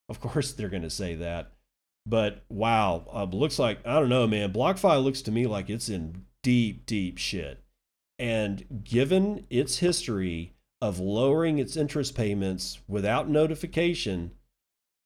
Of 0.08 0.18
course, 0.18 0.52
they're 0.52 0.70
going 0.70 0.80
to 0.80 0.88
say 0.88 1.14
that. 1.16 1.52
But 2.06 2.42
wow, 2.48 3.04
uh, 3.12 3.24
looks 3.24 3.58
like 3.58 3.86
I 3.86 4.00
don't 4.00 4.08
know, 4.08 4.26
man. 4.26 4.54
BlockFi 4.54 5.04
looks 5.04 5.20
to 5.22 5.30
me 5.30 5.46
like 5.46 5.68
it's 5.68 5.90
in 5.90 6.24
deep, 6.42 6.86
deep 6.86 7.18
shit. 7.18 7.62
And 8.18 8.82
given 8.82 9.44
its 9.50 9.80
history 9.80 10.54
of 10.80 11.00
lowering 11.00 11.58
its 11.58 11.76
interest 11.76 12.14
payments 12.14 12.78
without 12.88 13.28
notification 13.28 14.30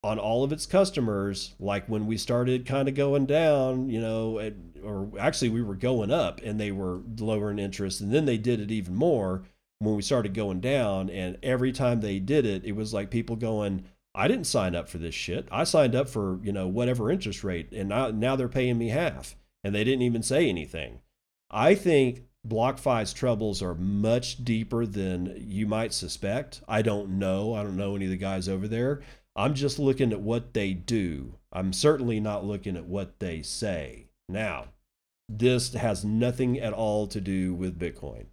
on 0.02 0.18
all 0.18 0.42
of 0.42 0.52
its 0.52 0.66
customers, 0.66 1.54
like 1.58 1.86
when 1.86 2.06
we 2.06 2.16
started 2.16 2.64
kind 2.64 2.88
of 2.88 2.94
going 2.94 3.26
down, 3.26 3.90
you 3.90 4.00
know, 4.00 4.38
at, 4.38 4.54
or 4.82 5.10
actually 5.18 5.50
we 5.50 5.62
were 5.62 5.74
going 5.74 6.10
up 6.10 6.40
and 6.42 6.58
they 6.58 6.72
were 6.72 7.00
lowering 7.18 7.58
interest, 7.58 8.00
and 8.00 8.12
then 8.12 8.24
they 8.24 8.38
did 8.38 8.60
it 8.60 8.70
even 8.70 8.94
more 8.94 9.42
when 9.78 9.94
we 9.94 10.02
started 10.02 10.32
going 10.32 10.60
down. 10.60 11.10
And 11.10 11.36
every 11.42 11.72
time 11.72 12.00
they 12.00 12.18
did 12.18 12.46
it, 12.46 12.64
it 12.64 12.72
was 12.72 12.94
like 12.94 13.10
people 13.10 13.36
going, 13.36 13.84
I 14.14 14.26
didn't 14.26 14.46
sign 14.46 14.74
up 14.74 14.88
for 14.88 14.98
this 14.98 15.14
shit. 15.14 15.46
I 15.50 15.64
signed 15.64 15.94
up 15.94 16.08
for, 16.08 16.40
you 16.42 16.52
know, 16.52 16.66
whatever 16.66 17.10
interest 17.10 17.44
rate 17.44 17.70
and 17.72 17.90
now, 17.90 18.10
now 18.10 18.36
they're 18.36 18.48
paying 18.48 18.78
me 18.78 18.88
half 18.88 19.36
and 19.62 19.74
they 19.74 19.84
didn't 19.84 20.02
even 20.02 20.22
say 20.22 20.48
anything. 20.48 21.00
I 21.50 21.74
think 21.74 22.22
BlockFi's 22.46 23.12
troubles 23.12 23.60
are 23.60 23.74
much 23.74 24.44
deeper 24.44 24.86
than 24.86 25.34
you 25.36 25.66
might 25.66 25.92
suspect. 25.92 26.62
I 26.66 26.80
don't 26.80 27.18
know. 27.18 27.54
I 27.54 27.62
don't 27.62 27.76
know 27.76 27.96
any 27.96 28.06
of 28.06 28.10
the 28.10 28.16
guys 28.16 28.48
over 28.48 28.66
there. 28.66 29.02
I'm 29.40 29.54
just 29.54 29.78
looking 29.78 30.12
at 30.12 30.20
what 30.20 30.54
they 30.54 30.72
do. 30.72 31.34
I'm 31.52 31.72
certainly 31.72 32.20
not 32.20 32.44
looking 32.44 32.76
at 32.76 32.86
what 32.86 33.18
they 33.18 33.42
say. 33.42 34.06
Now, 34.28 34.66
this 35.28 35.74
has 35.74 36.04
nothing 36.04 36.58
at 36.58 36.72
all 36.72 37.06
to 37.08 37.20
do 37.20 37.54
with 37.54 37.78
Bitcoin, 37.78 38.26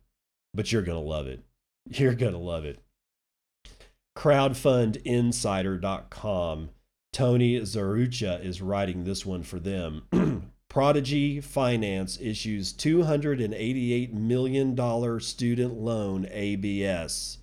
but 0.54 0.72
you're 0.72 0.82
going 0.82 1.02
to 1.02 1.10
love 1.10 1.28
it. 1.28 1.44
You're 1.90 2.16
going 2.16 2.34
to 2.34 2.38
love 2.38 2.66
it 2.66 2.82
crowdfundinsider.com. 4.18 6.70
Tony 7.14 7.62
Zerucha 7.62 8.44
is 8.44 8.62
writing 8.62 9.04
this 9.04 9.26
one 9.26 9.44
for 9.44 9.60
them. 9.60 10.04
Prodigy 10.70 11.40
Finance 11.40 12.20
issues 12.20 12.74
$288 12.74 14.12
million 14.14 15.20
student 15.20 15.76
loan 15.76 16.28
ABS. 16.32 17.38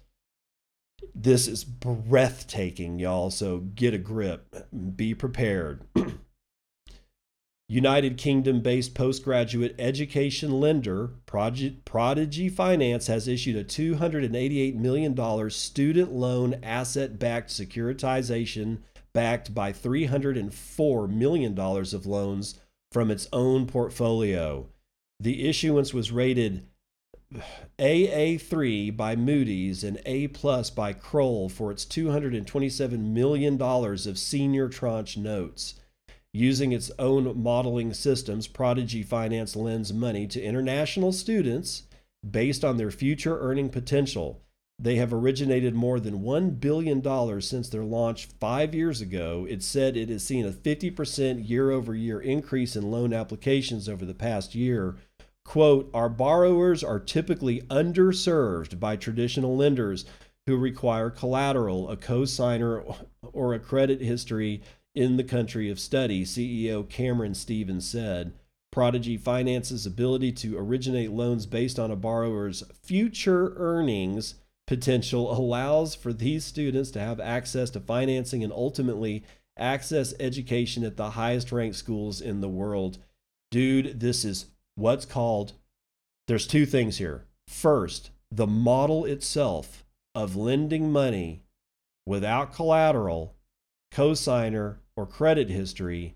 This 1.14 1.49
is 1.49 1.64
breathtaking, 1.64 2.99
y'all, 2.99 3.30
so 3.30 3.59
get 3.59 3.95
a 3.95 3.99
grip. 3.99 4.68
Be 4.97 5.14
prepared. 5.14 5.84
United 7.68 8.18
Kingdom 8.18 8.61
based 8.61 8.95
postgraduate 8.95 9.74
education 9.78 10.61
lender 10.61 11.12
Prodigy 11.24 12.49
Finance 12.51 13.07
has 13.07 13.26
issued 13.26 13.57
a 13.57 13.64
$288 13.64 14.74
million 14.74 15.51
student 15.51 16.12
loan 16.12 16.61
asset 16.62 17.18
backed 17.18 17.49
securitization 17.49 18.78
backed 19.14 19.55
by 19.55 19.72
$304 19.72 21.09
million 21.09 21.59
of 21.59 22.07
loans 22.07 22.61
from 22.92 23.11
its 23.11 23.28
own 23.32 23.66
portfolio. 23.66 24.68
The 25.20 25.49
issuance 25.49 25.95
was 25.95 26.12
rated 26.12 26.66
AA3 27.78 28.97
by 28.97 29.16
Moody's 29.16 29.85
and 29.85 30.01
A 30.07 30.28
plus 30.28 30.70
by 30.70 30.93
Kroll 30.93 31.49
for 31.49 31.70
its 31.70 31.85
$227 31.85 32.99
million 32.99 33.61
of 33.61 34.18
senior 34.18 34.68
tranche 34.68 35.16
notes. 35.16 35.74
Using 36.32 36.72
its 36.72 36.91
own 36.99 37.41
modeling 37.41 37.95
systems, 37.95 38.49
Prodigy 38.49 39.03
Finance 39.03 39.55
lends 39.55 39.93
money 39.93 40.26
to 40.26 40.43
international 40.43 41.12
students 41.12 41.85
based 42.28 42.64
on 42.64 42.76
their 42.76 42.91
future 42.91 43.39
earning 43.39 43.68
potential. 43.68 44.41
They 44.78 44.97
have 44.97 45.12
originated 45.12 45.74
more 45.74 46.01
than 46.01 46.22
$1 46.22 46.59
billion 46.59 47.41
since 47.41 47.68
their 47.68 47.85
launch 47.85 48.26
five 48.41 48.74
years 48.74 49.01
ago. 49.01 49.47
It 49.49 49.62
said 49.62 49.97
it 49.97 50.09
has 50.09 50.24
seen 50.24 50.45
a 50.45 50.51
50% 50.51 51.49
year 51.49 51.70
over 51.70 51.95
year 51.95 52.20
increase 52.20 52.74
in 52.74 52.91
loan 52.91 53.12
applications 53.12 53.89
over 53.89 54.05
the 54.05 54.14
past 54.14 54.57
year. 54.57 54.97
Quote, 55.45 55.90
Our 55.95 56.09
borrowers 56.09 56.82
are 56.82 56.99
typically 56.99 57.61
underserved 57.62 58.80
by 58.80 58.97
traditional 58.97 59.57
lenders 59.57 60.05
who 60.47 60.57
require 60.57 61.11
collateral, 61.11 61.88
a 61.88 61.97
cosigner, 61.97 63.07
or 63.22 63.55
a 63.55 63.61
credit 63.61 64.01
history 64.01 64.62
in 64.95 65.16
the 65.16 65.24
country 65.24 65.70
of 65.70 65.80
study, 65.80 66.24
CEO 66.24 66.88
Cameron 66.88 67.34
Stevens 67.34 67.88
said. 67.88 68.32
Prodigy 68.70 69.16
Finance's 69.16 69.86
ability 69.86 70.32
to 70.32 70.59
originate 70.59 71.12
loans 71.12 71.47
based 71.47 71.78
on 71.78 71.90
a 71.90 71.97
borrower's 71.97 72.64
future 72.82 73.55
earnings 73.57 74.34
potential 74.66 75.36
allows 75.36 75.95
for 75.95 76.12
these 76.12 76.45
students 76.45 76.90
to 76.90 77.01
have 77.01 77.20
access 77.20 77.70
to 77.70 77.80
financing 77.80 78.42
and 78.42 78.53
ultimately 78.53 79.22
access 79.57 80.14
education 80.18 80.82
at 80.84 80.97
the 80.97 81.11
highest 81.11 81.53
ranked 81.53 81.76
schools 81.76 82.20
in 82.20 82.40
the 82.40 82.49
world. 82.49 82.99
Dude, 83.51 84.01
this 84.01 84.24
is 84.24 84.47
what's 84.77 85.05
called 85.05 85.55
there's 86.27 86.47
two 86.47 86.64
things 86.66 86.99
here. 86.99 87.25
First, 87.47 88.11
the 88.31 88.47
model 88.47 89.05
itself 89.05 89.85
of 90.14 90.37
lending 90.37 90.91
money 90.91 91.43
without 92.07 92.55
collateral, 92.55 93.35
cosigner, 93.93 94.77
or 94.97 95.07
credit 95.07 95.51
history 95.51 96.14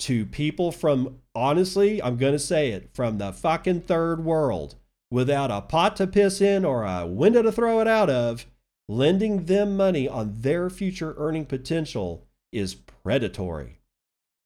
to 0.00 0.24
people 0.26 0.70
from, 0.70 1.18
honestly, 1.34 2.00
I'm 2.02 2.16
going 2.16 2.34
to 2.34 2.38
say 2.38 2.70
it, 2.70 2.90
from 2.94 3.18
the 3.18 3.32
fucking 3.32 3.82
third 3.82 4.24
world 4.24 4.76
without 5.10 5.50
a 5.50 5.60
pot 5.60 5.96
to 5.96 6.06
piss 6.06 6.40
in 6.40 6.64
or 6.64 6.84
a 6.84 7.06
window 7.06 7.42
to 7.42 7.50
throw 7.50 7.80
it 7.80 7.88
out 7.88 8.10
of, 8.10 8.46
lending 8.88 9.46
them 9.46 9.76
money 9.76 10.06
on 10.08 10.40
their 10.40 10.70
future 10.70 11.14
earning 11.18 11.46
potential 11.46 12.26
is 12.52 12.74
predatory. 12.74 13.80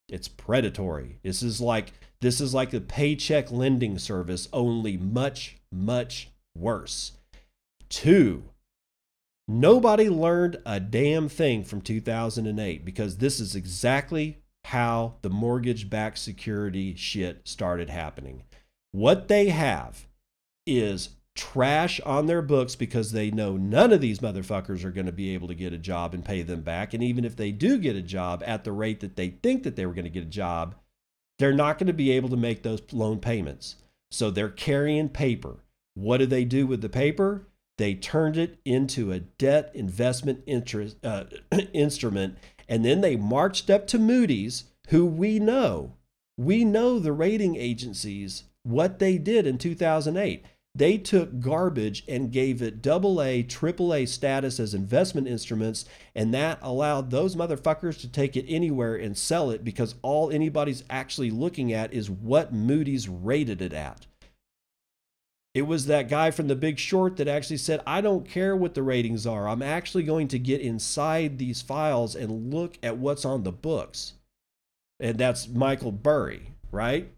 It's 0.09 0.29
predatory. 0.29 1.19
This 1.23 1.43
is 1.43 1.61
like 1.61 1.93
this 2.23 2.41
is 2.41 2.55
like 2.55 2.71
the 2.71 2.81
paycheck 2.81 3.51
lending 3.51 3.99
service 3.99 4.49
only 4.53 4.97
much 4.97 5.59
much 5.71 6.31
worse. 6.57 7.13
2 7.91 8.45
Nobody 9.49 10.09
learned 10.09 10.59
a 10.65 10.79
damn 10.79 11.29
thing 11.29 11.65
from 11.65 11.81
2008 11.81 12.85
because 12.85 13.17
this 13.17 13.41
is 13.41 13.57
exactly 13.57 14.39
how 14.67 15.17
the 15.23 15.29
mortgage 15.29 15.91
backed 15.91 16.19
security 16.19 16.95
shit 16.95 17.41
started 17.45 17.91
happening. 17.91 18.45
What 18.93 19.27
they 19.27 19.49
have 19.49 20.07
is 20.65 21.17
trash 21.35 21.99
on 22.01 22.27
their 22.27 22.43
books 22.43 22.77
because 22.77 23.11
they 23.11 23.33
know 23.33 23.57
none 23.57 23.93
of 23.93 24.01
these 24.01 24.21
motherfuckers 24.21 24.85
are 24.85 24.93
going 24.93 25.07
to 25.07 25.13
be 25.13 25.35
able 25.35 25.49
to 25.49 25.55
get 25.55 25.73
a 25.73 25.79
job 25.79 26.15
and 26.15 26.25
pay 26.25 26.43
them 26.43 26.61
back. 26.61 26.95
And 26.95 27.03
even 27.03 27.25
if 27.25 27.35
they 27.35 27.51
do 27.51 27.79
get 27.79 27.97
a 27.97 28.03
job 28.03 28.45
at 28.47 28.63
the 28.63 28.73
rate 28.73 29.01
that 29.01 29.17
they 29.17 29.31
think 29.31 29.65
that 29.65 29.75
they 29.75 29.87
were 29.87 29.95
going 29.95 30.05
to 30.05 30.11
get 30.11 30.23
a 30.23 30.27
job, 30.27 30.77
they're 31.43 31.53
not 31.53 31.77
going 31.77 31.89
to 31.89 31.93
be 31.93 32.13
able 32.13 32.29
to 32.29 32.37
make 32.37 32.63
those 32.63 32.81
loan 32.93 33.19
payments. 33.19 33.75
So 34.13 34.31
they're 34.31 34.49
carrying 34.49 35.09
paper. 35.09 35.57
What 35.95 36.19
do 36.19 36.27
they 36.27 36.45
do 36.45 36.69
with 36.69 36.83
the 36.83 36.89
paper? 36.89 37.49
They 37.79 37.95
turned 37.95 38.37
it 38.37 38.61
into 38.65 39.11
a 39.11 39.19
debt 39.19 39.73
investment 39.75 40.45
interest, 40.47 41.05
uh, 41.05 41.25
instrument, 41.73 42.39
and 42.69 42.85
then 42.85 43.01
they 43.01 43.17
marched 43.17 43.71
up 43.71 43.89
to 43.89 43.99
Moody's, 43.99 44.65
who 44.91 45.05
we 45.05 45.41
know, 45.41 45.95
we 46.39 46.65
know 46.65 47.01
the 47.01 47.13
rating 47.13 47.57
agencies 47.57 48.45
what 48.63 49.01
they 49.01 49.19
did 49.19 49.45
in 49.45 49.59
2008. 49.59 50.45
They 50.75 50.97
took 50.97 51.39
garbage 51.39 52.03
and 52.09 52.33
gave 52.33 52.63
it 52.63 52.81
double 52.81 53.21
A, 53.21 53.43
triple 53.43 53.93
A 53.93 54.07
status 54.07 54.59
as 54.59 54.73
investment 54.73 55.29
instruments, 55.29 55.85
and 56.15 56.33
that 56.33 56.59
allowed 56.63 57.11
those 57.11 57.37
motherfuckers 57.37 58.01
to 58.01 58.09
take 58.09 58.37
it 58.37 58.47
anywhere 58.49 58.97
and 58.97 59.17
sell 59.17 59.51
it 59.51 59.65
because 59.65 59.97
all 60.01 60.31
anybody's 60.31 60.83
actually 60.89 61.31
looking 61.31 61.75
at 61.75 61.93
is 61.93 62.09
what 62.09 62.55
Moody's 62.55 63.07
rated 63.07 63.61
it 63.61 63.75
at. 63.75 64.07
It 65.55 65.67
was 65.67 65.85
that 65.87 66.09
guy 66.09 66.31
from 66.31 66.49
The 66.49 66.57
Big 66.57 66.79
Short 66.79 67.19
that 67.19 67.29
actually 67.29 67.59
said, 67.59 67.83
I 67.87 68.01
don't 68.01 68.27
care 68.27 68.57
what 68.57 68.73
the 68.73 68.83
ratings 68.83 69.27
are. 69.27 69.47
I'm 69.47 69.61
actually 69.61 70.05
going 70.05 70.29
to 70.29 70.39
get 70.39 70.63
inside 70.63 71.37
these 71.37 71.61
files 71.61 72.17
and 72.17 72.55
look 72.55 72.79
at 72.83 72.97
what's 72.97 73.27
on 73.27 73.43
the 73.43 73.53
books. 73.53 74.15
And 74.99 75.19
that's 75.19 75.49
Michael 75.49 75.93
Burry, 75.93 76.55
right? 76.71 77.13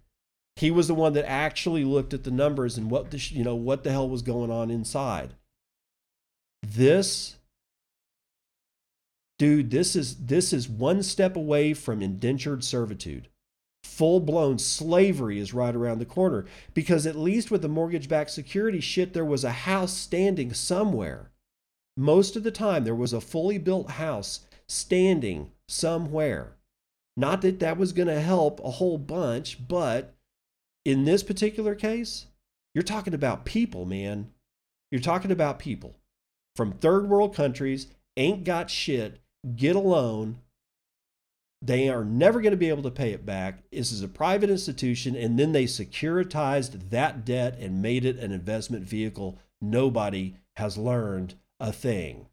He 0.56 0.70
was 0.70 0.88
the 0.88 0.94
one 0.94 1.14
that 1.14 1.28
actually 1.28 1.84
looked 1.84 2.14
at 2.14 2.24
the 2.24 2.30
numbers 2.30 2.78
and 2.78 2.90
what 2.90 3.10
the, 3.10 3.18
you 3.18 3.44
know, 3.44 3.56
what 3.56 3.82
the 3.82 3.90
hell 3.90 4.08
was 4.08 4.22
going 4.22 4.50
on 4.50 4.70
inside. 4.70 5.34
This 6.62 7.36
dude, 9.38 9.70
this 9.70 9.96
is 9.96 10.26
this 10.26 10.52
is 10.52 10.68
one 10.68 11.02
step 11.02 11.36
away 11.36 11.74
from 11.74 12.00
indentured 12.00 12.62
servitude 12.64 13.28
full 13.94 14.18
blown 14.18 14.58
slavery 14.58 15.38
is 15.38 15.54
right 15.54 15.74
around 15.74 15.98
the 15.98 16.04
corner. 16.04 16.44
Because 16.72 17.06
at 17.06 17.14
least 17.14 17.50
with 17.50 17.62
the 17.62 17.68
mortgage 17.68 18.08
backed 18.08 18.30
security 18.30 18.80
shit, 18.80 19.12
there 19.12 19.24
was 19.24 19.44
a 19.44 19.52
house 19.52 19.92
standing 19.92 20.52
somewhere. 20.52 21.30
Most 21.96 22.34
of 22.34 22.42
the 22.42 22.50
time, 22.50 22.82
there 22.82 22.94
was 22.94 23.12
a 23.12 23.20
fully 23.20 23.58
built 23.58 23.92
house 23.92 24.40
standing 24.66 25.52
somewhere. 25.68 26.56
Not 27.16 27.42
that 27.42 27.60
that 27.60 27.76
was 27.76 27.92
going 27.92 28.08
to 28.08 28.20
help 28.20 28.58
a 28.60 28.72
whole 28.72 28.98
bunch, 28.98 29.68
but 29.68 30.14
in 30.84 31.04
this 31.04 31.22
particular 31.22 31.74
case, 31.74 32.26
you're 32.74 32.82
talking 32.82 33.14
about 33.14 33.44
people, 33.44 33.86
man. 33.86 34.30
You're 34.90 35.00
talking 35.00 35.30
about 35.30 35.58
people 35.58 35.96
from 36.56 36.72
third 36.72 37.08
world 37.08 37.34
countries, 37.34 37.88
ain't 38.16 38.44
got 38.44 38.70
shit, 38.70 39.20
get 39.56 39.76
a 39.76 39.80
loan, 39.80 40.38
They 41.64 41.88
are 41.88 42.04
never 42.04 42.42
going 42.42 42.50
to 42.50 42.58
be 42.58 42.68
able 42.68 42.82
to 42.82 42.90
pay 42.90 43.12
it 43.12 43.24
back. 43.24 43.62
This 43.72 43.90
is 43.90 44.02
a 44.02 44.08
private 44.08 44.50
institution, 44.50 45.16
and 45.16 45.38
then 45.38 45.52
they 45.52 45.64
securitized 45.64 46.90
that 46.90 47.24
debt 47.24 47.56
and 47.58 47.80
made 47.80 48.04
it 48.04 48.18
an 48.18 48.32
investment 48.32 48.84
vehicle. 48.84 49.38
Nobody 49.62 50.34
has 50.56 50.76
learned 50.76 51.36
a 51.58 51.72
thing. 51.72 52.26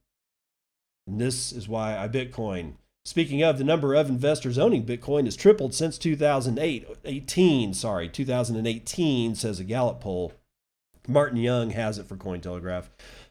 And 1.08 1.22
this 1.22 1.54
is 1.54 1.70
why 1.70 1.98
I 1.98 2.10
Bitcoin. 2.10 2.74
Speaking 3.04 3.42
of, 3.42 3.58
the 3.58 3.64
number 3.64 3.96
of 3.96 4.10
investors 4.10 4.60
owning 4.60 4.86
Bitcoin 4.86 5.26
has 5.26 5.36
tripled 5.36 5.74
since 5.74 5.98
2008, 5.98 6.88
18, 7.04 7.74
sorry, 7.74 8.08
2018, 8.08 9.34
says 9.34 9.60
a 9.60 9.64
Gallup 9.64 10.02
poll. 10.02 10.34
Martin 11.08 11.40
Young 11.40 11.72
has 11.72 11.98
it 11.98 12.06
for 12.06 12.16
Cointelegraph. 12.16 12.90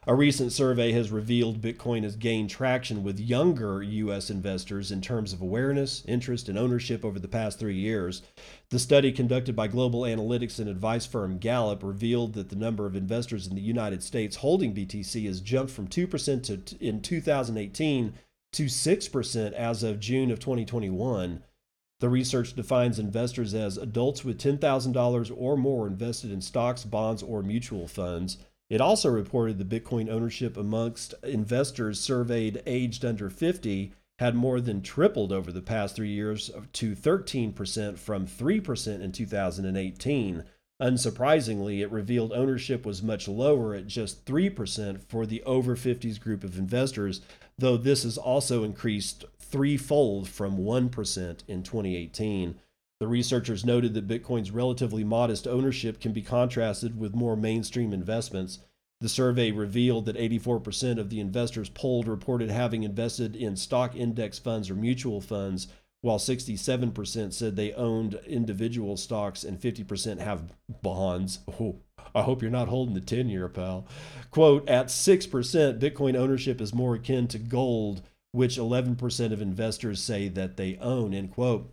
A 0.09 0.15
recent 0.15 0.51
survey 0.51 0.91
has 0.91 1.13
revealed 1.13 1.61
Bitcoin 1.61 2.03
has 2.03 2.17
gained 2.17 2.51
traction 2.51 3.05
with 3.05 3.21
younger 3.21 3.81
U.S. 3.81 4.29
investors 4.29 4.91
in 4.91 5.01
terms 5.01 5.33
of 5.33 5.41
awareness, 5.41 6.03
interest, 6.09 6.49
and 6.49 6.59
ownership 6.59 7.05
over 7.05 7.21
the 7.21 7.29
past 7.29 7.61
three 7.61 7.77
years. 7.77 8.23
The 8.71 8.79
study 8.81 9.13
conducted 9.13 9.55
by 9.55 9.69
global 9.69 10.01
analytics 10.01 10.59
and 10.59 10.69
advice 10.69 11.07
firm 11.07 11.39
Gallup 11.39 11.85
revealed 11.85 12.33
that 12.33 12.49
the 12.49 12.57
number 12.57 12.87
of 12.87 12.97
investors 12.97 13.47
in 13.47 13.55
the 13.55 13.63
United 13.63 14.03
States 14.03 14.37
holding 14.37 14.75
BTC 14.75 15.27
has 15.27 15.41
jumped 15.41 15.73
from 15.73 15.87
2% 15.87 16.67
to, 16.67 16.85
in 16.85 17.01
2018 17.01 18.15
to 18.53 18.67
6% 18.67 19.53
as 19.53 19.83
of 19.83 20.01
June 20.01 20.31
of 20.31 20.41
2021. 20.41 21.43
The 22.01 22.09
research 22.09 22.55
defines 22.55 22.99
investors 22.99 23.55
as 23.55 23.77
adults 23.77 24.25
with 24.25 24.39
$10,000 24.39 25.33
or 25.37 25.57
more 25.57 25.87
invested 25.87 26.33
in 26.33 26.41
stocks, 26.41 26.85
bonds, 26.85 27.23
or 27.23 27.43
mutual 27.43 27.87
funds. 27.87 28.39
It 28.71 28.81
also 28.81 29.11
reported 29.11 29.59
the 29.59 29.81
Bitcoin 29.81 30.09
ownership 30.09 30.57
amongst 30.57 31.15
investors 31.23 32.01
surveyed 32.01 32.63
aged 32.67 33.05
under 33.05 33.29
50 33.29 33.93
had 34.21 34.35
more 34.35 34.61
than 34.61 34.83
tripled 34.83 35.33
over 35.33 35.51
the 35.51 35.63
past 35.63 35.97
three 35.97 36.11
years 36.11 36.51
to 36.75 36.95
13% 36.95 37.99
from 37.99 38.27
3% 38.27 39.01
in 39.01 39.13
2018. 39.13 40.45
Unsurprisingly, 40.81 41.81
it 41.81 41.93
revealed 41.93 42.33
ownership 42.33 42.87
was 42.87 43.03
much 43.03 43.29
lower 43.29 43.75
at 43.75 43.87
just 43.87 44.25
3% 44.25 45.03
for 45.03 45.27
the 45.27 45.43
over 45.43 45.77
50s 45.77 46.19
group 46.19 46.43
of 46.43 46.59
investors, 46.59 47.21
though 47.59 47.77
this 47.77 48.05
has 48.05 48.17
also 48.17 48.65
increased 48.65 49.27
threefold 49.39 50.29
from 50.29 50.57
1% 50.57 51.39
in 51.47 51.63
2018. 51.63 52.59
The 52.99 53.07
researchers 53.07 53.65
noted 53.65 53.93
that 53.95 54.09
Bitcoin's 54.09 54.51
relatively 54.51 55.05
modest 55.05 55.47
ownership 55.47 56.01
can 56.01 56.13
be 56.13 56.23
contrasted 56.23 56.99
with 56.99 57.15
more 57.15 57.37
mainstream 57.37 57.93
investments. 57.93 58.61
The 59.01 59.09
survey 59.09 59.51
revealed 59.51 60.07
that 60.07 60.17
84% 60.17 60.99
of 60.99 61.11
the 61.11 61.21
investors 61.21 61.71
polled 61.71 62.07
reported 62.07 62.51
having 62.51 62.83
invested 62.83 63.35
in 63.35 63.57
stock 63.57 63.97
index 63.97 64.39
funds 64.39 64.71
or 64.71 64.75
mutual 64.75 65.21
funds, 65.23 65.69
while 66.03 66.19
67% 66.19 67.33
said 67.33 67.57
they 67.57 67.73
owned 67.75 68.15
individual 68.27 68.97
stocks 68.97 69.45
and 69.45 69.61
50% 69.61 70.19
have 70.19 70.53
bonds. 70.83 71.41
Oh, 71.61 71.81
I 72.15 72.23
hope 72.23 72.41
you're 72.43 72.51
not 72.51 72.69
holding 72.69 72.95
the 72.95 73.01
10 73.01 73.29
year, 73.29 73.49
pal. 73.49 73.87
Quote 74.31 74.69
At 74.69 74.87
6%, 74.87 75.79
Bitcoin 75.79 76.17
ownership 76.17 76.61
is 76.61 76.75
more 76.75 76.95
akin 76.95 77.29
to 77.29 77.39
gold, 77.39 78.03
which 78.33 78.57
11% 78.57 79.33
of 79.33 79.43
investors 79.43 80.03
say 80.03 80.29
that 80.29 80.57
they 80.57 80.77
own. 80.79 81.13
End 81.13 81.33
quote. 81.33 81.73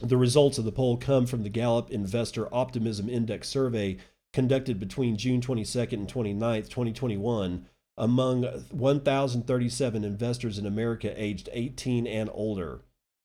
The 0.00 0.16
results 0.16 0.58
of 0.58 0.64
the 0.64 0.72
poll 0.72 0.96
come 0.96 1.26
from 1.26 1.42
the 1.42 1.48
Gallup 1.48 1.90
Investor 1.90 2.52
Optimism 2.54 3.08
Index 3.08 3.48
survey 3.48 3.98
conducted 4.32 4.78
between 4.78 5.16
June 5.16 5.40
22nd 5.40 5.92
and 5.94 6.08
29th, 6.08 6.68
2021, 6.68 7.66
among 7.96 8.44
1,037 8.70 10.04
investors 10.04 10.58
in 10.58 10.66
America 10.66 11.12
aged 11.20 11.48
18 11.52 12.06
and 12.06 12.30
older. 12.32 12.80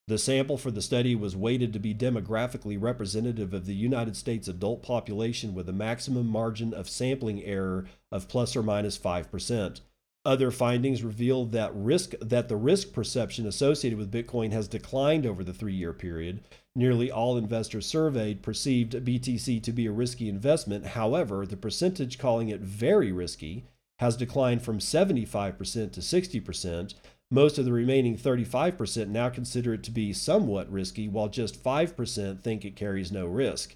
The 0.07 0.17
sample 0.17 0.57
for 0.57 0.69
the 0.69 0.81
study 0.81 1.15
was 1.15 1.35
weighted 1.35 1.71
to 1.73 1.79
be 1.79 1.95
demographically 1.95 2.81
representative 2.81 3.53
of 3.53 3.65
the 3.65 3.75
United 3.75 4.17
States 4.17 4.49
adult 4.49 4.83
population 4.83 5.53
with 5.53 5.69
a 5.69 5.73
maximum 5.73 6.27
margin 6.27 6.73
of 6.73 6.89
sampling 6.89 7.41
error 7.43 7.85
of 8.11 8.27
plus 8.27 8.55
or 8.55 8.63
minus 8.63 8.97
5%. 8.97 9.79
Other 10.25 10.51
findings 10.51 11.03
revealed 11.03 11.51
that 11.51 11.75
risk 11.75 12.13
that 12.21 12.49
the 12.49 12.55
risk 12.55 12.93
perception 12.93 13.45
associated 13.45 13.97
with 13.97 14.11
Bitcoin 14.11 14.51
has 14.51 14.67
declined 14.67 15.25
over 15.25 15.43
the 15.43 15.51
3-year 15.51 15.93
period. 15.93 16.43
Nearly 16.75 17.11
all 17.11 17.37
investors 17.37 17.85
surveyed 17.85 18.41
perceived 18.41 18.93
BTC 18.93 19.61
to 19.63 19.71
be 19.71 19.85
a 19.85 19.91
risky 19.91 20.27
investment. 20.27 20.87
However, 20.87 21.45
the 21.45 21.57
percentage 21.57 22.17
calling 22.17 22.49
it 22.49 22.61
very 22.61 23.11
risky 23.11 23.65
has 23.99 24.17
declined 24.17 24.63
from 24.63 24.79
75% 24.79 25.57
to 25.91 25.99
60%. 25.99 26.93
Most 27.33 27.57
of 27.57 27.65
the 27.65 27.73
remaining 27.73 28.15
35% 28.15 29.07
now 29.07 29.27
consider 29.27 29.73
it 29.73 29.81
to 29.85 29.91
be 29.91 30.13
somewhat 30.13 30.71
risky, 30.71 31.07
while 31.07 31.29
just 31.29 31.63
5% 31.63 32.39
think 32.39 32.63
it 32.63 32.75
carries 32.75 33.11
no 33.11 33.25
risk. 33.25 33.75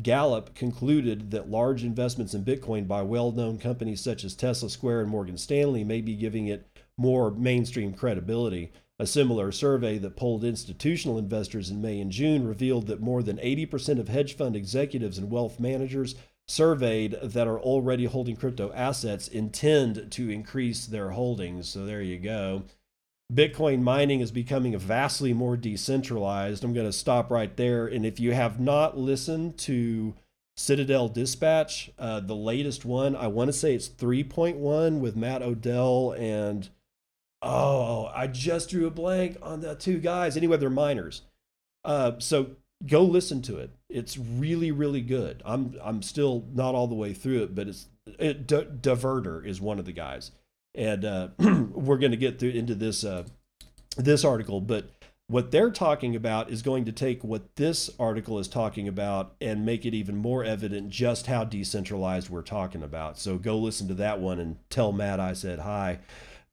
Gallup 0.00 0.54
concluded 0.54 1.32
that 1.32 1.50
large 1.50 1.82
investments 1.82 2.32
in 2.32 2.44
Bitcoin 2.44 2.86
by 2.86 3.02
well 3.02 3.32
known 3.32 3.58
companies 3.58 4.00
such 4.00 4.22
as 4.22 4.36
Tesla, 4.36 4.70
Square, 4.70 5.00
and 5.00 5.10
Morgan 5.10 5.36
Stanley 5.36 5.82
may 5.82 6.00
be 6.00 6.14
giving 6.14 6.46
it 6.46 6.68
more 6.96 7.32
mainstream 7.32 7.92
credibility. 7.92 8.70
A 9.00 9.06
similar 9.08 9.50
survey 9.50 9.98
that 9.98 10.14
polled 10.14 10.44
institutional 10.44 11.18
investors 11.18 11.70
in 11.70 11.82
May 11.82 12.00
and 12.00 12.12
June 12.12 12.46
revealed 12.46 12.86
that 12.86 13.00
more 13.00 13.24
than 13.24 13.38
80% 13.38 13.98
of 13.98 14.06
hedge 14.06 14.36
fund 14.36 14.54
executives 14.54 15.18
and 15.18 15.28
wealth 15.28 15.58
managers 15.58 16.14
surveyed 16.46 17.18
that 17.20 17.48
are 17.48 17.58
already 17.58 18.04
holding 18.04 18.36
crypto 18.36 18.72
assets 18.72 19.26
intend 19.26 20.12
to 20.12 20.30
increase 20.30 20.86
their 20.86 21.10
holdings. 21.10 21.68
So 21.68 21.84
there 21.84 22.02
you 22.02 22.18
go. 22.18 22.62
Bitcoin 23.32 23.80
mining 23.80 24.20
is 24.20 24.30
becoming 24.30 24.76
vastly 24.78 25.32
more 25.32 25.56
decentralized. 25.56 26.64
I'm 26.64 26.74
going 26.74 26.86
to 26.86 26.92
stop 26.92 27.30
right 27.30 27.56
there. 27.56 27.86
And 27.86 28.04
if 28.04 28.20
you 28.20 28.32
have 28.32 28.60
not 28.60 28.98
listened 28.98 29.58
to 29.58 30.14
Citadel 30.56 31.08
Dispatch, 31.08 31.90
uh, 31.98 32.20
the 32.20 32.34
latest 32.34 32.84
one, 32.84 33.16
I 33.16 33.28
want 33.28 33.48
to 33.48 33.52
say 33.52 33.74
it's 33.74 33.88
3.1 33.88 35.00
with 35.00 35.16
Matt 35.16 35.42
Odell 35.42 36.14
and, 36.18 36.68
oh, 37.40 38.10
I 38.14 38.26
just 38.26 38.70
drew 38.70 38.86
a 38.86 38.90
blank 38.90 39.38
on 39.40 39.60
the 39.60 39.74
two 39.76 39.98
guys. 39.98 40.36
Anyway, 40.36 40.58
they're 40.58 40.70
miners. 40.70 41.22
Uh, 41.84 42.12
so 42.18 42.56
go 42.86 43.02
listen 43.02 43.40
to 43.42 43.56
it. 43.56 43.70
It's 43.88 44.18
really, 44.18 44.72
really 44.72 45.00
good. 45.00 45.42
I'm, 45.46 45.76
I'm 45.82 46.02
still 46.02 46.44
not 46.52 46.74
all 46.74 46.86
the 46.86 46.94
way 46.94 47.14
through 47.14 47.44
it, 47.44 47.54
but 47.54 47.68
it's 47.68 47.86
it, 48.18 48.46
D- 48.46 48.66
Diverter 48.80 49.46
is 49.46 49.60
one 49.60 49.78
of 49.78 49.84
the 49.84 49.92
guys 49.92 50.32
and 50.74 51.04
uh, 51.04 51.28
we're 51.38 51.98
going 51.98 52.12
to 52.12 52.16
get 52.16 52.38
through 52.38 52.50
into 52.50 52.74
this 52.74 53.04
uh, 53.04 53.24
this 53.96 54.24
article, 54.24 54.60
but 54.60 54.90
what 55.28 55.50
they're 55.50 55.70
talking 55.70 56.14
about 56.14 56.50
is 56.50 56.60
going 56.60 56.84
to 56.84 56.92
take 56.92 57.24
what 57.24 57.56
this 57.56 57.88
article 57.98 58.38
is 58.38 58.48
talking 58.48 58.86
about 58.86 59.34
and 59.40 59.64
make 59.64 59.86
it 59.86 59.94
even 59.94 60.16
more 60.16 60.44
evident 60.44 60.90
just 60.90 61.26
how 61.26 61.44
decentralized 61.44 62.28
we're 62.28 62.42
talking 62.42 62.82
about. 62.82 63.18
So 63.18 63.38
go 63.38 63.56
listen 63.56 63.88
to 63.88 63.94
that 63.94 64.20
one 64.20 64.38
and 64.38 64.58
tell 64.68 64.92
Matt 64.92 65.20
I 65.20 65.32
said 65.32 65.60
hi. 65.60 66.00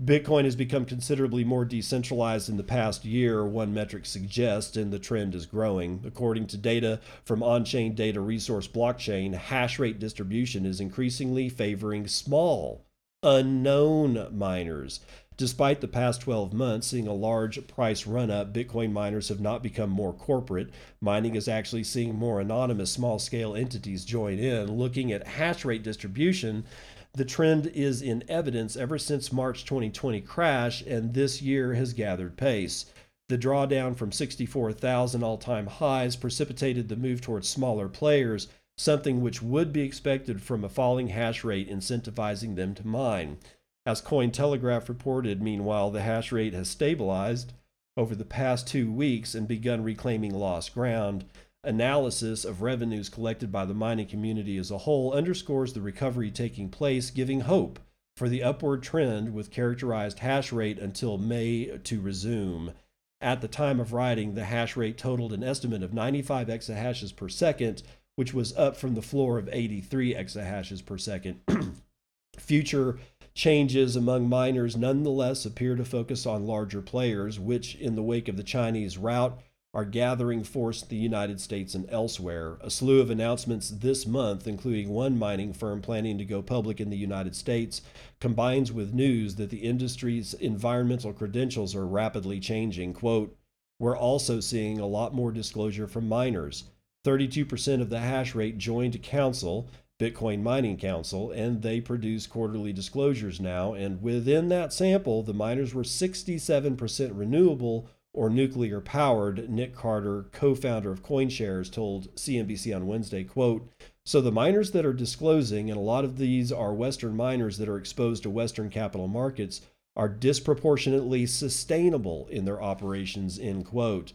Bitcoin 0.02 0.46
has 0.46 0.56
become 0.56 0.86
considerably 0.86 1.44
more 1.44 1.66
decentralized 1.66 2.48
in 2.48 2.56
the 2.56 2.64
past 2.64 3.04
year, 3.04 3.46
one 3.46 3.74
metric 3.74 4.06
suggests, 4.06 4.78
and 4.78 4.94
the 4.94 5.00
trend 5.00 5.36
is 5.36 5.46
growing. 5.46 6.02
According 6.08 6.48
to 6.48 6.58
data 6.58 7.02
from 7.26 7.44
on 7.44 7.66
chain 7.66 7.96
data 7.96 8.22
resource 8.22 8.66
blockchain, 8.66 9.34
hash 9.34 9.78
rate 9.78 10.00
distribution 10.00 10.66
is 10.66 10.80
increasingly 10.80 11.50
favoring 11.50 12.08
small 12.08 12.86
unknown 13.24 14.28
miners. 14.32 15.02
Despite 15.36 15.80
the 15.80 15.88
past 15.88 16.22
12 16.22 16.52
months 16.52 16.88
seeing 16.88 17.08
a 17.08 17.14
large 17.14 17.66
price 17.68 18.06
run 18.06 18.30
up, 18.30 18.54
Bitcoin 18.54 18.92
miners 18.92 19.30
have 19.30 19.40
not 19.40 19.64
become 19.64 19.90
more 19.90 20.12
corporate. 20.12 20.70
Mining 21.00 21.36
is 21.36 21.48
actually 21.48 21.86
seeing 21.86 22.16
more 22.16 22.42
anonymous 22.42 22.92
small 22.92 23.20
scale 23.20 23.56
entities 23.56 24.04
join 24.04 24.38
in. 24.38 24.78
Looking 24.78 25.14
at 25.14 25.26
hash 25.26 25.64
rate 25.64 25.84
distribution, 25.84 26.66
the 27.14 27.26
trend 27.26 27.68
is 27.68 28.02
in 28.02 28.24
evidence 28.28 28.76
ever 28.76 28.98
since 28.98 29.32
March 29.32 29.64
2020 29.64 30.22
crash, 30.22 30.82
and 30.82 31.14
this 31.14 31.42
year 31.42 31.74
has 31.74 31.94
gathered 31.94 32.36
pace. 32.36 32.86
The 33.30 33.38
drawdown 33.38 33.96
from 33.96 34.12
64,000 34.12 35.24
all 35.24 35.38
time 35.38 35.68
highs 35.68 36.16
precipitated 36.16 36.90
the 36.90 36.96
move 36.96 37.22
towards 37.22 37.48
smaller 37.48 37.88
players 37.88 38.48
something 38.80 39.22
which 39.22 39.42
would 39.42 39.74
be 39.74 39.82
expected 39.82 40.42
from 40.42 40.64
a 40.64 40.70
falling 40.70 41.10
hash 41.10 41.44
rate 41.44 41.70
incentivizing 41.70 42.56
them 42.56 42.74
to 42.74 42.88
mine. 42.88 43.38
As 43.86 44.02
Cointelegraph 44.02 44.88
reported, 44.88 45.42
meanwhile, 45.42 45.92
the 45.92 46.02
hash 46.02 46.32
rate 46.32 46.54
has 46.54 46.70
stabilized 46.70 47.52
over 47.98 48.16
the 48.16 48.24
past 48.24 48.68
two 48.68 48.90
weeks 48.90 49.36
and 49.36 49.50
begun 49.50 49.84
reclaiming 49.84 50.34
lost 50.34 50.74
ground. 50.74 51.26
Analysis 51.62 52.46
of 52.46 52.62
revenues 52.62 53.10
collected 53.10 53.52
by 53.52 53.66
the 53.66 53.74
mining 53.74 54.08
community 54.08 54.58
as 54.58 54.72
a 54.72 54.78
whole 54.78 55.12
underscores 55.12 55.74
the 55.74 55.82
recovery 55.82 56.32
taking 56.32 56.70
place, 56.70 57.12
giving 57.12 57.42
hope 57.42 57.80
for 58.16 58.30
the 58.30 58.44
upward 58.44 58.82
trend 58.82 59.34
with 59.34 59.52
characterized 59.52 60.20
hash 60.20 60.54
rate 60.54 60.80
until 60.80 61.18
May 61.18 61.66
to 61.84 62.00
resume. 62.00 62.72
At 63.20 63.42
the 63.42 63.50
time 63.50 63.82
of 63.82 63.92
writing, 63.92 64.36
the 64.36 64.46
hash 64.46 64.78
rate 64.78 64.98
totaled 64.98 65.34
an 65.34 65.44
estimate 65.44 65.84
of 65.84 65.94
95 65.94 66.48
exahashes 66.48 67.14
per 67.14 67.28
second, 67.28 67.84
which 68.20 68.34
was 68.34 68.54
up 68.58 68.76
from 68.76 68.96
the 68.96 69.02
floor 69.02 69.38
of 69.38 69.48
83 69.50 70.14
exahashes 70.14 70.86
per 70.86 70.98
second. 70.98 71.40
Future 72.38 73.00
changes 73.34 73.96
among 73.96 74.28
miners 74.28 74.76
nonetheless 74.76 75.46
appear 75.46 75.78
to 75.78 75.86
focus 75.86 76.26
on 76.26 76.46
larger 76.46 76.82
players, 76.82 77.40
which, 77.40 77.76
in 77.76 77.96
the 77.96 78.04
wake 78.04 78.28
of 78.28 78.36
the 78.36 78.44
Chinese 78.44 78.98
rout 78.98 79.40
are 79.74 79.86
gathering 79.86 80.44
force 80.44 80.82
in 80.82 80.90
the 80.90 80.98
United 80.98 81.40
States 81.40 81.74
and 81.74 81.90
elsewhere. 81.90 82.58
A 82.60 82.70
slew 82.70 83.00
of 83.00 83.10
announcements 83.10 83.70
this 83.70 84.06
month, 84.06 84.48
including 84.48 84.90
one 84.90 85.18
mining 85.18 85.54
firm 85.54 85.82
planning 85.82 86.18
to 86.18 86.26
go 86.26 86.42
public 86.42 86.82
in 86.82 86.90
the 86.90 86.98
United 86.98 87.38
States, 87.38 87.82
combines 88.20 88.70
with 88.70 88.94
news 88.94 89.36
that 89.36 89.50
the 89.50 89.60
industry's 89.60 90.34
environmental 90.34 91.14
credentials 91.14 91.74
are 91.74 91.88
rapidly 91.88 92.42
changing. 92.42 92.92
Quote, 92.92 93.38
we're 93.80 93.98
also 93.98 94.42
seeing 94.42 94.78
a 94.78 94.86
lot 94.86 95.16
more 95.16 95.32
disclosure 95.32 95.88
from 95.88 96.10
miners. 96.10 96.66
32% 97.10 97.82
of 97.82 97.90
the 97.90 98.00
hash 98.00 98.36
rate 98.36 98.60
joined 98.60 99.02
Council, 99.02 99.68
Bitcoin 100.00 100.44
Mining 100.44 100.78
Council, 100.78 101.32
and 101.32 101.64
they 101.64 101.82
produce 101.82 102.28
quarterly 102.28 102.72
disclosures 102.72 103.40
now. 103.40 103.74
And 103.74 104.00
within 104.00 104.50
that 104.50 104.72
sample, 104.72 105.24
the 105.24 105.34
miners 105.34 105.74
were 105.74 105.82
67% 105.82 107.12
renewable 107.18 107.90
or 108.14 108.30
nuclear 108.30 108.80
powered, 108.80 109.50
Nic 109.50 109.76
Carter, 109.76 110.28
co-founder 110.32 110.92
of 110.92 111.04
CoinShares, 111.04 111.72
told 111.72 112.14
CNBC 112.16 112.76
on 112.76 112.86
Wednesday, 112.86 113.24
quote, 113.24 113.68
so 114.06 114.22
the 114.22 114.32
miners 114.32 114.72
that 114.72 114.86
are 114.86 114.94
disclosing, 114.94 115.70
and 115.70 115.78
a 115.78 115.84
lot 115.84 116.04
of 116.04 116.18
these 116.18 116.52
are 116.52 116.74
Western 116.74 117.16
miners 117.16 117.58
that 117.58 117.70
are 117.70 117.78
exposed 117.78 118.24
to 118.24 118.30
Western 118.30 118.70
capital 118.70 119.08
markets, 119.08 119.62
are 119.96 120.10
disproportionately 120.10 121.26
sustainable 121.26 122.28
in 122.32 122.46
their 122.46 122.62
operations, 122.62 123.38
end 123.40 123.66
quote. 123.66 124.14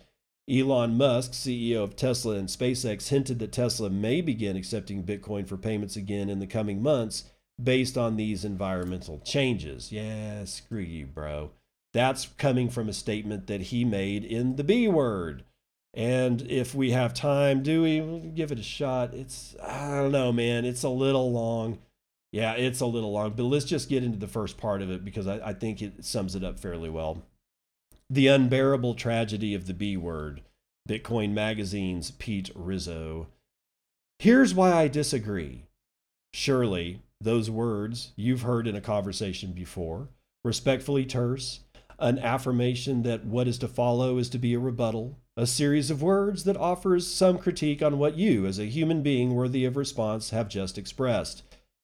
Elon 0.50 0.96
Musk, 0.96 1.32
CEO 1.32 1.82
of 1.82 1.96
Tesla 1.96 2.36
and 2.36 2.48
SpaceX, 2.48 3.08
hinted 3.08 3.38
that 3.38 3.52
Tesla 3.52 3.88
may 3.88 4.20
begin 4.20 4.56
accepting 4.56 5.02
Bitcoin 5.02 5.48
for 5.48 5.56
payments 5.56 5.96
again 5.96 6.28
in 6.28 6.38
the 6.38 6.46
coming 6.46 6.82
months 6.82 7.24
based 7.62 7.96
on 7.96 8.16
these 8.16 8.44
environmental 8.44 9.20
changes. 9.20 9.90
Yeah, 9.90 10.44
screw 10.44 10.82
you, 10.82 11.06
bro. 11.06 11.52
That's 11.94 12.26
coming 12.36 12.68
from 12.68 12.88
a 12.88 12.92
statement 12.92 13.46
that 13.46 13.62
he 13.62 13.84
made 13.84 14.24
in 14.24 14.56
the 14.56 14.64
B 14.64 14.88
word. 14.88 15.44
And 15.94 16.42
if 16.42 16.74
we 16.74 16.90
have 16.90 17.14
time, 17.14 17.62
do 17.62 17.82
we 17.82 18.00
give 18.34 18.50
it 18.50 18.58
a 18.58 18.64
shot? 18.64 19.14
It's, 19.14 19.54
I 19.62 19.92
don't 19.92 20.12
know, 20.12 20.32
man. 20.32 20.64
It's 20.64 20.82
a 20.82 20.88
little 20.88 21.32
long. 21.32 21.78
Yeah, 22.32 22.54
it's 22.54 22.80
a 22.80 22.86
little 22.86 23.12
long, 23.12 23.34
but 23.36 23.44
let's 23.44 23.64
just 23.64 23.88
get 23.88 24.02
into 24.02 24.18
the 24.18 24.26
first 24.26 24.58
part 24.58 24.82
of 24.82 24.90
it 24.90 25.04
because 25.04 25.28
I, 25.28 25.50
I 25.50 25.52
think 25.52 25.80
it 25.80 26.04
sums 26.04 26.34
it 26.34 26.42
up 26.42 26.58
fairly 26.58 26.90
well. 26.90 27.22
The 28.10 28.26
unbearable 28.26 28.94
tragedy 28.94 29.54
of 29.54 29.66
the 29.66 29.72
B 29.72 29.96
word, 29.96 30.42
Bitcoin 30.86 31.32
Magazine's 31.32 32.10
Pete 32.10 32.50
Rizzo. 32.54 33.28
Here's 34.18 34.54
why 34.54 34.72
I 34.72 34.88
disagree. 34.88 35.62
Surely, 36.34 37.00
those 37.18 37.50
words 37.50 38.12
you've 38.14 38.42
heard 38.42 38.68
in 38.68 38.76
a 38.76 38.82
conversation 38.82 39.52
before, 39.52 40.10
respectfully 40.44 41.06
terse, 41.06 41.60
an 41.98 42.18
affirmation 42.18 43.04
that 43.04 43.24
what 43.24 43.48
is 43.48 43.56
to 43.58 43.68
follow 43.68 44.18
is 44.18 44.28
to 44.28 44.38
be 44.38 44.52
a 44.52 44.58
rebuttal, 44.58 45.18
a 45.36 45.46
series 45.46 45.90
of 45.90 46.02
words 46.02 46.44
that 46.44 46.58
offers 46.58 47.06
some 47.06 47.38
critique 47.38 47.82
on 47.82 47.98
what 47.98 48.18
you, 48.18 48.44
as 48.44 48.58
a 48.58 48.66
human 48.66 49.02
being 49.02 49.34
worthy 49.34 49.64
of 49.64 49.76
response, 49.76 50.28
have 50.28 50.48
just 50.50 50.76
expressed. 50.76 51.42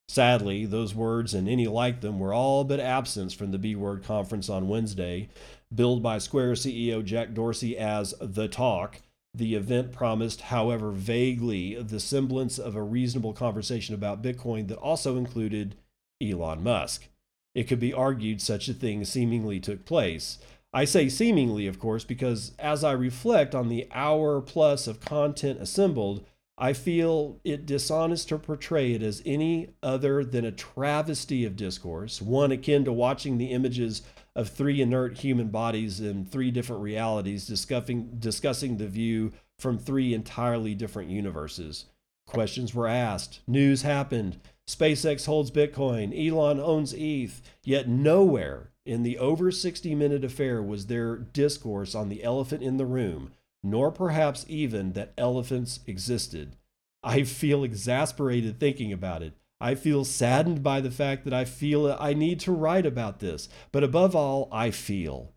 Sadly, 0.09 0.67
those 0.67 0.95
words 0.95 1.33
and 1.33 1.49
any 1.49 1.67
like 1.69 2.01
them 2.01 2.19
were 2.19 2.35
all 2.35 2.65
but 2.65 2.81
absent 2.81 3.33
from 3.33 3.53
the 3.53 3.59
B 3.59 3.77
Word 3.77 4.03
conference 4.03 4.49
on 4.49 4.69
Wednesday, 4.69 5.29
billed 5.75 6.03
by 6.03 6.19
Square 6.19 6.55
CEO 6.55 7.05
Jack 7.05 7.33
Dorsey 7.35 7.77
as 7.77 8.15
The 8.21 8.49
Talk. 8.49 9.01
The 9.33 9.55
event 9.55 9.93
promised, 9.93 10.41
however 10.43 10.91
vaguely, 10.91 11.81
the 11.81 12.01
semblance 12.01 12.59
of 12.59 12.75
a 12.75 12.83
reasonable 12.83 13.33
conversation 13.33 13.95
about 13.95 14.23
Bitcoin 14.23 14.67
that 14.69 14.79
also 14.79 15.17
included 15.17 15.77
Elon 16.21 16.65
Musk. 16.65 17.07
It 17.55 17.65
could 17.65 17.81
be 17.81 17.93
argued 17.93 18.41
such 18.41 18.69
a 18.69 18.75
thing 18.75 19.05
seemingly 19.05 19.61
took 19.61 19.85
place. 19.85 20.39
I 20.73 20.85
say 20.85 21.09
seemingly, 21.09 21.67
of 21.67 21.79
course, 21.79 22.05
because 22.05 22.53
as 22.59 22.85
I 22.85 22.93
reflect 22.93 23.55
on 23.55 23.69
the 23.69 23.89
hour 23.93 24.41
plus 24.41 24.87
of 24.87 25.01
content 25.01 25.61
assembled, 25.61 26.25
I 26.57 26.75
feel 26.75 27.41
it 27.43 27.67
dishonest 27.67 28.29
to 28.29 28.39
portray 28.39 28.93
it 28.93 29.03
as 29.03 29.23
any 29.25 29.71
other 29.83 30.23
than 30.25 30.45
a 30.45 30.53
travesty 30.53 31.45
of 31.45 31.57
discourse, 31.57 32.21
one 32.21 32.53
akin 32.53 32.85
to 32.85 32.93
watching 32.93 33.39
the 33.39 33.51
images 33.51 34.03
of 34.37 34.49
three 34.49 34.81
inert 34.81 35.19
human 35.19 35.49
bodies 35.49 36.01
in 36.01 36.25
three 36.25 36.51
different 36.51 36.83
realities 36.83 37.47
discussing, 37.47 38.17
discussing 38.19 38.77
the 38.77 38.87
view 38.87 39.33
from 39.59 39.79
three 39.79 40.15
entirely 40.15 40.75
different 40.75 41.11
universes. 41.11 41.87
Questions 42.27 42.75
were 42.75 42.87
asked, 42.87 43.41
news 43.47 43.83
happened, 43.83 44.39
SpaceX 44.69 45.27
holds 45.27 45.51
Bitcoin, 45.51 46.15
Elon 46.15 46.61
owns 46.61 46.95
ETH, 46.95 47.43
yet 47.65 47.89
nowhere 47.89 48.71
in 48.87 49.03
the 49.03 49.19
over 49.19 49.51
60 49.51 49.95
minute 49.95 50.25
affair 50.25 50.63
was 50.63 50.87
there 50.87 51.17
discourse 51.17 51.95
on 51.95 52.09
the 52.09 52.23
elephant 52.23 52.63
in 52.63 52.77
the 52.77 52.87
room, 52.87 53.33
nor 53.63 53.91
perhaps 53.91 54.47
even 54.49 54.93
that 54.93 55.13
elephants 55.19 55.81
existed. 55.87 56.57
I 57.03 57.25
feel 57.25 57.65
exasperated 57.65 58.61
thinking 58.61 58.93
about 58.93 59.23
it. 59.23 59.35
I 59.61 59.75
feel 59.75 60.05
saddened 60.05 60.63
by 60.63 60.81
the 60.81 60.91
fact 60.91 61.25
that 61.25 61.35
I 61.35 61.45
feel 61.45 61.97
I 62.01 62.15
need 62.15 62.41
to 62.41 62.53
write 62.53 62.87
about 62.87 63.21
this, 63.21 63.49
but 63.73 63.85
above 63.85 64.17
all, 64.17 64.49
I 64.51 64.71
feel. 64.71 65.35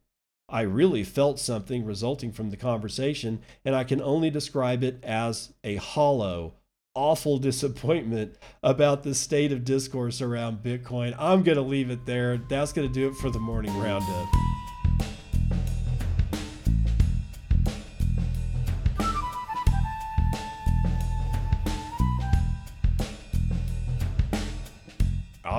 I 0.47 0.61
really 0.61 1.03
felt 1.03 1.39
something 1.39 1.83
resulting 1.83 2.31
from 2.31 2.49
the 2.49 2.57
conversation, 2.57 3.41
and 3.65 3.75
I 3.75 3.83
can 3.83 4.01
only 4.01 4.29
describe 4.29 4.83
it 4.83 5.03
as 5.03 5.53
a 5.63 5.75
hollow, 5.75 6.53
awful 6.95 7.37
disappointment 7.39 8.37
about 8.61 9.03
the 9.03 9.15
state 9.15 9.51
of 9.51 9.65
discourse 9.65 10.21
around 10.21 10.63
Bitcoin. 10.63 11.15
I'm 11.17 11.43
going 11.43 11.57
to 11.57 11.63
leave 11.63 11.89
it 11.89 12.05
there. 12.05 12.37
That's 12.37 12.71
going 12.71 12.87
to 12.87 12.93
do 12.93 13.09
it 13.09 13.15
for 13.15 13.29
the 13.29 13.39
morning 13.39 13.77
roundup. 13.77 14.29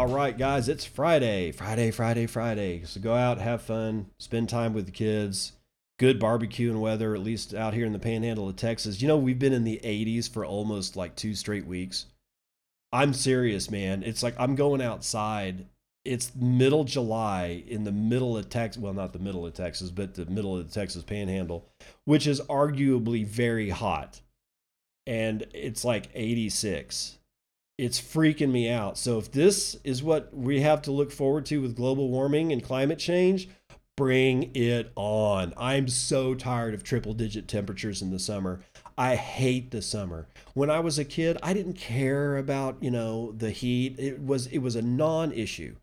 All 0.04 0.14
right, 0.14 0.36
guys, 0.36 0.68
it's 0.68 0.84
Friday. 0.84 1.50
Friday, 1.50 1.90
Friday, 1.90 2.26
Friday. 2.26 2.82
So 2.84 3.00
go 3.00 3.14
out, 3.14 3.38
have 3.38 3.62
fun, 3.62 4.10
spend 4.18 4.50
time 4.50 4.74
with 4.74 4.84
the 4.84 4.92
kids 4.92 5.52
good 5.98 6.20
barbecue 6.20 6.68
and 6.68 6.78
weather, 6.78 7.14
at 7.14 7.22
least 7.22 7.54
out 7.54 7.72
here 7.72 7.86
in 7.86 7.94
the 7.94 7.98
panhandle 7.98 8.46
of 8.46 8.56
Texas. 8.56 9.00
You 9.00 9.08
know, 9.08 9.16
we've 9.16 9.38
been 9.38 9.54
in 9.54 9.64
the 9.64 9.80
80s 9.82 10.30
for 10.30 10.44
almost 10.44 10.94
like 10.94 11.16
two 11.16 11.34
straight 11.34 11.66
weeks. 11.66 12.04
I'm 12.92 13.14
serious, 13.14 13.70
man. 13.70 14.02
It's 14.02 14.22
like 14.22 14.34
I'm 14.38 14.56
going 14.56 14.82
outside. 14.82 15.64
It's 16.04 16.36
middle 16.36 16.84
July 16.84 17.64
in 17.66 17.84
the 17.84 17.90
middle 17.90 18.36
of 18.36 18.50
Texas. 18.50 18.82
Well, 18.82 18.92
not 18.92 19.14
the 19.14 19.18
middle 19.18 19.46
of 19.46 19.54
Texas, 19.54 19.88
but 19.88 20.12
the 20.12 20.26
middle 20.26 20.54
of 20.54 20.68
the 20.68 20.74
Texas 20.74 21.02
panhandle, 21.02 21.66
which 22.04 22.26
is 22.26 22.42
arguably 22.42 23.26
very 23.26 23.70
hot. 23.70 24.20
And 25.06 25.46
it's 25.54 25.82
like 25.82 26.10
86. 26.12 27.16
It's 27.76 28.00
freaking 28.00 28.52
me 28.52 28.70
out. 28.70 28.96
So, 28.98 29.18
if 29.18 29.32
this 29.32 29.76
is 29.84 30.02
what 30.02 30.32
we 30.32 30.60
have 30.60 30.82
to 30.82 30.92
look 30.92 31.10
forward 31.10 31.46
to 31.46 31.60
with 31.60 31.76
global 31.76 32.08
warming 32.08 32.52
and 32.52 32.62
climate 32.62 32.98
change, 32.98 33.48
Bring 33.96 34.50
it 34.54 34.90
on. 34.96 35.54
I'm 35.56 35.86
so 35.86 36.34
tired 36.34 36.74
of 36.74 36.82
triple 36.82 37.14
digit 37.14 37.46
temperatures 37.46 38.02
in 38.02 38.10
the 38.10 38.18
summer. 38.18 38.60
I 38.98 39.14
hate 39.14 39.70
the 39.70 39.82
summer. 39.82 40.26
When 40.52 40.68
I 40.68 40.80
was 40.80 40.98
a 40.98 41.04
kid, 41.04 41.38
I 41.44 41.52
didn't 41.52 41.74
care 41.74 42.36
about, 42.36 42.82
you 42.82 42.90
know, 42.90 43.30
the 43.30 43.52
heat. 43.52 44.00
It 44.00 44.20
was 44.20 44.48
it 44.48 44.58
was 44.58 44.74
a 44.74 44.82
non-issue. 44.82 45.76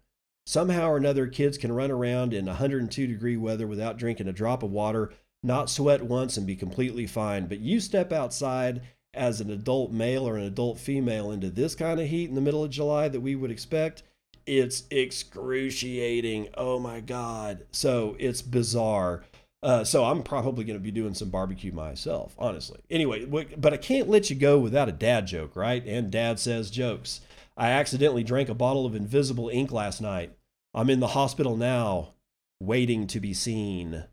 Somehow 0.45 0.89
or 0.89 0.97
another 0.97 1.27
kids 1.27 1.57
can 1.57 1.71
run 1.71 1.89
around 1.89 2.33
in 2.33 2.47
102 2.47 3.07
degree 3.07 3.37
weather 3.37 3.65
without 3.65 3.97
drinking 3.97 4.27
a 4.27 4.33
drop 4.33 4.61
of 4.61 4.71
water, 4.71 5.13
not 5.41 5.69
sweat 5.69 6.03
once 6.03 6.35
and 6.35 6.45
be 6.45 6.57
completely 6.57 7.07
fine. 7.07 7.45
But 7.45 7.59
you 7.59 7.79
step 7.79 8.11
outside 8.11 8.81
as 9.13 9.41
an 9.41 9.49
adult 9.49 9.91
male 9.91 10.27
or 10.27 10.37
an 10.37 10.43
adult 10.43 10.79
female 10.79 11.31
into 11.31 11.49
this 11.49 11.75
kind 11.75 11.99
of 11.99 12.07
heat 12.07 12.29
in 12.29 12.35
the 12.35 12.41
middle 12.41 12.63
of 12.63 12.71
July 12.71 13.07
that 13.07 13.19
we 13.19 13.35
would 13.35 13.51
expect, 13.51 14.03
it's 14.45 14.83
excruciating. 14.89 16.49
Oh 16.55 16.79
my 16.79 16.99
God. 16.99 17.65
So 17.71 18.15
it's 18.19 18.41
bizarre. 18.41 19.23
Uh, 19.63 19.83
so 19.83 20.05
I'm 20.05 20.23
probably 20.23 20.63
going 20.63 20.79
to 20.79 20.83
be 20.83 20.91
doing 20.91 21.13
some 21.13 21.29
barbecue 21.29 21.71
myself, 21.71 22.33
honestly. 22.39 22.79
Anyway, 22.89 23.25
but 23.25 23.73
I 23.73 23.77
can't 23.77 24.09
let 24.09 24.29
you 24.29 24.35
go 24.35 24.57
without 24.57 24.89
a 24.89 24.93
dad 24.93 25.27
joke, 25.27 25.55
right? 25.55 25.85
And 25.85 26.11
dad 26.11 26.39
says 26.39 26.71
jokes. 26.71 27.21
I 27.55 27.69
accidentally 27.71 28.23
drank 28.23 28.49
a 28.49 28.55
bottle 28.55 28.85
of 28.87 28.95
invisible 28.95 29.49
ink 29.49 29.71
last 29.71 30.01
night. 30.01 30.31
I'm 30.73 30.89
in 30.89 30.99
the 30.99 31.07
hospital 31.07 31.57
now, 31.57 32.13
waiting 32.59 33.05
to 33.07 33.19
be 33.19 33.33
seen. 33.33 34.05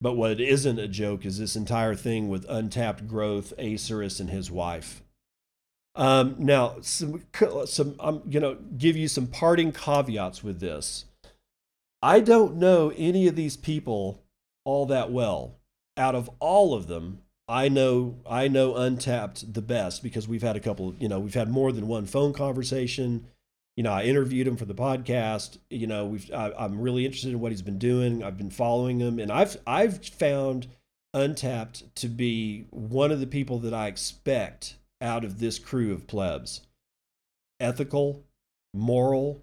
But 0.00 0.14
what 0.14 0.40
isn't 0.40 0.78
a 0.78 0.88
joke 0.88 1.26
is 1.26 1.38
this 1.38 1.56
entire 1.56 1.94
thing 1.94 2.28
with 2.28 2.46
untapped 2.48 3.06
growth, 3.06 3.52
Acerus 3.58 4.18
and 4.18 4.30
his 4.30 4.50
wife. 4.50 5.02
Um, 5.94 6.36
now, 6.38 6.76
some, 6.80 7.22
some, 7.66 7.96
I'm 8.00 8.30
going 8.30 8.42
to 8.42 8.56
give 8.78 8.96
you 8.96 9.08
some 9.08 9.26
parting 9.26 9.72
caveats 9.72 10.42
with 10.42 10.60
this. 10.60 11.04
I 12.00 12.20
don't 12.20 12.56
know 12.56 12.92
any 12.96 13.26
of 13.26 13.36
these 13.36 13.56
people 13.56 14.22
all 14.64 14.86
that 14.86 15.12
well. 15.12 15.56
Out 15.96 16.14
of 16.14 16.30
all 16.38 16.72
of 16.72 16.86
them, 16.86 17.20
I 17.46 17.68
know 17.68 18.20
I 18.24 18.46
know 18.48 18.76
Untapped 18.76 19.52
the 19.52 19.60
best 19.60 20.02
because 20.02 20.28
we've 20.28 20.42
had 20.42 20.56
a 20.56 20.60
couple. 20.60 20.94
You 20.98 21.08
know, 21.08 21.18
we've 21.18 21.34
had 21.34 21.50
more 21.50 21.72
than 21.72 21.88
one 21.88 22.06
phone 22.06 22.32
conversation 22.32 23.26
you 23.80 23.84
know, 23.84 23.92
I 23.92 24.02
interviewed 24.02 24.46
him 24.46 24.58
for 24.58 24.66
the 24.66 24.74
podcast. 24.74 25.56
You 25.70 25.86
know, 25.86 26.04
we've 26.04 26.30
I, 26.34 26.52
I'm 26.58 26.78
really 26.78 27.06
interested 27.06 27.32
in 27.32 27.40
what 27.40 27.50
he's 27.50 27.62
been 27.62 27.78
doing. 27.78 28.22
I've 28.22 28.36
been 28.36 28.50
following 28.50 29.00
him, 29.00 29.18
and 29.18 29.32
I've 29.32 29.56
I've 29.66 30.04
found 30.04 30.66
Untapped 31.14 31.96
to 31.96 32.08
be 32.08 32.66
one 32.68 33.10
of 33.10 33.20
the 33.20 33.26
people 33.26 33.58
that 33.60 33.72
I 33.72 33.86
expect 33.86 34.76
out 35.00 35.24
of 35.24 35.38
this 35.38 35.58
crew 35.58 35.94
of 35.94 36.06
plebs. 36.06 36.60
Ethical, 37.58 38.22
moral, 38.74 39.40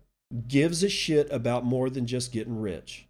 gives 0.48 0.84
a 0.84 0.90
shit 0.90 1.28
about 1.32 1.66
more 1.66 1.90
than 1.90 2.06
just 2.06 2.32
getting 2.32 2.62
rich. 2.62 3.08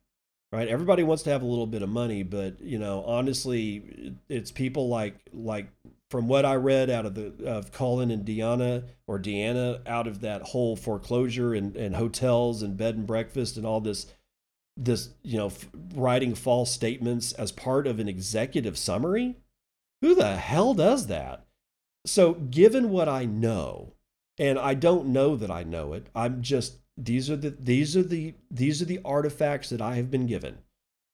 Right? 0.54 0.70
Everybody 0.70 1.04
wants 1.04 1.24
to 1.24 1.30
have 1.30 1.42
a 1.42 1.46
little 1.46 1.68
bit 1.68 1.82
of 1.82 1.90
money, 1.90 2.24
but 2.24 2.62
you 2.62 2.80
know, 2.80 3.04
honestly, 3.04 4.16
it's 4.30 4.50
people 4.50 4.88
like 4.88 5.20
like 5.34 5.68
from 6.10 6.28
what 6.28 6.46
I 6.46 6.56
read 6.56 6.90
out 6.90 7.06
of 7.06 7.16
the 7.16 7.46
of 7.46 7.72
Cullen 7.72 8.12
and 8.12 8.26
Deanna 8.26 8.86
or 9.08 9.20
Deanna 9.20 9.86
out 9.88 10.08
of 10.08 10.22
that 10.22 10.42
whole 10.42 10.76
foreclosure 10.76 11.54
and, 11.54 11.76
and 11.76 11.96
hotels 11.96 12.62
and 12.62 12.78
bed 12.78 12.96
and 12.96 13.06
breakfast 13.06 13.58
and 13.58 13.66
all 13.66 13.82
this 13.82 14.08
this 14.76 15.10
you 15.24 15.38
know 15.38 15.48
f- 15.48 15.68
writing 15.96 16.36
false 16.36 16.72
statements 16.72 17.32
as 17.34 17.52
part 17.52 17.88
of 17.88 18.00
an 18.00 18.08
executive 18.08 18.78
summary? 18.78 19.36
Who 20.02 20.16
the 20.16 20.36
hell 20.36 20.74
does 20.74 21.08
that? 21.08 21.46
So 22.06 22.34
given 22.34 22.90
what 22.90 23.10
i 23.10 23.26
know 23.26 23.94
and 24.38 24.58
i 24.58 24.74
don't 24.74 25.08
know 25.08 25.36
that 25.36 25.52
i 25.52 25.64
know 25.64 25.94
it 25.94 26.08
i'm 26.16 26.42
just 26.42 26.78
these 26.98 27.30
are 27.30 27.36
the 27.36 27.50
these 27.50 27.98
are 27.98 28.04
the 28.04 28.34
these 28.50 28.82
are 28.82 28.86
the 28.86 29.02
artifacts 29.06 29.70
that 29.70 29.82
i 29.82 29.96
have 29.96 30.10
been 30.10 30.26
given. 30.26 30.60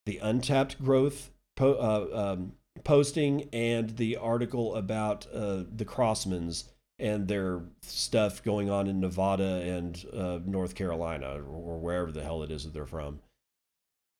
The 0.06 0.18
untapped 0.18 0.84
growth 0.84 1.32
po- 1.56 1.74
uh, 1.74 2.34
um, 2.34 2.54
posting 2.84 3.50
and 3.54 3.98
the 3.98 4.18
article 4.18 4.76
about 4.76 5.28
uh, 5.34 5.64
the 5.76 5.86
Crossmans 5.86 6.66
and 7.00 7.28
their 7.28 7.62
stuff 7.82 8.44
going 8.44 8.70
on 8.70 8.88
in 8.88 9.00
Nevada 9.00 9.62
and 9.62 10.06
uh, 10.14 10.40
North 10.46 10.76
Carolina 10.76 11.42
or 11.42 11.78
wherever 11.80 12.12
the 12.12 12.24
hell 12.24 12.44
it 12.44 12.52
is 12.52 12.64
that 12.64 12.74
they're 12.74 12.86
from. 12.86 13.20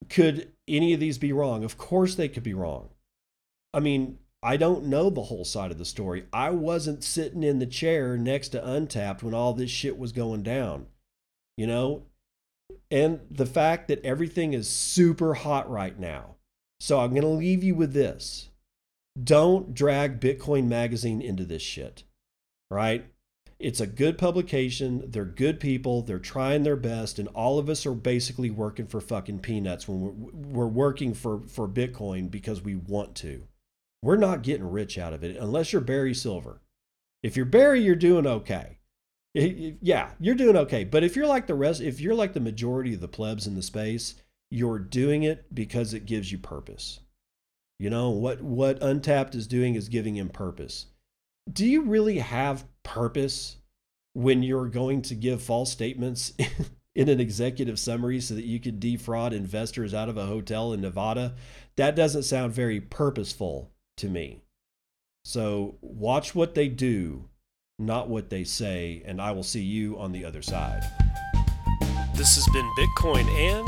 Could 0.10 0.52
any 0.68 0.94
of 0.94 1.00
these 1.00 1.18
be 1.18 1.34
wrong? 1.34 1.64
Of 1.64 1.78
course 1.78 2.16
they 2.16 2.28
could 2.28 2.44
be 2.44 2.54
wrong. 2.54 2.90
I 3.74 3.80
mean, 3.80 4.20
I 4.42 4.58
don't 4.58 4.86
know 4.86 5.10
the 5.10 5.24
whole 5.24 5.46
side 5.46 5.72
of 5.72 5.78
the 5.78 5.86
story. 5.86 6.26
I 6.34 6.50
wasn't 6.50 7.04
sitting 7.04 7.44
in 7.44 7.60
the 7.60 7.66
chair 7.66 8.18
next 8.18 8.50
to 8.50 8.68
Untapped 8.68 9.24
when 9.24 9.34
all 9.34 9.54
this 9.54 9.72
shit 9.72 9.98
was 9.98 10.12
going 10.12 10.44
down. 10.44 10.88
You 11.56 11.68
know? 11.68 12.04
And 12.92 13.22
the 13.32 13.46
fact 13.46 13.88
that 13.88 14.04
everything 14.04 14.54
is 14.54 14.68
super 14.68 15.36
hot 15.36 15.70
right 15.70 15.98
now 15.98 16.33
so 16.84 17.00
I'm 17.00 17.12
going 17.12 17.22
to 17.22 17.30
leave 17.30 17.64
you 17.64 17.76
with 17.76 17.94
this. 17.94 18.50
Don't 19.24 19.74
drag 19.74 20.20
Bitcoin 20.20 20.68
Magazine 20.68 21.22
into 21.22 21.46
this 21.46 21.62
shit, 21.62 22.04
right? 22.70 23.06
It's 23.58 23.80
a 23.80 23.88
good 23.88 24.18
publication. 24.18 25.10
They're 25.10 25.24
good 25.24 25.62
people. 25.62 26.02
They're 26.02 26.20
trying 26.20 26.64
their 26.64 26.76
best. 26.76 27.20
And 27.20 27.30
all 27.30 27.58
of 27.58 27.70
us 27.70 27.86
are 27.86 27.94
basically 27.94 28.50
working 28.50 28.86
for 28.86 29.00
fucking 29.00 29.40
peanuts 29.40 29.88
when 29.88 30.02
we're, 30.02 30.32
we're 30.34 30.68
working 30.68 31.14
for, 31.14 31.44
for 31.48 31.70
Bitcoin 31.70 32.30
because 32.30 32.62
we 32.62 32.76
want 32.76 33.16
to. 33.16 33.44
We're 34.02 34.18
not 34.18 34.44
getting 34.44 34.70
rich 34.70 34.98
out 34.98 35.14
of 35.14 35.24
it 35.24 35.38
unless 35.38 35.72
you're 35.72 35.82
Barry 35.82 36.12
Silbert. 36.12 36.60
If 37.22 37.38
you're 37.38 37.46
Barry, 37.46 37.80
you're 37.80 37.96
doing 37.96 38.28
okay. 38.28 38.80
Yeah, 39.34 40.12
you're 40.20 40.36
doing 40.36 40.58
okay. 40.58 40.84
But 40.84 41.06
if 41.06 41.16
you're 41.16 41.28
like 41.28 41.48
the 41.48 41.56
rest, 41.56 41.80
if 41.80 42.02
you're 42.02 42.14
like 42.14 42.34
the 42.34 42.42
majority 42.42 42.94
of 42.94 43.00
the 43.00 43.08
plebs 43.08 43.48
in 43.48 43.56
the 43.56 43.64
space, 43.64 44.16
you're 44.54 44.78
doing 44.78 45.24
it 45.24 45.54
because 45.54 45.96
it 45.96 46.06
gives 46.06 46.32
you 46.32 46.38
purpose. 46.38 47.00
You 47.80 47.90
know, 47.90 48.12
what 48.12 48.42
what 48.42 48.80
Untappd 48.82 49.34
is 49.34 49.48
doing 49.48 49.74
is 49.74 49.90
giving 49.90 50.16
him 50.16 50.30
purpose. 50.30 50.86
Do 51.52 51.66
you 51.66 51.82
really 51.82 52.20
have 52.20 52.66
purpose 52.84 53.58
when 54.14 54.44
you're 54.44 54.70
going 54.70 55.02
to 55.04 55.16
give 55.16 55.42
false 55.42 55.72
statements 55.72 56.34
in 56.96 57.10
an 57.10 57.20
executive 57.20 57.80
summary 57.80 58.22
so 58.22 58.36
that 58.36 58.46
you 58.46 58.60
could 58.60 58.80
defraud 58.80 59.34
investors 59.34 59.94
out 59.94 60.08
of 60.08 60.18
a 60.18 60.28
hotel 60.28 60.72
in 60.72 60.82
Nevada? 60.82 61.34
That 61.76 61.96
doesn't 61.96 62.24
sound 62.24 62.54
very 62.54 62.80
purposeful 62.80 63.72
to 63.98 64.08
me. 64.08 64.44
So 65.26 65.78
watch 65.82 66.36
what 66.36 66.54
they 66.54 66.68
do, 66.68 67.28
not 67.80 68.08
what 68.08 68.30
they 68.30 68.44
say, 68.44 69.02
and 69.04 69.20
I 69.20 69.32
will 69.32 69.44
see 69.44 69.64
you 69.64 69.98
on 69.98 70.12
the 70.12 70.24
other 70.24 70.44
side. 70.44 70.84
This 72.14 72.36
has 72.36 72.48
been 72.54 72.70
Bitcoin 72.78 73.28
and 73.36 73.68